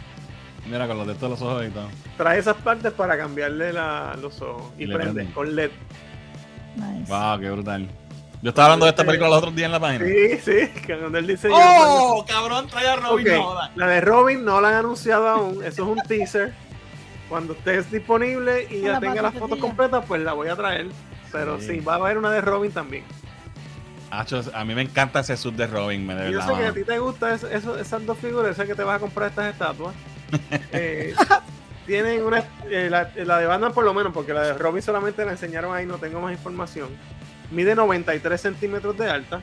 [0.65, 1.87] Mira, con los de todos los ojos y todo.
[2.17, 4.71] Trae esas partes para cambiarle la- los ojos.
[4.77, 5.33] Y Y prende prende.
[5.33, 5.71] con LED.
[6.77, 7.11] Nice.
[7.11, 7.89] Wow, qué brutal.
[8.43, 10.05] Yo estaba hablando de esta película los otros días en la página.
[10.05, 12.25] Sí, sí, donde él dice ¡Oh!
[12.27, 13.55] Cabrón, trae a Robin, no.
[13.75, 15.63] La de Robin no la han anunciado aún.
[15.63, 16.53] Eso es un teaser.
[17.29, 19.61] Cuando esté disponible y ya la tenga las fotos patatilla.
[19.61, 20.87] completas, pues la voy a traer.
[21.31, 21.67] Pero Sí.
[21.67, 23.05] sí, va a haber una de Robin también.
[24.11, 26.53] Acho, a mí me encanta ese sub de Robin, me de Y yo verdad.
[26.55, 28.97] sé que a ti te gustan es- eso- esas dos figuras, sé que te vas
[28.97, 29.95] a comprar estas estatuas.
[30.73, 31.15] Eh,
[31.87, 32.43] tienen una.
[32.69, 35.73] eh, la, la de Batman, por lo menos, porque la de Robin solamente la enseñaron
[35.75, 36.89] ahí, no tengo más información.
[37.53, 39.39] Mide 93 centímetros de alta.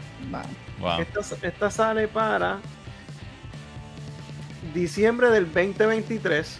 [0.80, 1.00] Wow.
[1.00, 2.58] Esta, esta sale para
[4.74, 6.58] diciembre del 2023.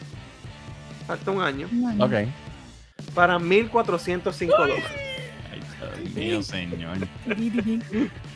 [1.07, 1.69] Falta un año.
[1.99, 2.13] Ok.
[3.15, 4.85] Para 1405 dólares.
[5.53, 5.61] Ay,
[6.05, 6.99] Dios mío, señor.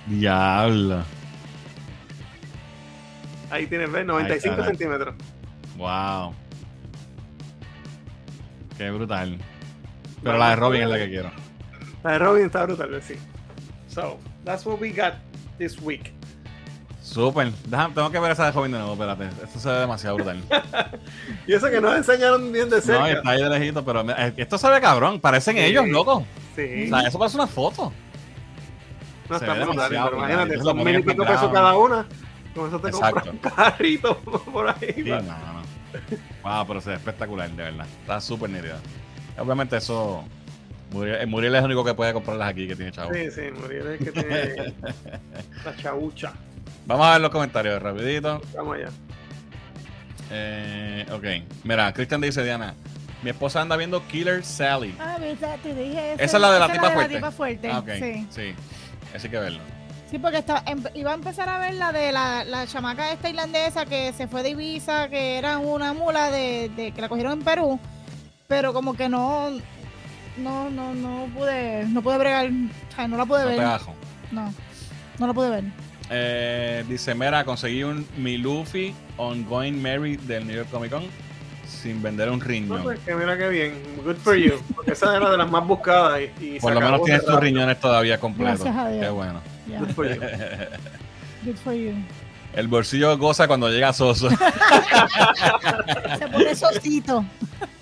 [0.07, 1.05] Diablo.
[3.51, 4.05] Ahí tienes, ¿ves?
[4.05, 4.71] 95 caray.
[4.71, 5.15] centímetros.
[5.77, 6.35] Wow.
[8.77, 9.39] Qué brutal.
[10.23, 11.44] Pero la de Robin es la que quiero.
[12.05, 13.15] La de Robin está brutal, sí.
[13.89, 15.15] So, that's what we got
[15.59, 16.13] this week.
[17.03, 17.51] Súper.
[17.95, 19.29] Tengo que ver esa de Robin de nuevo, espérate.
[19.45, 20.43] Esto se ve demasiado brutal.
[21.47, 23.11] Y eso que nos enseñaron bien de No, cerca.
[23.13, 25.21] está ahí de lejito, pero eh, esto se ve cabrón.
[25.21, 25.63] Parecen Sí.
[25.63, 26.25] ellos, loco.
[26.57, 27.93] Sí, O sea, eso parece una foto.
[29.29, 32.07] no se está ve brutal, demasiado pero imagínate, son mil y pico pesos cada una.
[32.55, 34.17] Con eso te compras un carrito
[34.53, 34.93] por ahí.
[34.97, 35.21] Sí, va.
[35.21, 35.63] no, no.
[36.43, 37.87] Wow, pero se ve espectacular, de verdad.
[38.01, 38.77] Está súper nítido.
[39.39, 40.25] Obviamente eso...
[40.95, 43.13] Muriel, eh, Muriel es el único que puede comprarlas aquí, que tiene chavo.
[43.13, 44.75] Sí, sí, Muriel es el que tiene
[45.65, 46.33] la chaucha.
[46.87, 48.41] Vamos a ver los comentarios rapidito.
[48.55, 48.89] Vamos allá.
[50.31, 51.65] Eh, ok.
[51.65, 52.75] Mira, Christian dice, Diana,
[53.23, 54.95] mi esposa anda viendo Killer Sally.
[55.01, 55.47] Ah, ¿viste?
[55.63, 56.13] te dije.
[56.15, 57.15] Esa es la de la tipa fuerte.
[57.17, 57.71] tipa fuerte.
[57.71, 57.89] Ah, ok.
[57.99, 58.27] Sí.
[58.31, 58.55] Sí.
[59.15, 59.61] Así que verlo.
[60.11, 63.29] Sí, porque está, em- iba a empezar a ver la de la, la chamaca esta
[63.29, 67.33] irlandesa que se fue de Ibiza, que era una mula de, de- que la cogieron
[67.33, 67.81] en Perú,
[68.47, 69.51] pero como que no,
[70.37, 73.57] no, no, no pude, no pude bregar, o sea, no la pude No ver.
[73.59, 73.95] pegajo.
[74.33, 74.53] No,
[75.19, 75.65] no la pude ver.
[76.11, 81.05] Eh, dice, mira, conseguí un Mi Luffy Ongoing Mary del New York Comic Con
[81.67, 82.83] sin vender un No, riñón.
[82.83, 83.75] pues, que mira qué bien.
[84.05, 84.53] Good for you.
[84.75, 86.21] Porque esa era de las más buscadas.
[86.41, 88.61] Y, y Por lo menos tienes tus riñones todavía completos.
[88.65, 89.05] Gracias a Dios.
[89.05, 89.41] Qué bueno.
[89.67, 90.21] Good for you.
[91.45, 91.95] good for you.
[92.55, 94.29] El bolsillo goza cuando llega Soso.
[96.19, 97.25] Se pone sosito.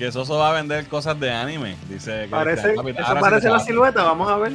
[0.00, 1.76] que Soso va a vender cosas de anime.
[1.86, 4.02] Dice que Parece, eso ahora la silueta.
[4.02, 4.52] Vamos a ver.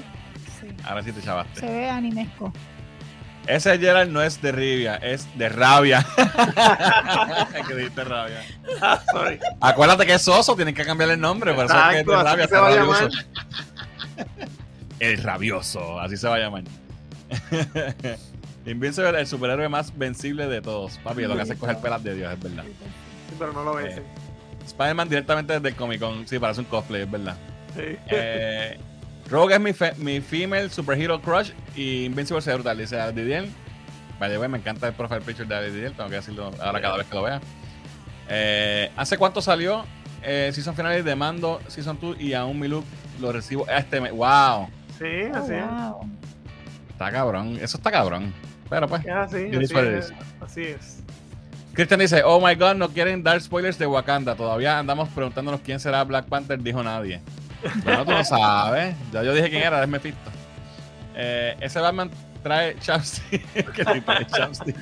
[0.60, 0.68] Sí.
[0.84, 1.60] Ahora sí te chavaste.
[1.60, 2.52] Se ve animesco.
[3.46, 6.04] Ese Gerald no es de Rivia, es de rabia.
[7.68, 8.44] que dijiste rabia.
[8.82, 9.40] Ah, sorry.
[9.62, 11.54] Acuérdate que es Soso, tienen que cambiarle el nombre.
[11.54, 13.10] Por eso es que es Exacto, de así rabia, se está va a rabioso.
[13.10, 14.50] llamar.
[15.00, 16.64] El rabioso, así se va a llamar.
[18.66, 20.98] Invincible, el superhéroe más vencible de todos.
[21.04, 22.64] Papi, lo que hace es coger pelas de Dios, es verdad.
[22.64, 24.02] Sí, pero no lo ves.
[24.66, 26.28] Spider-Man directamente desde el Comic Con.
[26.28, 27.36] Sí, parece un cosplay, es verdad.
[27.76, 27.98] Sí.
[28.10, 28.78] Eh,
[29.30, 32.78] Rogue es mi, fe- mi female superhero crush y Invincible se brutal.
[32.78, 33.48] Dice a Didier.
[34.20, 35.92] Vale, güey, me encanta el profile picture de Didier.
[35.94, 37.42] Tengo que decirlo ahora cada vez que lo vea.
[38.30, 39.86] Eh, ¿Hace cuánto salió
[40.24, 42.86] eh, Season Finale de Mando, Season 2 y aún mi look
[43.20, 44.12] lo recibo este mes?
[44.12, 44.70] ¡Wow!
[44.98, 45.66] Sí, Oh, así es.
[45.70, 46.10] wow.
[46.90, 47.58] Está cabrón.
[47.62, 48.34] Eso está cabrón.
[48.70, 49.04] Pero pues.
[49.06, 49.50] Es así.
[49.52, 50.14] Es.
[50.42, 51.04] Así es.
[51.76, 54.36] Christian dice, oh my god, no quieren dar spoilers de Wakanda.
[54.36, 57.22] Todavía andamos preguntándonos quién será Black Panther, dijo nadie.
[57.84, 58.96] Bueno, tú lo sabes.
[59.12, 60.32] Ya yo dije quién era, es Mephisto.
[61.16, 62.10] Eh, ese Batman
[62.44, 63.46] trae chapstick.
[63.74, 64.76] que sí trae chapstick.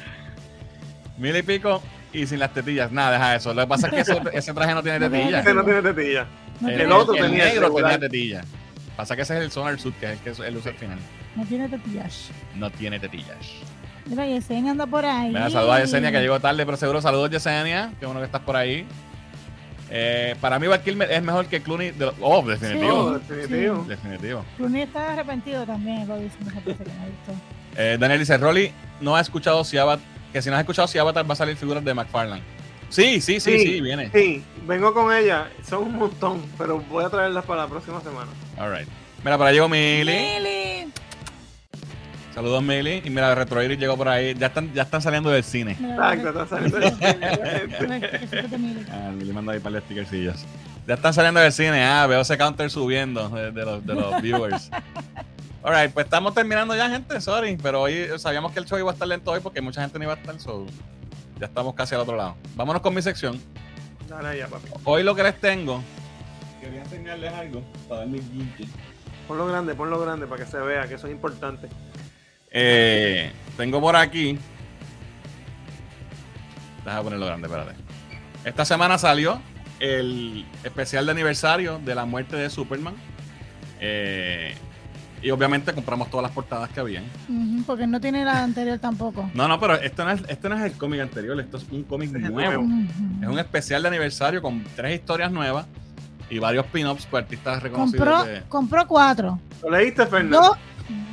[1.18, 2.92] Mil y pico y sin las tetillas.
[2.92, 3.54] Nada, deja eso.
[3.54, 5.46] Lo que pasa es que eso- ese traje no tiene tetillas.
[5.46, 6.28] Ese no tiene tetilla.
[6.60, 8.42] No El, tiene- el otro el tenía negro tenía tetilla.
[8.96, 11.00] Pasa que ese es el Sonar Suit, que es el que él usa al final.
[11.36, 12.30] No tiene tetillas.
[12.56, 13.38] No tiene tetillas.
[14.06, 15.30] Mira, Yesenia anda por ahí.
[15.30, 17.92] Mira, saludos a Yesenia que llegó tarde, pero seguro saludos Yesenia.
[18.00, 18.86] Qué bueno que estás por ahí.
[19.90, 21.92] Eh, para mí Val Kilmer es mejor que Clooney.
[21.92, 23.20] de lo- oh, definitivo.
[23.20, 23.86] Definitivo.
[23.88, 24.46] Definitivo.
[24.58, 26.36] Clooney está arrepentido también, lo dice.
[27.78, 28.72] Eh, Daniel dice, Rolly,
[29.02, 31.56] no ha escuchado si Avatar, que si no has escuchado si Avatar va a salir
[31.56, 32.42] figuras de McFarlane.
[32.90, 34.10] Sí, sí, sí, sí, viene.
[34.14, 35.48] Sí, vengo con ella.
[35.68, 38.30] Son un montón, pero voy a traerlas para la próxima semana.
[38.60, 38.88] All right.
[39.24, 40.04] Mira, por ahí llegó Mili.
[40.04, 40.92] Lili.
[42.34, 43.02] Saludos, Mili.
[43.06, 44.34] Y mira, Retro Iris llegó por ahí.
[44.34, 45.74] Ya están, ya están saliendo del cine.
[45.74, 46.96] Exacto, mira, está saliendo del
[47.80, 48.88] cine.
[48.92, 50.44] Ah, Mili manda ahí para los stickercillos.
[50.88, 51.84] Ya están saliendo del cine.
[51.84, 54.72] Ah, veo ese counter subiendo de, de los, de los viewers.
[55.64, 57.22] Alright, pues estamos terminando ya, gente.
[57.22, 57.56] Sorry.
[57.62, 60.06] Pero hoy sabíamos que el show iba a estar lento hoy porque mucha gente no
[60.06, 60.40] iba a estar.
[60.40, 60.66] So,
[61.40, 62.36] ya estamos casi al otro lado.
[62.56, 63.40] Vámonos con mi sección.
[64.10, 64.68] Dale allá, papi.
[64.84, 65.82] Hoy lo que les tengo.
[66.60, 68.66] Quería enseñarles algo para darme guinche.
[69.28, 71.70] Ponlo grande, ponlo grande para que se vea que eso es importante.
[72.54, 74.38] Eh, tengo por aquí.
[76.86, 77.72] Déjame ponerlo grande, espérate.
[78.46, 79.42] Esta semana salió
[79.80, 82.94] el especial de aniversario de la muerte de Superman.
[83.80, 84.54] Eh,
[85.22, 87.06] y obviamente compramos todas las portadas que habían.
[87.66, 89.30] Porque no tiene la anterior tampoco.
[89.34, 91.84] No, no, pero esto no es, este no es el cómic anterior, esto es un
[91.84, 92.64] cómic Este nuevo.
[93.22, 95.66] Es un especial de aniversario con tres historias nuevas
[96.30, 98.06] y varios pin-ups por artistas reconocidos.
[98.06, 99.40] Compró, de- compró cuatro.
[99.64, 100.40] ¿Lo leíste, Fernando?
[100.42, 100.58] Dos,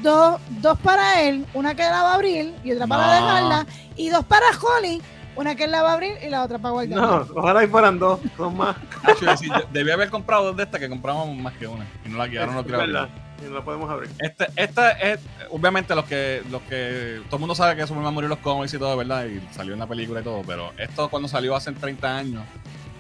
[0.03, 3.13] dos, dos para él, una que la va a abrir y otra para No.
[3.13, 3.67] dejarla.
[3.97, 5.01] Y dos para Holly,
[5.37, 6.99] una que la va a abrir y la otra para guardar.
[6.99, 8.77] No, ojalá y fueran dos, son más.
[9.03, 11.87] Actually, sí, debí haber comprado dos de estas que compramos más que una.
[12.05, 12.97] Y no la quedaron, no quiero abrir.
[13.41, 14.11] y no lo podemos abrir.
[14.19, 15.19] Este, esta es,
[15.51, 17.21] obviamente, los que, los que.
[17.27, 19.25] Todo el mundo sabe que Superman murió en los cómics y todo, ¿verdad?
[19.27, 20.43] Y salió en la película y todo.
[20.47, 22.43] Pero esto, cuando salió hace 30 años.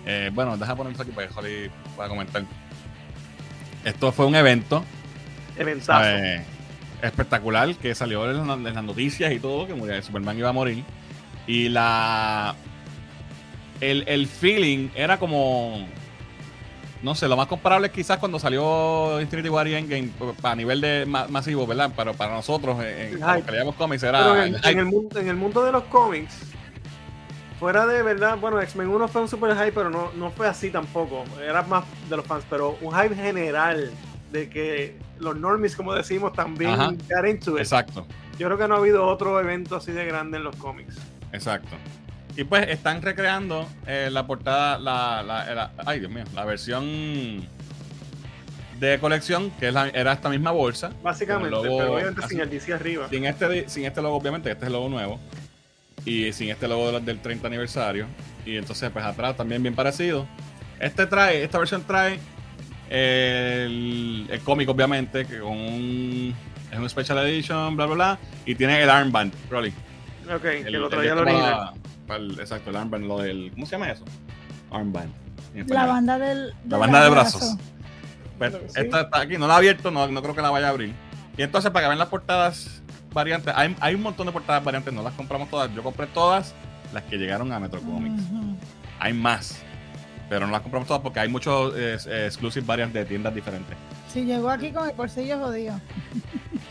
[0.07, 2.43] eh, bueno, deja ponerlo aquí para que Holly pueda comentar.
[3.85, 4.85] Esto fue un evento
[5.57, 6.09] Eventazo.
[6.09, 6.45] eh,
[7.03, 10.53] espectacular que salió en, la- en las noticias y todo, que murió, Superman iba a
[10.53, 10.85] morir.
[11.47, 12.55] Y la.
[13.81, 15.87] El, el feeling era como.
[17.03, 20.11] No sé, lo más comparable es quizás cuando salió Infinity War y Endgame
[20.43, 21.91] a nivel de ma- masivo, ¿verdad?
[21.97, 24.45] Pero para nosotros, en, que leíamos cómics, era.
[24.47, 24.79] en, el en hype.
[24.81, 26.35] el mundo, en el mundo de los cómics,
[27.59, 30.69] fuera de verdad, bueno, X-Men 1 fue un super hype, pero no, no fue así
[30.71, 31.25] tampoco.
[31.43, 33.91] Era más de los fans, pero un hype general
[34.31, 36.91] de que los normies, como decimos, también Ajá.
[37.09, 37.61] got into it.
[37.61, 38.07] Exacto,
[38.39, 40.97] Yo creo que no ha habido otro evento así de grande en los cómics.
[41.33, 41.77] exacto.
[42.37, 47.45] Y pues están recreando eh, la portada, la, la- la- ay Dios mío, la versión
[48.79, 50.91] de colección, que es la- era esta misma bolsa.
[51.03, 52.31] Básicamente, logo pero obviamente así.
[52.31, 53.09] sin el DC arriba.
[53.11, 55.21] Sin este, sin este logo, obviamente, este es el logo nuevo.
[56.07, 58.07] Y sin este logo de los del 30 aniversario.
[58.47, 60.27] Y entonces, pues atrás también bien parecido.
[60.79, 62.19] Este trae, esta versión trae
[62.91, 66.35] el, el cómic, obviamente, que con un.
[66.71, 68.19] Es un special edition, bla, bla, bla.
[68.47, 69.73] Y tiene el armband, Rolly.
[70.33, 71.51] Ok, que El- lo el traía que el original.
[71.51, 71.75] la-
[72.07, 73.51] para el- exacto, el armband, lo del.
[73.53, 74.05] ¿Cómo se llama eso?
[74.71, 75.13] Armband.
[75.67, 76.49] La banda del.
[76.51, 77.57] La del banda de brazos.
[78.39, 78.81] Pues, Sí.
[78.81, 80.95] Esta está aquí, no la he abierto, no, no creo que la vaya a abrir.
[81.37, 82.81] Y entonces, para que vean las portadas
[83.13, 85.75] variantes, hay, hay un montón de portadas variantes, no las compramos todas.
[85.75, 86.55] Yo compré todas
[86.95, 88.23] las que llegaron a Metro Comics.
[88.31, 88.57] Ujú.
[88.99, 89.61] Hay más,
[90.31, 93.77] pero no las compramos todas porque hay muchos eh, exclusive variants de tiendas diferentes.
[94.09, 95.79] Sí, llegó aquí con el bolsillo jodido.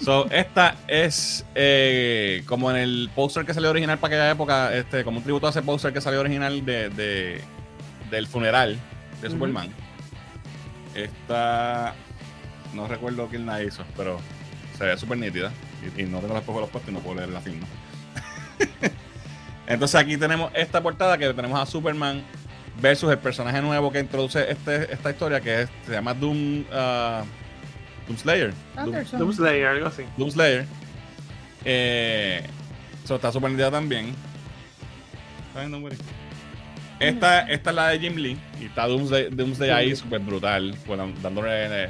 [0.02, 5.04] So, esta es eh, como en el póster que salió original para aquella época, este,
[5.04, 7.42] como un tributo a ese póster que salió original de, de-
[8.10, 8.80] del funeral
[9.22, 9.30] de.
[9.30, 9.70] Superman.
[10.96, 11.96] Esta
[12.74, 14.22] no recuerdo quién la hizo, pero
[14.78, 15.52] se ve súper nítida.
[15.98, 17.68] Y, y no tengo las de los puestos y no puedo leer la firma.
[19.68, 22.24] Entonces aquí tenemos esta portada que tenemos a Superman
[22.82, 27.24] versus el personaje nuevo que introduce este, esta historia que es- se llama Doom, ah,
[28.08, 28.54] Doom Slayer.
[28.76, 29.18] Doom-.
[29.18, 30.04] Doomslayer, algo así.
[30.18, 30.66] Doom Slayer.
[31.66, 32.42] Eh,
[33.04, 34.14] eso está súper nítida también.
[37.00, 38.38] Esta, esta es la de Jim Lee.
[38.60, 40.76] Y está Doomsday, Doomsday ahí súper brutal.
[40.86, 41.90] Bueno, dándole de,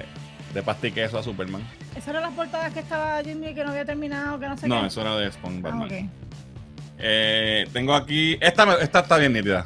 [0.53, 1.63] de pasta y queso a Superman.
[1.95, 4.81] Esas eran las portadas que estaba Jimmy que no había terminado, que no sé No,
[4.81, 4.87] qué.
[4.87, 6.11] eso era de Spawn Ah, Batman.
[6.99, 8.37] Eh, tengo aquí.
[8.39, 9.65] Esta, esta está bien nítida.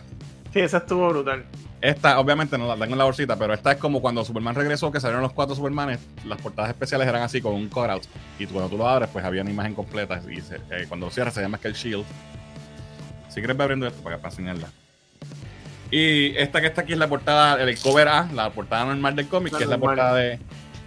[0.53, 1.43] Sí, esa estuvo brutal.
[1.81, 4.91] Esta, obviamente, no la tengo en la bolsita, pero esta es como cuando Superman regresó,
[4.91, 5.99] que salieron los cuatro Supermanes.
[6.25, 8.03] Las portadas especiales eran así con un cutout.
[8.39, 10.21] Y tú- cuando tú lo abres, pues había una imagen completa.
[10.31, 12.05] Y se- eh, cuando lo cierras, se llama que el Shield.
[13.29, 14.67] Si quieres, ve abriendo esto para, para enseñarla.
[15.91, 19.27] Y esta que está aquí es la portada, el cover A, la portada normal del
[19.27, 20.39] cómic, La que es la portada de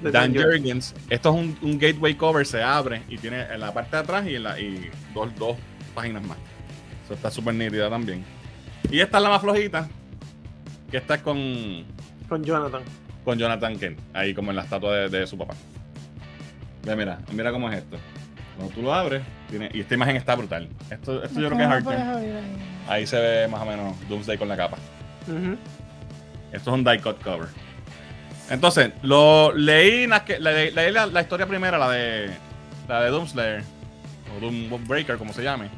[0.03, 0.35] De Dan.
[0.35, 0.95] Jurgens.
[1.11, 4.27] Esto es un, un gateway cover, se abre y tiene en la parte de atrás
[4.27, 5.57] y, en la, y dos, dos
[5.95, 6.39] páginas más.
[7.05, 8.25] Eso está súper nítida también.
[8.91, 9.89] Y esta es la más flojita,
[10.91, 11.85] que esta es con,
[12.29, 12.83] Con Jonathan.
[13.25, 15.55] con Jonathan Kent, ahí como en la estatua de, de su papá.
[16.85, 17.97] Ve, mira, mira cómo es esto.
[18.57, 20.69] Cuando tú lo abres, tiene, y esta imagen está brutal.
[20.91, 22.15] Esto, esto yo creo que es ¿Cómo Hard puedes Kent.
[22.15, 22.35] abrir
[22.89, 23.07] ahí?
[23.07, 24.77] Se ve más o menos Doomsday con la capa.
[26.53, 27.49] Esto es un die cut cover.
[28.49, 32.31] Entonces, lo leí, que- leí, leí la, la historia primera, la de
[32.89, 33.65] la de Doomslayer
[34.37, 35.69] o Doombreaker, como se llame.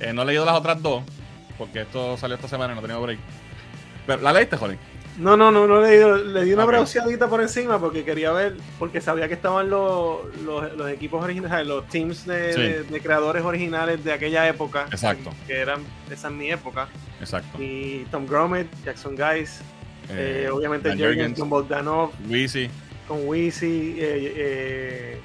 [0.00, 1.02] Eh, no he leído las otras dos
[1.58, 3.18] porque esto salió esta semana y no he tenido break.
[4.06, 4.78] Pero la leíste, Jolín.
[5.18, 6.70] No, no, no, no le di, le di una Ok.
[6.70, 11.66] browseadita por encima porque quería ver, porque sabía que estaban los, los, los equipos originales,
[11.66, 12.60] los teams de, Sí.
[12.62, 14.86] de- de creadores originales de aquella época.
[14.90, 15.30] Exacto.
[15.46, 16.88] Que eran, esa es mi época.
[17.20, 17.62] Exacto.
[17.62, 19.60] Y Tom Grummett, Jackson Guys,
[20.08, 22.70] eh, obviamente Dan Jürgens Jürgens, con Bogdanov, Weezy,
[23.06, 25.20] con Weezy, eh, eh,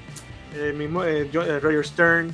[0.56, 2.32] el mismo eh, Jo- eh, Roger Stern.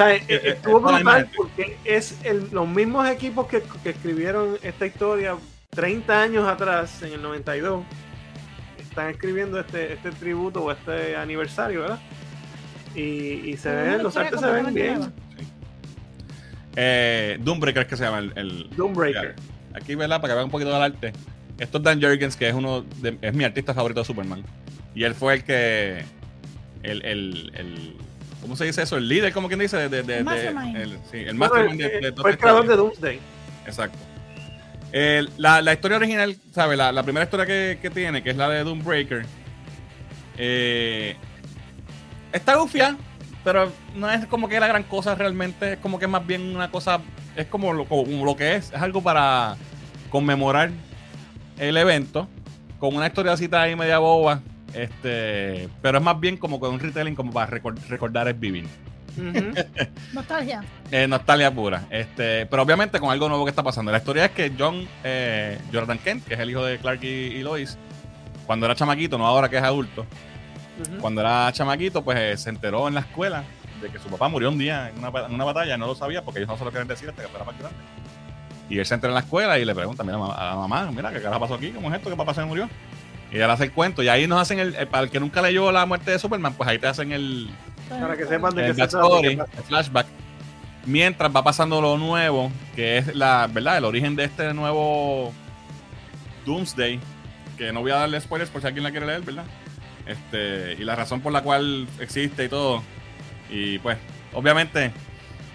[0.00, 4.56] O sea, eh, eh, estuvo brutal porque es el- los mismos equipos que, que escribieron
[4.62, 5.36] esta historia
[5.70, 7.84] 30 años atrás, en el 92,
[8.78, 12.00] están escribiendo este, este tributo o este aniversario, ¿verdad?
[12.94, 13.00] Y,
[13.50, 15.12] y se ven, los artes se ven bien.
[16.76, 19.34] eh, Doombreaker es que se llama el, el- Doombreaker.
[19.74, 20.20] Aquí, ¿verdad?
[20.20, 21.12] Para que vean un poquito del arte.
[21.58, 24.42] Esto es Dan Jurgens, que es uno de- es mi artista favorito de Superman.
[24.94, 26.04] Y él fue el que.
[26.82, 27.96] El, el, el-
[28.40, 28.96] ¿Cómo se dice eso?
[28.96, 29.88] El líder, como quien dice, de.
[29.88, 30.76] de, de- El de- mastermind.
[30.76, 32.76] el, sí, el Bueno, mastermind de, de eh, fue el creador de.
[32.76, 33.20] Doomsday.
[33.66, 33.98] Exacto.
[34.92, 36.76] El- la, la historia original, ¿sabes?
[36.78, 39.24] La, la primera historia que, que tiene, que es la de Doombreaker.
[40.38, 41.16] Eh,
[42.32, 42.96] está gufia,
[43.44, 45.74] pero no es como que la gran cosa realmente.
[45.74, 47.00] Es como que es más bien una cosa.
[47.36, 48.72] Es como lo, como lo que es.
[48.72, 49.56] Es algo para
[50.10, 50.70] conmemorar
[51.58, 52.28] el evento.
[52.78, 54.40] Con una historiacita ahí media boba.
[54.74, 58.66] Este, pero es más bien como con un retelling como para recor- recordar el vivir.
[60.12, 60.62] Nostalgia.
[60.90, 61.82] Eh, nostalgia pura.
[61.90, 63.90] Este, pero obviamente con algo nuevo que está pasando.
[63.92, 67.06] La historia es que John, eh, Jonathan Kent, que es el hijo de Clark y,
[67.08, 67.76] y Lois,
[68.46, 70.06] cuando era chamaquito, no ahora que es adulto,
[71.00, 73.44] cuando era chamaquito, pues eh, se enteró en la escuela
[73.82, 76.22] de que su papá murió un día en una, en una batalla, no lo sabía
[76.22, 77.76] porque ellos no se lo querían decir hasta que fuera más grande.
[78.68, 81.12] Y él se entera en la escuela y le pregunta mira, a la mamá, mira,
[81.12, 81.70] ¿qué carajo pasó aquí?
[81.70, 82.08] ¿Cómo es esto?
[82.08, 82.68] que papá se murió?
[83.32, 85.40] Y le hace el cuento y ahí nos hacen el, el- para el que nunca
[85.42, 87.48] leyó la muerte de Superman, pues ahí te hacen el,
[87.88, 88.98] Para que sepan de el qué pasa.
[89.58, 90.06] el flashback,
[90.86, 95.32] mientras va pasando lo nuevo, que es la verdad, el origen de este nuevo
[96.46, 96.98] Doomsday,
[97.56, 99.44] que no voy a darle spoilers por si alguien la quiere leer, ¿verdad?
[100.06, 102.82] Este, y la razón por la cual existe y todo.
[103.50, 103.98] Y pues,
[104.32, 104.90] obviamente,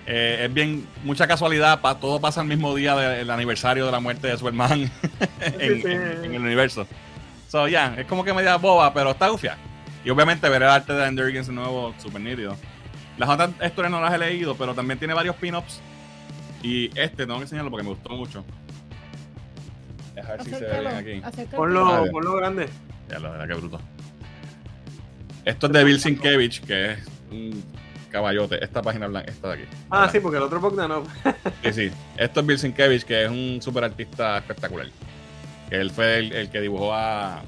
[0.06, 4.00] eh, es bien, mucha casualidad, pa- todo pasa el mismo día del aniversario de la
[4.00, 4.38] muerte de
[5.42, 6.88] en, en- en el universo.
[7.56, 9.56] So, ya, es como que media boba, pero está gufia.
[10.04, 12.58] Y obviamente ver el arte de Jurgens de nuevo, súper nítido.
[13.18, 15.80] Las otras historias no las he leído, pero también tiene varios pin-ups.
[16.62, 18.44] Y este tengo que enseñarlo porque me gustó mucho.
[20.22, 21.46] A ver si se ve bien aquí.
[21.56, 22.68] Ponlo, ponlo grande.
[23.08, 23.80] Ya lo verá, qué bruto.
[25.46, 27.00] Esto es de Bill Sienkiewicz, que es
[27.32, 27.64] un
[28.12, 28.62] caballote.
[28.62, 29.64] Esta página blanca, esta de aquí.
[29.90, 31.08] Ah, sí, porque el otro Bogdanov.
[31.64, 31.92] Sí, sí.
[32.18, 34.88] Esto es Bill Sienkiewicz, que es un super artista espectacular.
[35.70, 37.42] Que él fue el, el que dibujó a.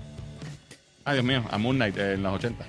[1.05, 2.65] Ay, Dios mío, a Moon Knight en los 80.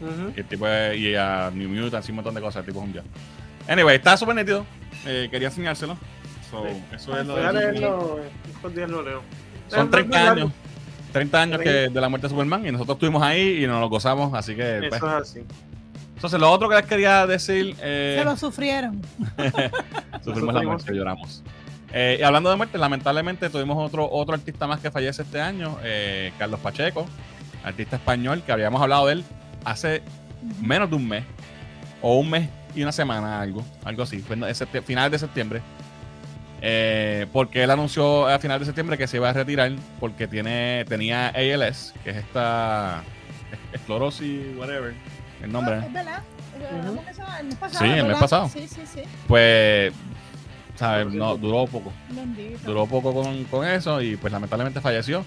[0.00, 0.32] Ujú.
[0.36, 2.60] Y, el tipo es- y a New Mutants y un montón de cosas.
[2.60, 3.04] El tipo es un dios.
[3.68, 4.64] Anyway, está súper nítido.
[5.06, 5.96] Eh, quería enseñárselo.
[6.50, 6.82] So, Sí.
[6.94, 8.20] Eso es lo Voy a de leerlo,
[8.54, 9.22] estos días lo leo.
[9.68, 10.52] Son Es 30 muy años.
[11.12, 13.88] 30 años que, de la muerte de Superman y nosotros estuvimos ahí y nos lo
[13.88, 14.78] gozamos, así que...
[14.88, 14.94] pues.
[14.94, 15.40] Eso es así.
[16.14, 17.74] Entonces, lo otro que les quería decir...
[17.80, 19.00] eh, Se lo sufrieron.
[20.24, 21.42] Sufrimos la muerte, lloramos.
[21.98, 25.78] Eh, y hablando de muerte, lamentablemente tuvimos otro, otro artista más que fallece este año,
[25.82, 27.06] eh, Carlos Pacheco,
[27.64, 29.24] artista español, que habíamos hablado de él
[29.64, 30.02] hace
[30.60, 31.24] menos de un mes,
[32.02, 35.62] o un mes y una semana, algo, algo así, fue en septi- finales de septiembre.
[36.60, 40.84] Eh, porque él anunció a finales de septiembre que se iba a retirar porque tiene,
[40.86, 43.02] tenía ALS, que es esta
[43.72, 44.92] esclerosis, whatever,
[45.42, 45.76] el nombre.
[45.76, 46.22] Ah, es verdad.
[46.58, 47.78] El mes pasado.
[47.78, 48.48] Sí, el mes pasado.
[48.50, 49.00] Sí, sí, sí.
[49.28, 49.92] Pues,
[50.76, 51.12] ¿sabes?
[51.12, 51.92] No, duró poco.
[52.10, 52.58] Bendito.
[52.64, 55.24] duró poco con, con eso y pues lamentablemente falleció.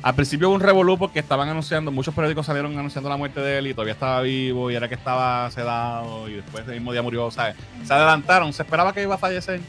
[0.00, 3.58] Al principio hubo un revolú porque estaban anunciando, muchos periódicos salieron anunciando la muerte de
[3.58, 7.02] él y todavía estaba vivo y era que estaba sedado y después ese mismo día
[7.02, 7.56] murió, ¿sabes?
[7.84, 9.60] Se adelantaron, se esperaba que iba a fallecer,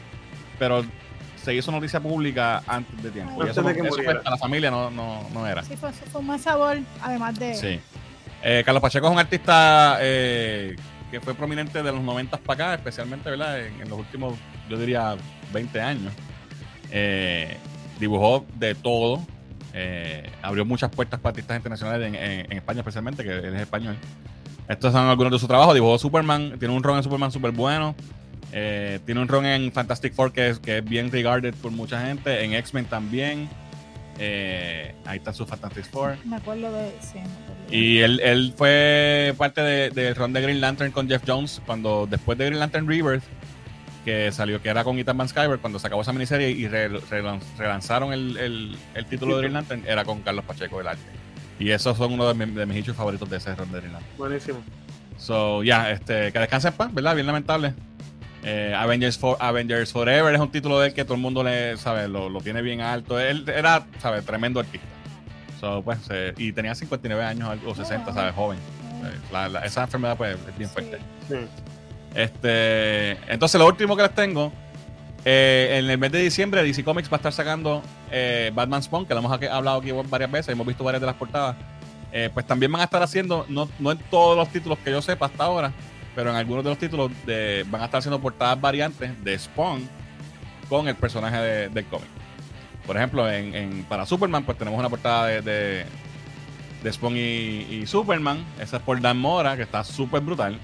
[0.58, 0.84] pero
[1.42, 3.44] se hizo noticia pública antes de tiempo.
[3.44, 4.12] y eso, no- eso, muriera.
[4.14, 5.64] pues, a la familia no, no, no era.
[5.64, 7.54] Sí, fue, fue un buen sabor, además de.
[7.54, 7.80] Sí.
[8.42, 10.76] Eh, Carlos Pacheco es un artista eh,
[11.10, 13.60] que fue prominente de los 90 para acá, especialmente ¿verdad?
[13.66, 14.34] En, los últimos,
[14.68, 15.16] yo diría,
[15.52, 16.12] 20 años.
[16.90, 17.56] Eh,
[17.98, 19.20] dibujó de todo.
[19.72, 23.96] eh, abrió muchas puertas para artistas internacionales en, España, especialmente, que él es español.
[24.68, 25.74] Estos son algunos de sus trabajos.
[25.74, 27.94] Dibujó Superman, tiene un ron en Superman súper bueno.
[28.52, 32.44] Eh, tiene un ron en Fantastic Four que es bien regarded por mucha gente.
[32.44, 33.48] En X-Men también.
[34.22, 36.16] Eh, ahí está su Fantastic Four.
[36.26, 36.90] Me acuerdo de.
[37.00, 37.74] Sí, me acuerdo.
[37.74, 42.06] Y él, él fue parte del de, run de Green Lantern con Jeff Jones cuando
[42.08, 43.22] después de Green Lantern Rebirth,
[44.04, 46.90] que salió, que era con Ethan Van Skyver, cuando se acabó esa miniserie y re-
[46.90, 51.02] relan- relanzaron el, el- el título de Green Lantern, era con Carlos Pacheco del arte.
[51.58, 53.92] Y esos son uno de, mi- de mis hechos favoritos de ese run de Green
[53.94, 54.16] Lantern.
[54.18, 54.58] Buenísimo.
[55.16, 57.14] So, ya, este, que descanse en paz, ¿verdad?
[57.14, 57.74] Bien lamentable.
[58.42, 61.76] Eh, Avengers, for, Avengers Forever es un título de él que todo el mundo le,
[61.76, 63.18] sabe, lo, lo tiene bien alto.
[63.20, 64.24] Él era, ¿sabes?
[64.24, 64.86] Tremendo artista.
[65.60, 68.34] So, pues, eh, y tenía 59 años o 60, ¿sabes?
[68.34, 68.58] Joven.
[68.58, 70.98] Eh, la- la- esa enfermedad, pues, es bien fuerte.
[71.28, 71.34] Sí.
[72.14, 74.52] Este, entonces, lo último que les tengo,
[75.24, 79.06] eh, en el mes de diciembre, DC Comics va a estar sacando eh, Batman Spawn,
[79.06, 81.56] que lo hemos hablado aquí varias veces, hemos visto varias de las portadas.
[82.12, 85.00] Eh, pues también van a estar haciendo, no, no en todos los títulos que yo
[85.00, 85.72] sepa hasta ahora,
[86.20, 89.88] pero en algunos de los títulos de- van a estar haciendo portadas variantes de Spawn
[90.68, 92.08] con el personaje de- del cómic.
[92.86, 95.86] Por ejemplo, en, en- para Superman, pues tenemos una portada de, de,
[96.82, 97.20] de Spawn y,
[97.70, 98.44] y Superman.
[98.60, 100.58] Esa es por Dan Mora, que está súper brutal.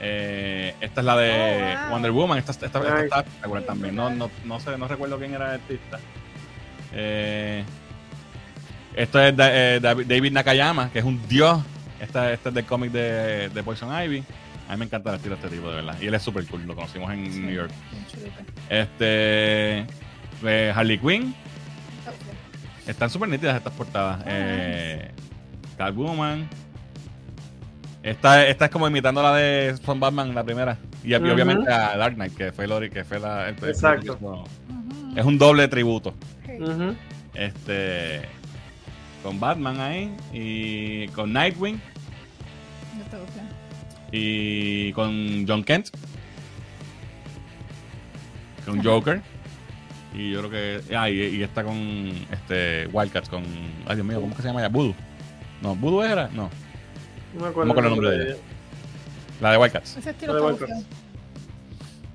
[0.00, 1.30] Eh, esta es la de
[1.76, 1.90] Oh, wow.
[1.90, 2.38] Wonder Woman.
[2.38, 3.04] Esta, esta- esta Nice.
[3.04, 3.94] está espectacular también.
[3.94, 6.00] No, no, no sé, no recuerdo quién era el artista.
[6.94, 7.62] Eh,
[8.96, 11.60] esto es eh, David Nakayama, que es un dios.
[12.00, 14.24] Esta, este es del cómic de, de Poison Ivy.
[14.72, 15.96] A mí me encanta el estilo de este tipo, de verdad.
[16.00, 17.40] Y él es súper cool, lo conocimos en Sí.
[17.40, 17.70] New York.
[18.70, 19.80] Este.
[20.44, 21.34] eh, Harley Quinn.
[22.86, 24.22] Están súper nítidas estas portadas.
[24.26, 25.10] Eh,
[25.76, 26.48] Catwoman.
[28.02, 30.78] Esta, esta es como imitando la de Son Batman, la primera.
[31.04, 31.30] Y, Ujú.
[31.30, 33.50] obviamente a Dark Knight, que fue Lori, que fue la.
[33.50, 34.44] el- el- Exacto.
[35.14, 36.14] Es un doble tributo.
[37.34, 38.22] Este.
[39.22, 40.16] Con Batman ahí.
[40.32, 41.78] Y con Nightwing.
[44.12, 45.88] Y con John Kent.
[48.66, 49.20] Con Joker.
[50.14, 50.94] Y yo creo que.
[50.96, 51.76] Ah, y, y está con
[52.30, 53.42] este Wildcats, con.
[53.86, 54.68] Ay, Dios mío, ¿cómo que se llama ya?
[54.68, 54.94] Voodoo.
[55.62, 56.28] No, Voodoo era.
[56.28, 56.50] No,
[57.34, 58.36] No me acuerdo, ¿Cómo con el nombre de ella?
[59.40, 59.96] la de Wildcats.
[59.96, 60.82] Ese estilo Lo de bufiado.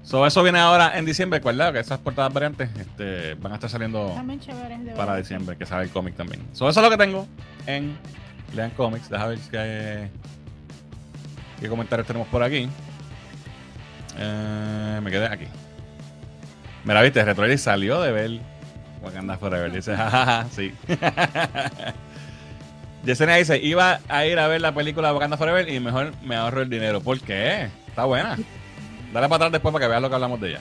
[0.04, 1.74] So, eso viene ahora en diciembre, ¿verdad?
[1.74, 5.90] Que esas portadas variantes este, van a estar saliendo chéveres para diciembre, que sale el
[5.90, 6.48] cómic también.
[6.54, 7.28] So, eso es lo que tengo
[7.66, 7.98] en
[8.56, 9.10] Lean Comics.
[9.10, 10.10] Déjame ver qué,
[11.60, 12.70] qué comentarios tenemos por aquí.
[14.18, 15.46] Eh, me quedé aquí.
[16.84, 18.40] Mira, viste, Retroidy salió de ver
[19.02, 19.72] Wakanda Forever.
[19.72, 20.74] Dice, jajaja, sí.
[23.04, 26.62] Yesenia dice, iba a ir a ver la película Wakanda Forever y mejor me ahorro
[26.62, 27.02] el dinero.
[27.02, 27.70] ¿Por qué?
[27.88, 28.38] Está buena.
[29.14, 30.60] Dale para atrás después para que veas lo que hablamos de ella.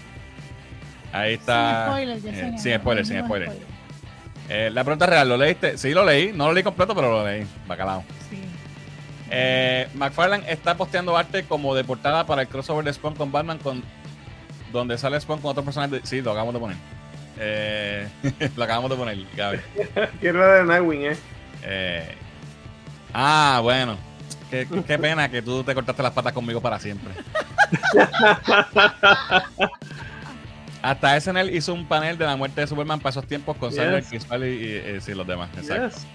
[1.13, 1.85] Ahí está.
[1.85, 3.53] Sin spoiler, eh, Yesenia, sin no, spoiler, sin ningún spoiler.
[4.49, 5.77] Eh, la pregunta real, ¿lo leíste?
[5.77, 6.33] Sí, lo leí.
[6.33, 7.47] No lo leí completo, pero lo leí.
[7.67, 8.05] Bacalao.
[8.31, 8.46] Sí.
[9.31, 13.59] Eh, McFarlane está posteando arte como de portada para el crossover de Spawn con Batman,
[13.59, 13.83] con,
[14.73, 16.03] donde sale Spawn con otros personajes.
[16.03, 16.77] de- sí, lo acabamos de poner.
[17.39, 18.09] Eh,
[18.57, 19.59] lo acabamos de poner, Gaby.
[20.21, 21.17] Quiero la de Nightwing, ¿eh?
[21.65, 22.15] Eh,
[23.13, 23.97] ah, bueno.
[24.51, 27.13] Qué, qué pena que tú te cortaste las patas conmigo para siempre.
[30.83, 33.79] Hasta SNL hizo un panel de la muerte de Superman para esos tiempos con Yes.
[33.81, 35.49] Cyber, Chris Farley y, eh, los demás.
[35.57, 35.89] Exacto.
[35.97, 36.07] Yes.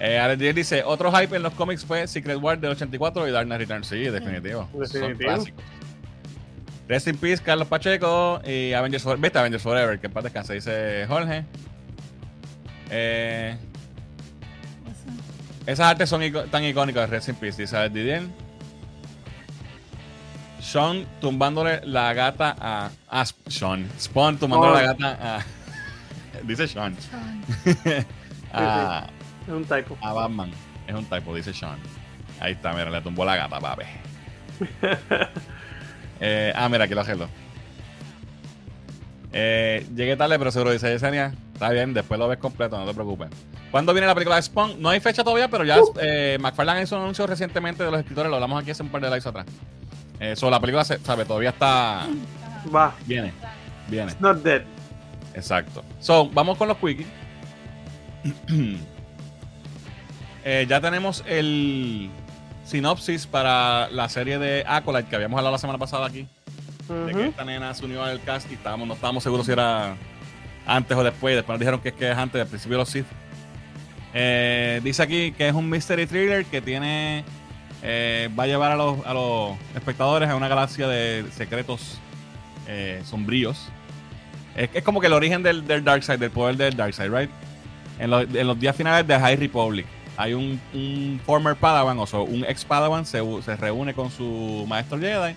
[0.00, 3.30] Eh, Alex Díaz dice, otro hype en los cómics fue Secret War del 84 y
[3.30, 3.86] Dark Knight Returns.
[3.86, 4.68] Sí, definitivo.
[4.72, 5.18] Son Definitivo.
[5.18, 5.64] clásicos.
[6.88, 9.22] Rest in Peace, Carlos Pacheco y Avengers Forever.
[9.22, 9.38] ¿Viste?
[9.38, 11.44] Avengers Forever, que en paz descanse, dice Jorge.
[12.90, 13.56] Eh,
[15.66, 18.22] esas artes son tan icónicas de Rest in Peace, dice Alex Didier.
[20.60, 22.90] Sean tumbándole la gata a...
[23.46, 23.88] Sean.
[23.98, 25.44] Spawn tumbándole la gata a...
[26.42, 26.96] dice Sean.
[27.00, 27.44] Sean.
[28.52, 29.06] a,
[29.46, 29.96] Es un typo.
[30.02, 30.50] a Batman.
[30.86, 31.78] Es un typo, dice Sean.
[32.40, 33.84] Ahí está, mira, le tumbó la gata, papi.
[36.20, 37.28] Eh, ah, mira, aquí lo arreglo.
[39.32, 41.34] Eh, llegué tarde, pero seguro dice Yesenia.
[41.52, 43.30] Está bien, después lo ves completo, no te preocupes.
[43.70, 44.80] ¿Cuándo viene la película de Spawn?
[44.80, 48.30] No hay fecha todavía, pero ya eh, McFarlane hizo un anuncio recientemente de los escritores,
[48.30, 49.44] lo hablamos aquí hace un par de likes atrás.
[50.20, 52.06] Eh, so, la película, se, sabe, todavía está...
[52.74, 52.94] Va.
[53.06, 53.32] Viene,
[53.88, 54.12] viene.
[54.12, 54.62] It's not dead.
[55.34, 55.84] Exacto.
[55.98, 57.08] So, vamos con los quickies.
[60.44, 62.10] Eh, ya tenemos el
[62.64, 66.26] sinopsis para la serie de Acolyte que habíamos hablado la semana pasada aquí.
[66.88, 69.96] De que esta nena se unió al cast y estábamos, no estábamos seguros si era
[70.66, 71.34] antes o después.
[71.34, 73.06] Después nos dijeron que es que es antes, del principio de los Sith.
[74.12, 77.24] Eh, dice aquí que es un mystery thriller que tiene.
[77.82, 81.98] eh, va a llevar a los, a los espectadores a una galaxia de secretos
[82.66, 83.68] eh, sombríos.
[84.56, 87.30] Es, es como que el origen del, del Darkseid, del poder del Darkseid, ¿right?
[87.98, 92.20] En en los días finales de High Republic, hay un, un former Padawan, o sea,
[92.20, 95.34] un ex Padawan se, se reúne con su maestro Jedi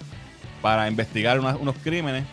[0.62, 2.26] para investigar unas- unos crímenes,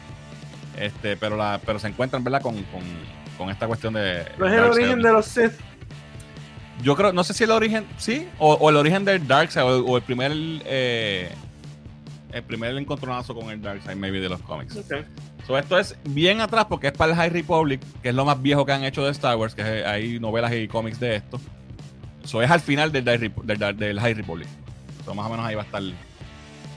[0.78, 2.42] este, pero, la, pero se encuentran, ¿verdad?
[2.42, 2.82] Con, con,
[3.38, 4.24] con esta cuestión de.
[4.38, 5.52] No es el origen de los Sith.
[6.82, 9.84] Yo creo, no sé si el origen, sí, o, o el origen del Darkseid, o,
[9.84, 10.32] o el primer.
[10.34, 11.30] Eh,
[12.32, 14.76] el primer encontronazo con el Darkseid, maybe, de los cómics.
[14.76, 14.92] Ok.
[15.46, 18.42] So, esto es bien atrás porque es para el High Republic, que es lo más
[18.42, 21.38] viejo que han hecho de Star Wars, que es- hay novelas y cómics de esto.
[22.24, 24.48] Eso es al final del, High Rep- del, del- del High Republic.
[25.04, 25.82] So, más o menos ahí va a estar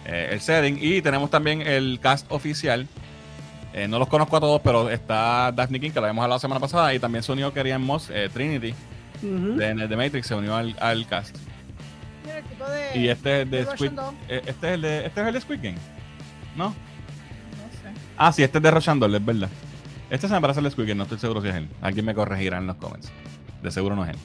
[0.05, 0.77] eh, el setting.
[0.81, 2.87] Y tenemos también el cast oficial.
[3.73, 6.41] Eh, no los conozco a todos, pero está Daphne King, que lo habíamos hablado la
[6.41, 8.73] semana pasada, y también se unió Kerian Moss, eh, Trinity,
[9.21, 11.35] de, de Matrix, se unió al, al cast.
[12.25, 12.99] Mira, el tipo de.
[12.99, 13.91] Y este es de Squid,
[14.29, 15.77] eh, este es el de, este es el de Squid Game.
[16.55, 16.69] ¿No?
[16.69, 17.99] No sé.
[18.17, 19.49] Ah, sí, este es de Rochandol, es verdad.
[20.09, 21.67] Este se me parece el de Squid Game, no estoy seguro si es él.
[21.81, 23.11] Alguien me corregirá en los comments.
[23.61, 24.17] De seguro no es él.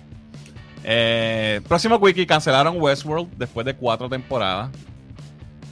[0.84, 4.70] Eh, próximo wiki, cancelaron Westworld después de cuatro temporadas.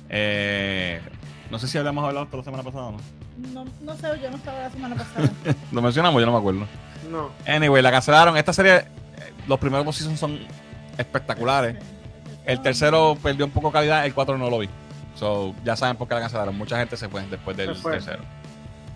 [0.09, 1.01] Eh,
[1.51, 2.99] no sé si habíamos hablado esto la semana pasada o no.
[3.53, 5.31] No, no sé, yo no estaba la semana pasada.
[5.73, 6.67] Lo mencionamos, yo no me acuerdo.
[7.11, 7.31] No.
[7.47, 8.37] Anyway, la cancelaron.
[8.37, 8.85] Esta serie, eh,
[9.49, 10.39] los primeros dos seasons son
[10.99, 11.77] espectaculares.
[12.45, 14.69] El tercero perdió un poco calidad, el cuatro no lo vi.
[15.15, 16.57] So, ya saben por qué la cancelaron.
[16.57, 17.93] Mucha gente se fue después del fue.
[17.93, 18.23] tercero.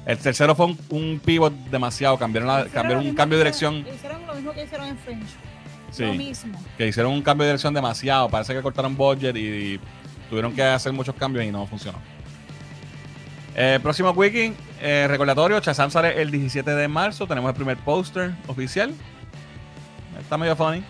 [0.06, 3.86] El tercero fue un, un pivot demasiado, cambiaron, la- cambiaron un cambio de dirección.
[3.86, 5.24] Hicieron lo mismo que hicieron en Fringe.
[5.98, 6.58] Lo mismo.
[6.76, 8.28] que hicieron un cambio de dirección demasiado.
[8.28, 9.80] Parece que cortaron budget y, y
[10.28, 11.98] tuvieron que hacer muchos cambios y no funcionó.
[13.56, 18.32] Eh, próximo wiki, eh, recordatorio, Shazam sale el 17 de marzo, tenemos el primer póster
[18.48, 18.92] oficial.
[20.20, 20.82] Está medio funny,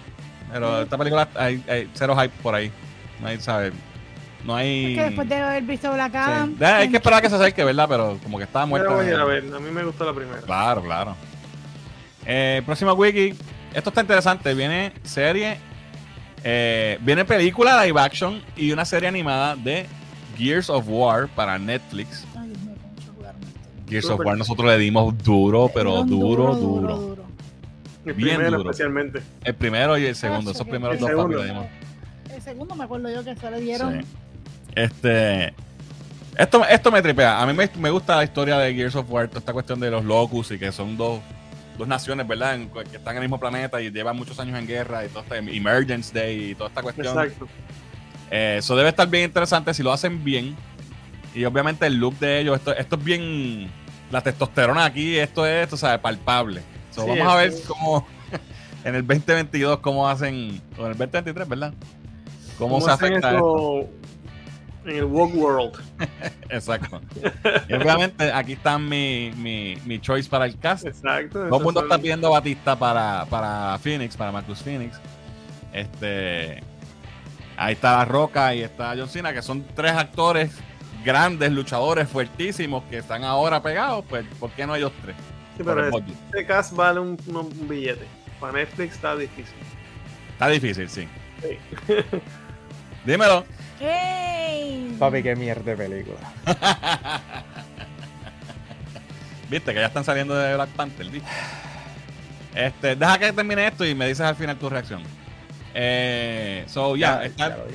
[0.51, 2.73] pero esta película hay, hay cero hype por ahí.
[3.21, 3.73] No hay, ¿sabes?
[4.45, 4.93] No hay...
[4.93, 6.15] Es que después de haber visto Black.
[6.15, 6.57] Adam.
[6.61, 7.87] Hay que esperar a que se acerque, ¿verdad?
[7.89, 8.89] Pero como que estaba muerta.
[8.89, 9.55] Pero voy a ir a ver.
[9.55, 10.41] A mí me gustó la primera.
[10.43, 11.17] Claro, claro.
[12.27, 13.35] Eh, próxima wiki.
[13.75, 14.55] Esto está interesante.
[14.55, 15.59] Viene serie.
[16.45, 19.87] eh, viene película live action y una serie animada de
[20.37, 22.25] Gears of War para Netflix.
[22.39, 22.75] Ay, Dios mío,
[23.17, 23.35] jugar.
[23.89, 26.97] Gears of War nosotros le dimos duro, pero duro, duro.
[26.97, 27.25] duro.
[28.05, 28.71] El Bien primero duro.
[28.71, 29.23] especialmente.
[29.45, 30.51] El primero y el segundo.
[30.51, 31.67] Esos primeros dos papi le dimos.
[32.35, 34.03] El segundo me acuerdo yo que se le dieron.
[34.03, 34.07] Sí.
[34.75, 35.55] Este.
[36.37, 37.41] Esto, esto me tripea.
[37.41, 39.91] A mí me, me gusta la historia de Gears of War, toda esta cuestión de
[39.91, 41.21] los Locus y que son dos,
[41.79, 42.55] dos naciones, ¿verdad?
[42.55, 45.23] En- que están en el mismo planeta y llevan muchos años en guerra y todo
[45.23, 47.07] este Emergence Day y toda esta cuestión.
[47.09, 47.49] Exacto.
[48.31, 50.57] Eh, Eso debe estar bien interesante si lo hacen bien.
[51.35, 53.71] Y obviamente el look de ellos, esto, esto es bien.
[54.11, 55.99] La testosterona aquí, esto es, esto, ¿sabes?
[55.99, 56.61] Palpable.
[56.93, 58.07] So, Sí, vamos a ver cómo
[58.85, 60.61] en el 2022, cómo hacen.
[60.79, 61.75] O en el 2023, ¿verdad?
[62.59, 63.81] Cómo, se hacen afecta esto.
[63.81, 63.91] esto
[64.85, 65.83] en el Woke World.
[66.49, 67.01] Exacto.
[67.69, 70.87] y obviamente aquí está mi, mi, mi choice para el cast.
[70.87, 71.47] Exacto.
[71.49, 75.01] Todo el mundo está pidiendo Batista para, para Phoenix, para Marcus Phoenix.
[75.73, 76.63] Este.
[77.57, 80.51] Ahí está La Roca y está John Cena, que son tres actores
[81.05, 84.05] grandes, luchadores, fuertísimos, que están ahora pegados.
[84.09, 85.15] Pues, ¿por qué no ellos tres?
[85.57, 87.17] Sí, pero el este cast vale un,
[87.69, 88.07] billete.
[88.41, 89.55] Para Netflix está difícil.
[90.33, 91.09] Está difícil, sí.
[91.41, 91.59] Sí.
[93.05, 93.45] Dímelo.
[93.81, 94.24] ¡Ey!
[94.99, 96.19] Papi, qué mierda de película.
[99.51, 101.29] Viste que ya están saliendo de Black Panther, ¿viste?
[102.55, 105.03] Este, deja que termine esto y me dices al final tu reacción.
[105.75, 107.75] Eh, so, ya, está, ya lo vi.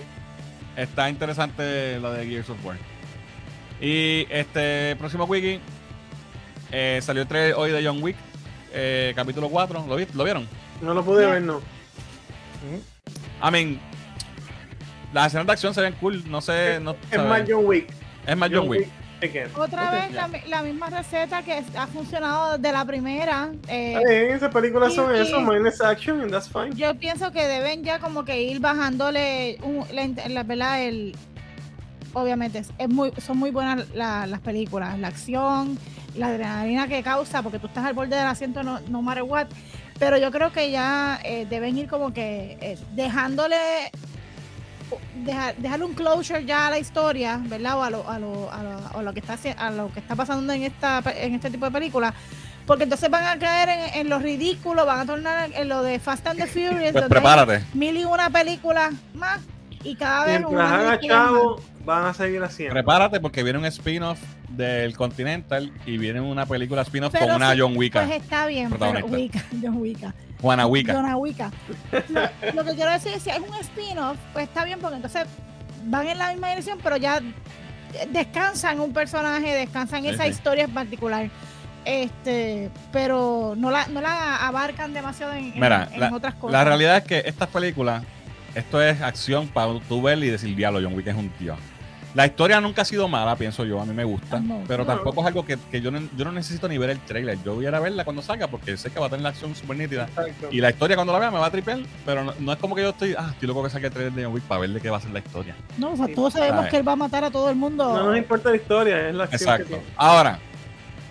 [0.77, 2.77] está interesante lo de Gears of War.
[3.81, 5.59] Y este próximo wiki
[6.71, 8.15] eh, salió el trailer hoy de John Wick,
[8.73, 9.85] eh, capítulo 4.
[9.87, 10.47] ¿Lo, vi- ¿Lo vieron?
[10.81, 11.61] No lo pude ver, no.
[13.41, 13.79] I mean,
[15.13, 16.23] las escenas de acción se ven cool.
[16.29, 16.79] No sé.
[16.79, 17.89] No, Es más John Wick.
[18.27, 18.87] es más John Wick.
[19.21, 19.49] again.
[19.57, 23.51] Otra vez la, la misma receta que ha funcionado desde la primera.
[23.67, 26.73] eh, esas películas y- son y- eso, minus action, and that's fine.
[26.75, 31.15] Yo pienso que deben ya como que ir bajándole un- la, la verdad el
[32.13, 35.77] obviamente es, es muy son muy buenas la- las películas, la acción,
[36.15, 39.47] la adrenalina que causa porque tú estás al borde del asiento no, no matter what,
[39.99, 43.57] pero yo creo que ya eh, deben ir como que eh, dejándole
[45.23, 47.77] dejar, dejarle un closure ya a la historia, ¿verdad?
[47.77, 50.15] O a lo, a lo, a lo, a lo que está a lo que está
[50.15, 52.13] pasando en esta en este tipo de películas.
[52.65, 55.99] Porque entonces van a caer en, en lo ridículo, van a tornar en lo de
[55.99, 57.63] Fast and the Furious, Pues prepárate.
[57.73, 59.39] mil y una películas más
[59.83, 62.73] y cada vez Mientras haga chavo, van a seguir haciendo.
[62.73, 67.59] Prepárate porque viene un spin-off del Continental y viene una película spin-off con una sí,
[67.59, 68.05] John Wicca.
[68.05, 69.05] Pues está bien, pero.
[69.07, 70.13] Wicca, John Wicca.
[70.41, 70.93] Juana Wicca.
[70.93, 71.51] John Wicca.
[72.09, 74.95] Lo, lo que quiero decir es que si es un spin-off, pues está bien porque
[74.95, 75.25] entonces
[75.85, 77.21] van en la misma dirección, pero ya
[78.11, 80.29] descansan un personaje, descansan Sí, esa sí.
[80.29, 81.29] historia en particular.
[81.85, 86.51] Este, pero no la, no la abarcan demasiado en, en- Mira, en la, otras cosas.
[86.53, 88.03] la realidad es que estas películas,
[88.53, 91.55] esto es acción para tú ver y decir, diablo, John Wick es un tío.
[92.15, 94.87] La historia nunca ha sido mala, pienso yo, a mí me gusta, No, pero no.
[94.95, 97.37] tampoco es algo que, que yo, no, yo no necesito ni ver el trailer.
[97.45, 99.29] Yo voy a ir a verla cuando salga porque sé que va a tener la
[99.29, 100.05] acción súper nítida.
[100.05, 100.47] Exacto.
[100.51, 102.73] Y la historia cuando la vea me va a tripear, pero no, no es como
[102.75, 104.71] que yo estoy, ah, estoy loco que saque el trailer de John Wick para ver
[104.71, 105.55] de qué va a ser la historia.
[105.77, 106.71] No, o sea, Sí, todos sabemos ¿sabes?
[106.71, 107.83] que él va a matar a todo el mundo.
[107.93, 109.67] No nos importa la historia, es la acción que Exacto.
[109.67, 109.83] tiene.
[109.95, 110.39] Ahora,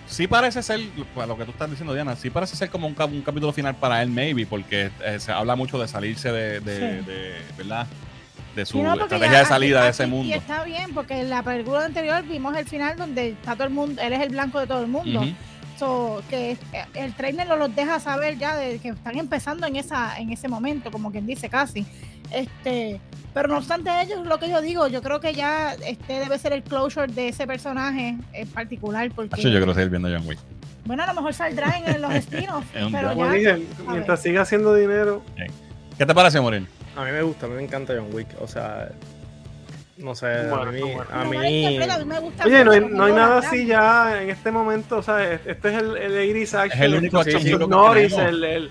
[0.05, 0.81] sí parece ser,
[1.15, 3.73] lo que tú estás diciendo, Diana, sí parece ser como un, cap- un capítulo final
[3.75, 7.05] para él, maybe, porque eh, se habla mucho de salirse de, de, Sí.
[7.05, 7.87] de- ¿verdad?
[8.59, 10.27] De su Sí, no, porque estrategia ya de salida aquí- de ese aquí- mundo.
[10.27, 13.73] Y está bien, porque en la película anterior vimos el final donde está todo el
[13.73, 15.21] mundo, él es el blanco de todo el mundo.
[15.77, 16.57] So, que eh,
[16.95, 20.49] el trailer no los deja saber ya de que están empezando en esa en ese
[20.49, 21.85] momento, como quien dice casi.
[22.31, 22.99] Este,
[23.33, 26.51] pero no obstante ellos, lo que yo digo, yo creo que ya este debe ser
[26.53, 30.37] el closure de ese personaje en particular, porque yo quiero seguir viendo John Wick.
[30.85, 32.11] bueno, a lo mejor saldrá en los
[32.83, 35.23] un pero ya dije, mientras siga haciendo dinero,
[35.97, 36.65] ¿Qué te parece, Morir?
[36.95, 38.27] A mí me gusta, a mí me encanta John Wick.
[38.41, 38.89] O sea,
[39.97, 41.03] no sé, Bueno, a mí, bueno.
[41.11, 44.49] a no mí, me gusta Oye, no hay, no hay nada así ya en este
[44.51, 46.71] momento, o sea, este es el, el 80s action.
[46.71, 47.67] Es el único Sí, action sí.
[47.67, 48.69] Norris, el, el,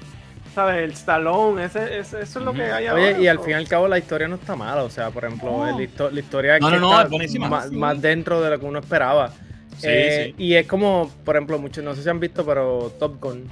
[0.55, 0.77] ¿sabes?
[0.85, 3.03] El Stallone, ese, ese- eso es lo que hay ahora.
[3.03, 4.83] Oye, y al fin y al cabo la historia no está mala.
[4.85, 5.67] O sea, por ejemplo, No.
[5.67, 7.39] la, histo- la historia No, que no, no, está es.
[7.39, 7.77] Más, Sí.
[7.77, 9.31] más dentro de lo que uno esperaba.
[9.77, 10.43] Sí, Eh, sí.
[10.45, 13.49] Y es como, por ejemplo, muchos, no sé si han visto, pero Top Gun,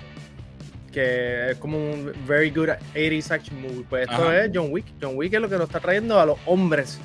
[0.96, 3.84] que es como un very good 80s action movie.
[3.86, 4.44] Pues esto Ajá.
[4.44, 4.86] es John Wick.
[4.98, 6.98] John Wick es lo que lo está trayendo a los hombres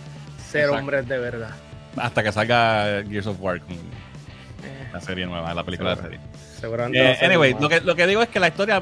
[0.49, 0.80] ser Exacto.
[0.80, 1.49] hombres de verdad.
[1.97, 6.19] Hasta que salga Gears of War con Eh, la serie nueva, la película de serie.
[6.57, 6.99] seguramente.
[7.11, 8.81] Eh, anyway, lo que, lo que digo es que la historia,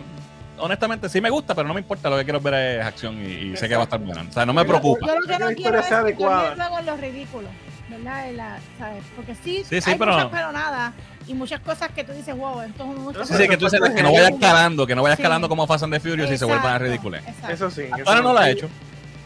[0.59, 2.07] honestamente, sí me gusta, pero no me importa.
[2.07, 4.21] Lo que quiero ver es acción y, y sé que va a estar buena.
[4.29, 5.07] O sea, no me Yo- preocupa.
[5.07, 6.53] Yo lo que Que no la quiero historia es adecuada.
[6.55, 7.51] luego en los ridículos,
[7.89, 8.31] ¿verdad?
[8.33, 9.03] La- ¿sabes?
[9.15, 10.93] Porque sí, Sí, sí, hay pero- muchas peronadas
[11.29, 13.23] y muchas cosas que tú dices, wow, esto es mucho.
[13.25, 15.21] Sí, sí, que tú dices que no vaya escalando, que no vaya Sí.
[15.21, 17.17] escalando como Fast and the Furious y se vuelvan exacto.
[17.49, 17.83] Eso sí.
[17.83, 18.51] eso Ahora no lo ha sí.
[18.51, 18.69] hecho.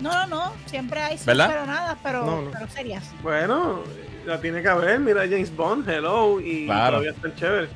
[0.02, 1.96] No, no, no, siempre hay ¿Verdad?
[2.04, 2.52] pero, No, no.
[2.52, 3.06] pero serias.
[3.22, 3.80] Bueno,
[4.26, 5.00] la tiene que haber.
[5.00, 6.98] Mira James Bond, hello, y Claro.
[7.00, 7.70] todavía está chévere.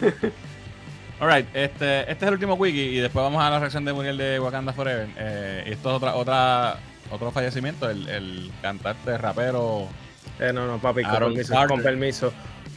[1.20, 4.16] Alright, este, este es el último wiki y después vamos a la reacción de Muriel
[4.18, 5.08] de Wakanda Forever.
[5.16, 6.76] Eh, esto es otra, otra,
[7.10, 9.88] otro fallecimiento, el, el cantante rapero.
[10.38, 12.32] Eh, no, no, papi, permiso, con permiso.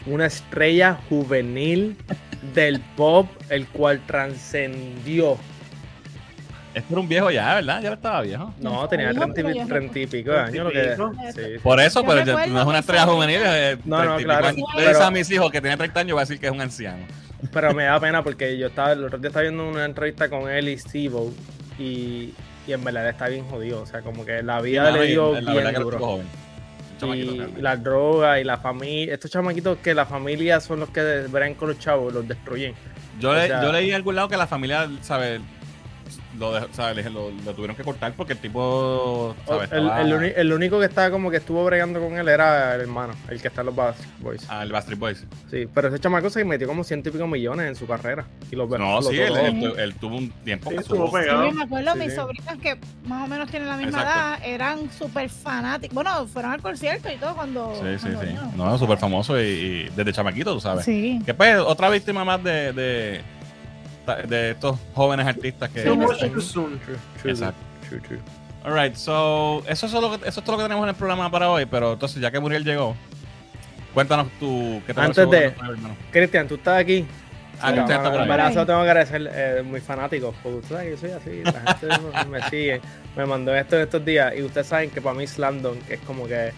[0.06, 1.98] Una estrella juvenil
[2.54, 5.38] del pop, el cual trascendió.
[6.74, 7.82] Este era un viejo ya, ¿verdad?
[7.82, 8.54] Ya estaba viejo.
[8.60, 10.66] No, tenía treinta y, pico de años.
[10.66, 10.96] Lo que,
[11.34, 11.60] sí, sí.
[11.64, 13.42] Por eso, pero no es una estrella juvenil.
[13.44, 15.78] eh, No, no, 30 y pico claro, le pero- digo a mis hijos que tiene
[15.78, 17.04] 30 años, va a decir que es un anciano.
[17.52, 20.50] Pero me da pena porque yo estaba, el otro día estaba viendo una entrevista con
[20.50, 21.18] él y Steve
[21.80, 22.34] y,
[22.68, 23.82] y en verdad está bien jodido.
[23.82, 26.22] O sea, como que la vida Mano, le dio la verdad bien un duro.
[27.08, 31.54] Y las drogas y la familia, estos chamaquitos que la familia son los que verán
[31.56, 32.74] con los chavos, los destruyen.
[33.20, 35.42] Yo, o le- sea- yo leí en algún lado que la familia, ¿sabes?
[36.40, 37.06] Lo, dejó- ¿sabes?
[37.12, 39.72] Lo, lo tuvieron que cortar porque el tipo, ¿sabes?
[39.72, 42.76] El, Estaba- el uni- el único que estaba como que estuvo bregando con él era
[42.76, 44.46] el hermano, el que está en los Backstreet Boys.
[44.50, 45.26] Ah, el Backstreet Boys.
[45.52, 48.26] Sí, pero ese chamaco se metió como ciento y pico millones en su carrera.
[48.52, 51.50] Y los No, los sí, él, él- él tuvo un tiempo Sí, que estuvo pegado.
[51.50, 52.16] Sí, me acuerdo, Sí, mis sí.
[52.16, 54.20] sobrinas que más o menos tienen la misma Exacto.
[54.20, 55.94] edad, eran súper fanáticos.
[55.94, 57.74] Bueno, fueron al concierto y todo cuando.
[57.76, 58.28] Sí, sí, cuando sí.
[58.28, 58.54] vino.
[58.56, 60.86] No, súper famoso y, y desde chamaquito, tú sabes.
[60.86, 61.20] Sí.
[61.26, 63.22] Que pues, otra víctima más de, de,
[64.28, 65.82] de estos jóvenes artistas que...
[67.32, 67.60] Exacto.
[67.88, 68.20] true, true.
[68.64, 71.32] Alright, so, eso es, lo que- eso es todo lo que tenemos en el programa
[71.32, 72.96] para hoy, pero entonces, ya que Muriel llegó,
[73.94, 75.54] cuéntanos tú, ¿qué te Antes de-?
[76.12, 77.06] Cristian, tú estás aquí.
[77.62, 77.74] Ah, Sí.
[77.76, 78.10] Cristian está
[78.52, 81.44] se lo tengo que agradecer, eh, muy fanático, porque tú sabes que yo soy así,
[81.44, 81.88] la gente
[82.30, 82.82] me sigue,
[83.18, 86.26] me mandó esto en estos días, y ustedes saben que para mí Slandon es como
[86.28, 86.52] que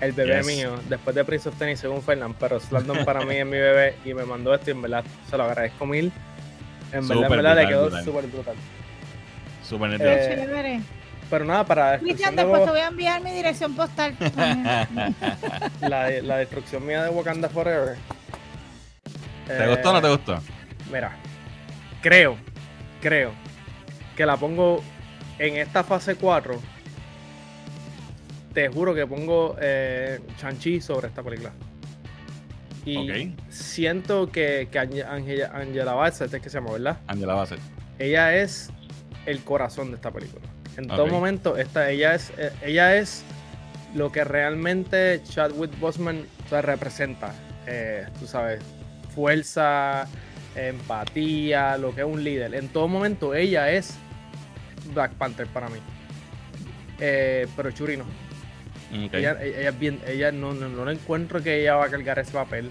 [0.00, 0.46] el bebé Yes.
[0.46, 3.96] mío, después de Prince of Tennis según Fernand, pero Slandon para mí es mi bebé,
[4.04, 6.10] y me mandó esto, y en verdad se lo agradezco mil,
[6.92, 8.54] en verdad, en Súper verdad le quedó súper brutal.
[9.62, 10.10] Súper nítido.
[10.10, 10.80] Eh.
[11.28, 14.16] Pero nada, para Cristian, después te voy a enviar mi dirección postal.
[15.80, 17.96] la, la destrucción mía de Wakanda Forever.
[19.46, 20.38] ¿Te eh, gustó o no te gustó?
[20.92, 21.16] Mira,
[22.00, 22.36] creo,
[23.00, 23.32] creo
[24.16, 24.82] que la pongo
[25.38, 26.60] en esta fase 4.
[28.54, 31.52] Te juro que pongo eh, Chanchi sobre esta película.
[32.86, 36.98] Y siento que, que Ange- Angela, Angela Bassett es que se llama, ¿verdad?
[37.08, 37.58] Angela Bassett.
[37.98, 38.70] Ella es
[39.26, 40.44] el corazón de esta película.
[40.76, 43.24] En todo momento, esta, ella, es, eh, ella es
[43.94, 47.32] lo que realmente Chadwick Boseman o sea, representa.
[47.66, 48.60] Eh, tú sabes,
[49.14, 50.06] fuerza,
[50.54, 52.54] empatía, lo que es un líder.
[52.54, 53.94] En todo momento, ella es
[54.94, 55.78] Black Panther para mí.
[57.00, 58.04] Eh, pero Churi no.
[58.90, 59.14] Ok.
[59.14, 62.32] Ella, ella es bien, ella no, no, no encuentro que ella va a cargar ese
[62.32, 62.70] papel.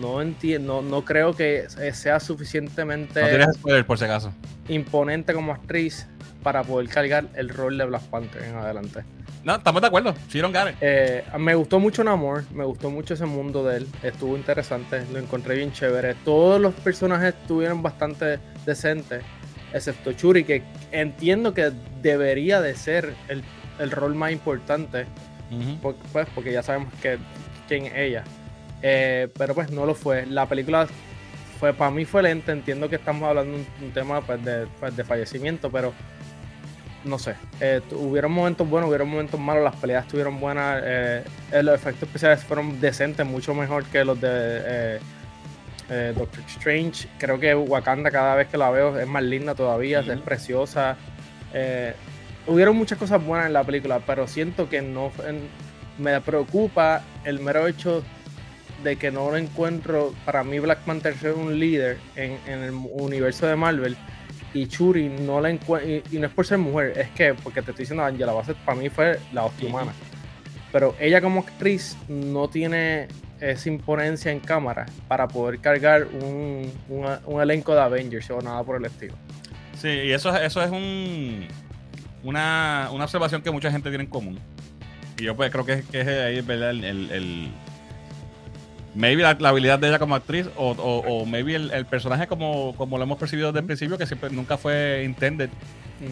[0.00, 4.32] No entiendo, no, no creo que sea suficientemente No spoiler por si acaso.
[4.68, 6.06] imponente como actriz
[6.42, 9.04] para poder cargar el rol de Black Panther en adelante.
[9.44, 10.14] No, estamos de acuerdo.
[10.28, 10.76] She don't got it.
[10.80, 15.18] Eh, me gustó mucho Namor, me gustó mucho ese mundo de él, estuvo interesante, lo
[15.18, 16.14] encontré bien chévere.
[16.24, 19.22] Todos los personajes estuvieron bastante decentes,
[19.72, 21.70] excepto Churi, que entiendo que
[22.02, 23.42] debería de ser el,
[23.78, 25.06] el rol más importante,
[25.80, 27.18] por- pues, porque ya sabemos que,
[27.68, 28.24] quién es ella.
[28.82, 30.26] Eh, pero pues no lo fue.
[30.26, 30.86] La película
[31.58, 34.66] fue para mí fue lenta, entiendo que estamos hablando de un, un tema pues, de,
[34.78, 35.92] pues, de fallecimiento, pero
[37.04, 41.24] no sé, eh, hubieron momentos buenos, hubieron momentos malos, las peleas estuvieron buenas, eh,
[41.62, 45.00] los efectos especiales fueron decentes, mucho mejor que los de
[45.90, 47.08] eh, Doctor Strange.
[47.18, 50.96] Creo que Wakanda cada vez que la veo es más linda todavía, es preciosa.
[51.54, 51.94] Eh,
[52.48, 55.48] hubieron muchas cosas buenas en la película, pero siento que no en-
[55.98, 58.02] me preocupa el mero hecho
[58.84, 60.14] de que no lo encuentro.
[60.24, 63.96] Para mí, Black Panther es un líder en, en el universo de Marvel
[64.54, 65.88] y Churi no la encuentro.
[65.90, 68.56] Y, y no es por ser mujer, es que, porque te estoy diciendo, Angela Bassett
[68.58, 69.92] para mí fue la hostia humana.
[70.70, 73.08] Pero ella como actriz no tiene
[73.40, 78.62] esa imponencia en cámara para poder cargar un, un- un elenco de Avengers o nada
[78.62, 79.14] por el estilo.
[79.80, 81.46] Sí, y eso, eso es un,
[82.22, 84.38] una, una observación que mucha gente tiene en común.
[85.18, 86.70] Y yo pues creo que, que es ahí, ¿verdad?
[86.70, 87.48] El, el- el-
[88.94, 92.26] maybe la, la habilidad de ella como actriz o, o- o maybe el, el personaje
[92.26, 95.50] como, como lo hemos percibido desde el principio, que siempre nunca fue intended.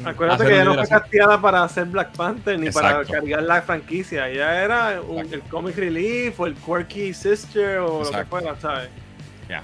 [0.04, 0.90] Acuérdate que ella no fue así.
[0.90, 4.28] casteada para hacer Black Panther ni para cargar la franquicia.
[4.28, 8.88] Ella era un- el comic relief o el quirky sister o lo que fuera, ¿sabes?
[9.48, 9.62] Ya.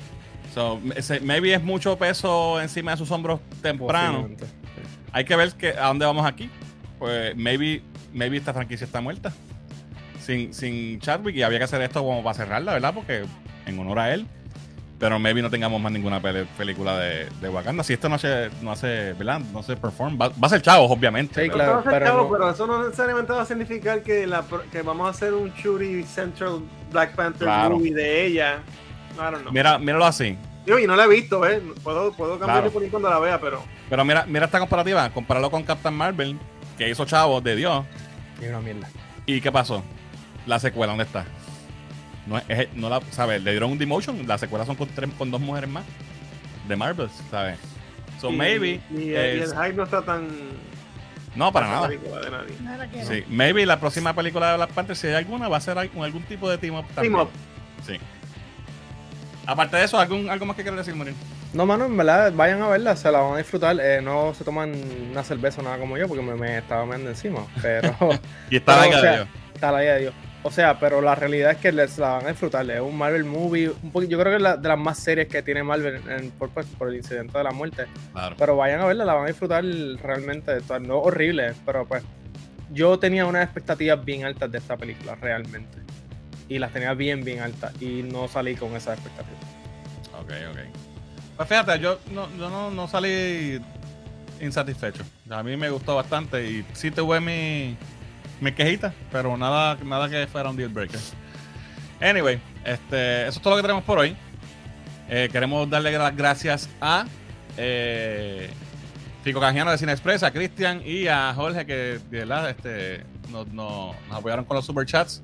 [0.55, 4.29] So, ese- maybe es mucho peso encima de sus hombros temprano.
[5.13, 6.51] Hay que ver que, a dónde vamos aquí.
[6.99, 7.83] Pues maybe,
[8.13, 9.33] maybe esta franquicia está muerta.
[10.21, 12.95] Sin, sin Chadwick y había que hacer esto como para cerrarla, ¿verdad?
[12.95, 13.25] Porque
[13.67, 14.27] en honor a él.
[15.01, 17.83] Pero maybe no tengamos más ninguna pele- película de, de Wakanda.
[17.83, 19.41] Si esto no hace, no hace, ¿verdad?
[19.53, 20.17] No se perform.
[20.21, 21.43] Va, va a ser chavos, obviamente.
[21.43, 21.71] Sí, pero- claro.
[21.73, 24.29] Eso va a ser pero chavo, no- pero eso no necesariamente va a significar que,
[24.29, 26.61] la, pro- que vamos a hacer un Shuri Central
[26.93, 27.79] Black Panther Claro.
[27.79, 28.61] movie de ella.
[29.15, 29.53] I don't know.
[29.53, 30.39] Mira, míralo así.
[30.65, 31.61] Digo, y no la he visto, ¿eh?
[31.83, 32.63] Puedo, puedo cambiar Claro.
[32.63, 33.63] de opinión cuando la vea, pero.
[33.91, 35.11] Pero mira, mira esta comparativa.
[35.11, 36.39] Compararlo con Captain Marvel,
[36.79, 37.85] que hizo chavos de Dios.
[38.41, 38.89] Y una mierda.
[39.27, 39.83] ¿Y qué pasó?
[40.47, 41.25] La secuela, ¿dónde está?
[42.27, 43.43] No, es- no la, ¿sabes?
[43.43, 44.27] Le dieron un demotion.
[44.29, 45.85] La secuela son con, tres, con dos mujeres más.
[46.69, 47.59] De Marvel, ¿sabes?
[48.21, 48.81] So y- maybe.
[48.91, 50.29] Y, y es- el hype no está tan.
[51.35, 51.91] no, para nada.
[53.09, 56.05] Sí, maybe la próxima película de Black Panther, si hay alguna, va a ser algún,
[56.05, 57.13] algún tipo de team up también.
[57.15, 57.31] Team up.
[57.85, 57.99] Sí.
[59.47, 61.15] Aparte de eso, ¿algún, ¿algo más que quieras decir, Morín?
[61.53, 63.77] No, mano, en verdad, vayan a verla, se la van a disfrutar.
[63.81, 64.73] Eh, no se toman
[65.11, 67.41] una cerveza o nada como yo, porque me, me estaba meando encima.
[67.61, 67.95] Pero
[68.51, 69.29] Y está Pero, la o de Dios.
[69.55, 70.15] está la idea de Dios.
[70.45, 72.69] O sea, pero la realidad es que les la van a disfrutar.
[72.71, 73.71] Es un Marvel movie.
[73.83, 76.31] Un poquito, yo creo que es la- de las más serias que tiene Marvel en-
[76.33, 77.85] por, pues, por el incidente de la muerte.
[78.13, 78.35] Claro.
[78.39, 79.65] Pero vayan a verla, la van a disfrutar
[80.03, 80.59] realmente.
[80.81, 82.03] No horrible, pero pues
[82.71, 85.79] yo tenía unas expectativas bien altas de esta película, realmente.
[86.55, 87.73] Y las tenía bien, bien altas.
[87.81, 89.41] Y no salí con esas expectativas.
[90.21, 90.59] Ok, ok.
[91.37, 93.61] Pues fíjate, yo no, yo no, no salí
[94.41, 95.03] insatisfecho.
[95.31, 97.77] A mí me gustó bastante y sí tuve mi,
[98.41, 101.01] mi quejita, pero nada, nada que fuera un deal breaker.
[102.01, 104.17] Anyway, este, eso es todo lo que tenemos por hoy.
[105.09, 107.07] Eh, queremos darle las gracias a
[107.57, 108.51] eh,
[109.23, 113.95] Fico Canjiano de Cine Express, a Cristian y a Jorge que verdad este, nos, nos-
[114.09, 115.23] nos apoyaron con los superchats.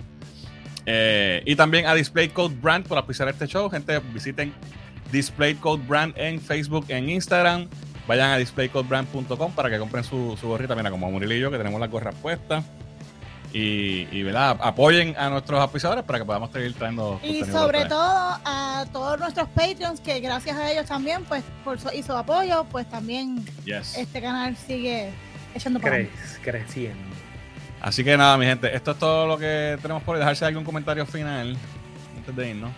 [0.90, 3.68] Eh, y también a Display Code Brand por auspiciar este show.
[3.68, 4.54] Gente, visiten
[5.12, 7.68] Display Code Brand en Facebook, en Instagram.
[8.06, 10.74] Vayan a displaycodebrand.com para que compren su, su gorrita.
[10.74, 12.64] Mira, como Murilo y yo, que tenemos las gorras puestas.
[13.52, 14.58] Y, y ¿verdad?
[14.62, 17.18] apoyen a nuestros auspiciadores para que podamos seguir trayendo.
[17.22, 18.00] Y sobre todo
[18.44, 22.64] a todos nuestros Patreons, que gracias a ellos también, pues por su, y su apoyo,
[22.70, 23.96] pues también Yes.
[23.96, 25.10] este canal sigue
[25.54, 26.08] echando para Cre-
[26.42, 27.14] creciendo.
[27.80, 30.20] Así que nada, mi gente, esto es todo lo que tenemos por hoy.
[30.20, 31.56] Dejarse algún comentario final
[32.16, 32.70] antes de irnos.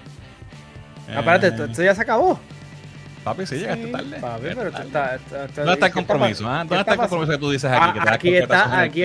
[1.16, 2.39] Aparte, Eh, esto, ya se acabó.
[3.24, 3.93] Papi, sí, llegaste Sí.
[3.93, 4.18] tarde.
[4.20, 4.86] Papi, pero tú tarde.
[4.86, 5.20] estás.
[5.20, 6.48] estás- estás- ¿Dónde está el ¿qué compromiso?
[6.48, 6.59] ah?
[6.59, 7.81] ¿Dónde está el compromiso que tú dices aquí?
[7.82, 9.05] Ah, que te aquí está, en el aquí,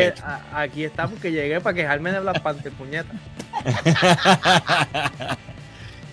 [0.53, 3.11] aquí está porque llegué para quejarme de Black Panther, puñeta.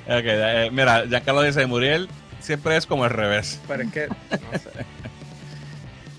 [0.05, 2.09] Ok, eh, mira, Giancarlo dice, Muriel
[2.41, 3.61] siempre es como el revés.
[3.69, 4.71] Pero es que, no sé.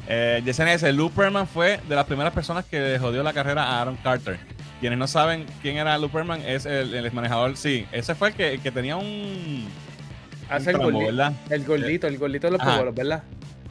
[0.08, 3.82] Eh, Yesenia dice, Lou Perman fue de las primeras personas que jodió la carrera a
[3.82, 4.38] Aaron Carter.
[4.80, 8.34] Quienes no saben quién era Lou Perman, es el, el manejador, sí, ese fue el
[8.34, 9.66] que, el que tenía un...
[10.50, 11.34] Hace el un tramo, gordito, ¿verdad?
[11.50, 13.24] el gordito, el gordito de los pueblos, ¿verdad?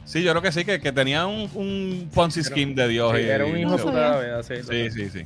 [0.05, 3.13] Sí, yo creo que sí, que, que tenía un, un Ponzi scheme de Dios.
[3.15, 4.55] Sí, y- era un hijo No de vida, sí.
[4.69, 5.23] Sí, sí, sí.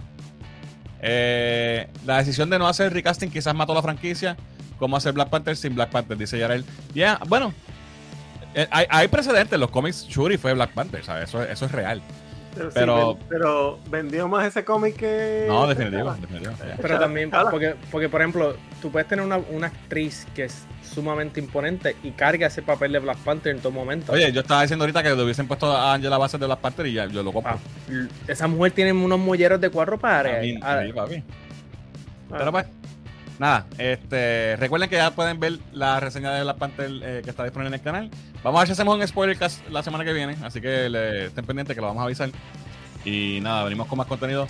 [1.00, 4.36] Eh, la decisión de no hacer recasting quizás mató la franquicia.
[4.78, 6.18] ¿Cómo hacer Black Panther sin Black Panther?
[6.18, 6.64] Dice Yarel.
[6.94, 7.54] Ya, bueno.
[8.56, 9.58] Eh, hay, hay precedentes.
[9.58, 11.28] Los cómics Shuri fue Black Panther, ¿sabes?
[11.28, 12.02] Eso, eso es real.
[12.54, 15.44] Pero, sí, Pero- ven- pero vendió más ese cómic que.
[15.46, 16.14] No, definitivo.
[16.14, 16.54] definitivo.
[16.80, 20.64] Pero también, porque, porque por ejemplo, tú puedes tener una, una actriz que es
[20.94, 24.12] sumamente imponente y carga ese papel de Black Panther en todo momento.
[24.12, 26.86] Oye, yo estaba diciendo ahorita que le hubiesen puesto a Angela Bassett de Black Panther
[26.86, 27.58] y ya yo lo compro.
[27.90, 30.36] L- esa mujer tiene unos molleros de cuatro pares.
[30.36, 31.16] Papi, Ah, sí, papi.
[32.30, 32.36] Ah.
[32.38, 32.66] Pero pues,
[33.38, 37.44] nada, este, recuerden que ya pueden ver la reseña de Black Panther eh, que está
[37.44, 38.10] disponible en el canal.
[38.42, 41.26] Vamos a ver si hacemos un spoiler cast la semana que viene, así que le-
[41.26, 42.30] estén pendientes que lo vamos a avisar.
[43.04, 44.46] Y nada, venimos con más contenido.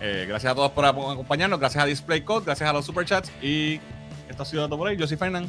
[0.00, 3.80] Eh, gracias a todos por acompañarnos, gracias a Display Code, gracias a los superchats y
[4.28, 4.96] esto ha sido todo por ahí.
[4.96, 5.46] Yo soy que,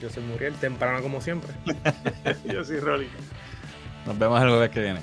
[0.00, 1.52] Yo soy Muriel, temprano como siempre.
[2.52, 3.08] Yo soy Rolly.
[4.06, 5.00] Nos vemos el jueves que viene.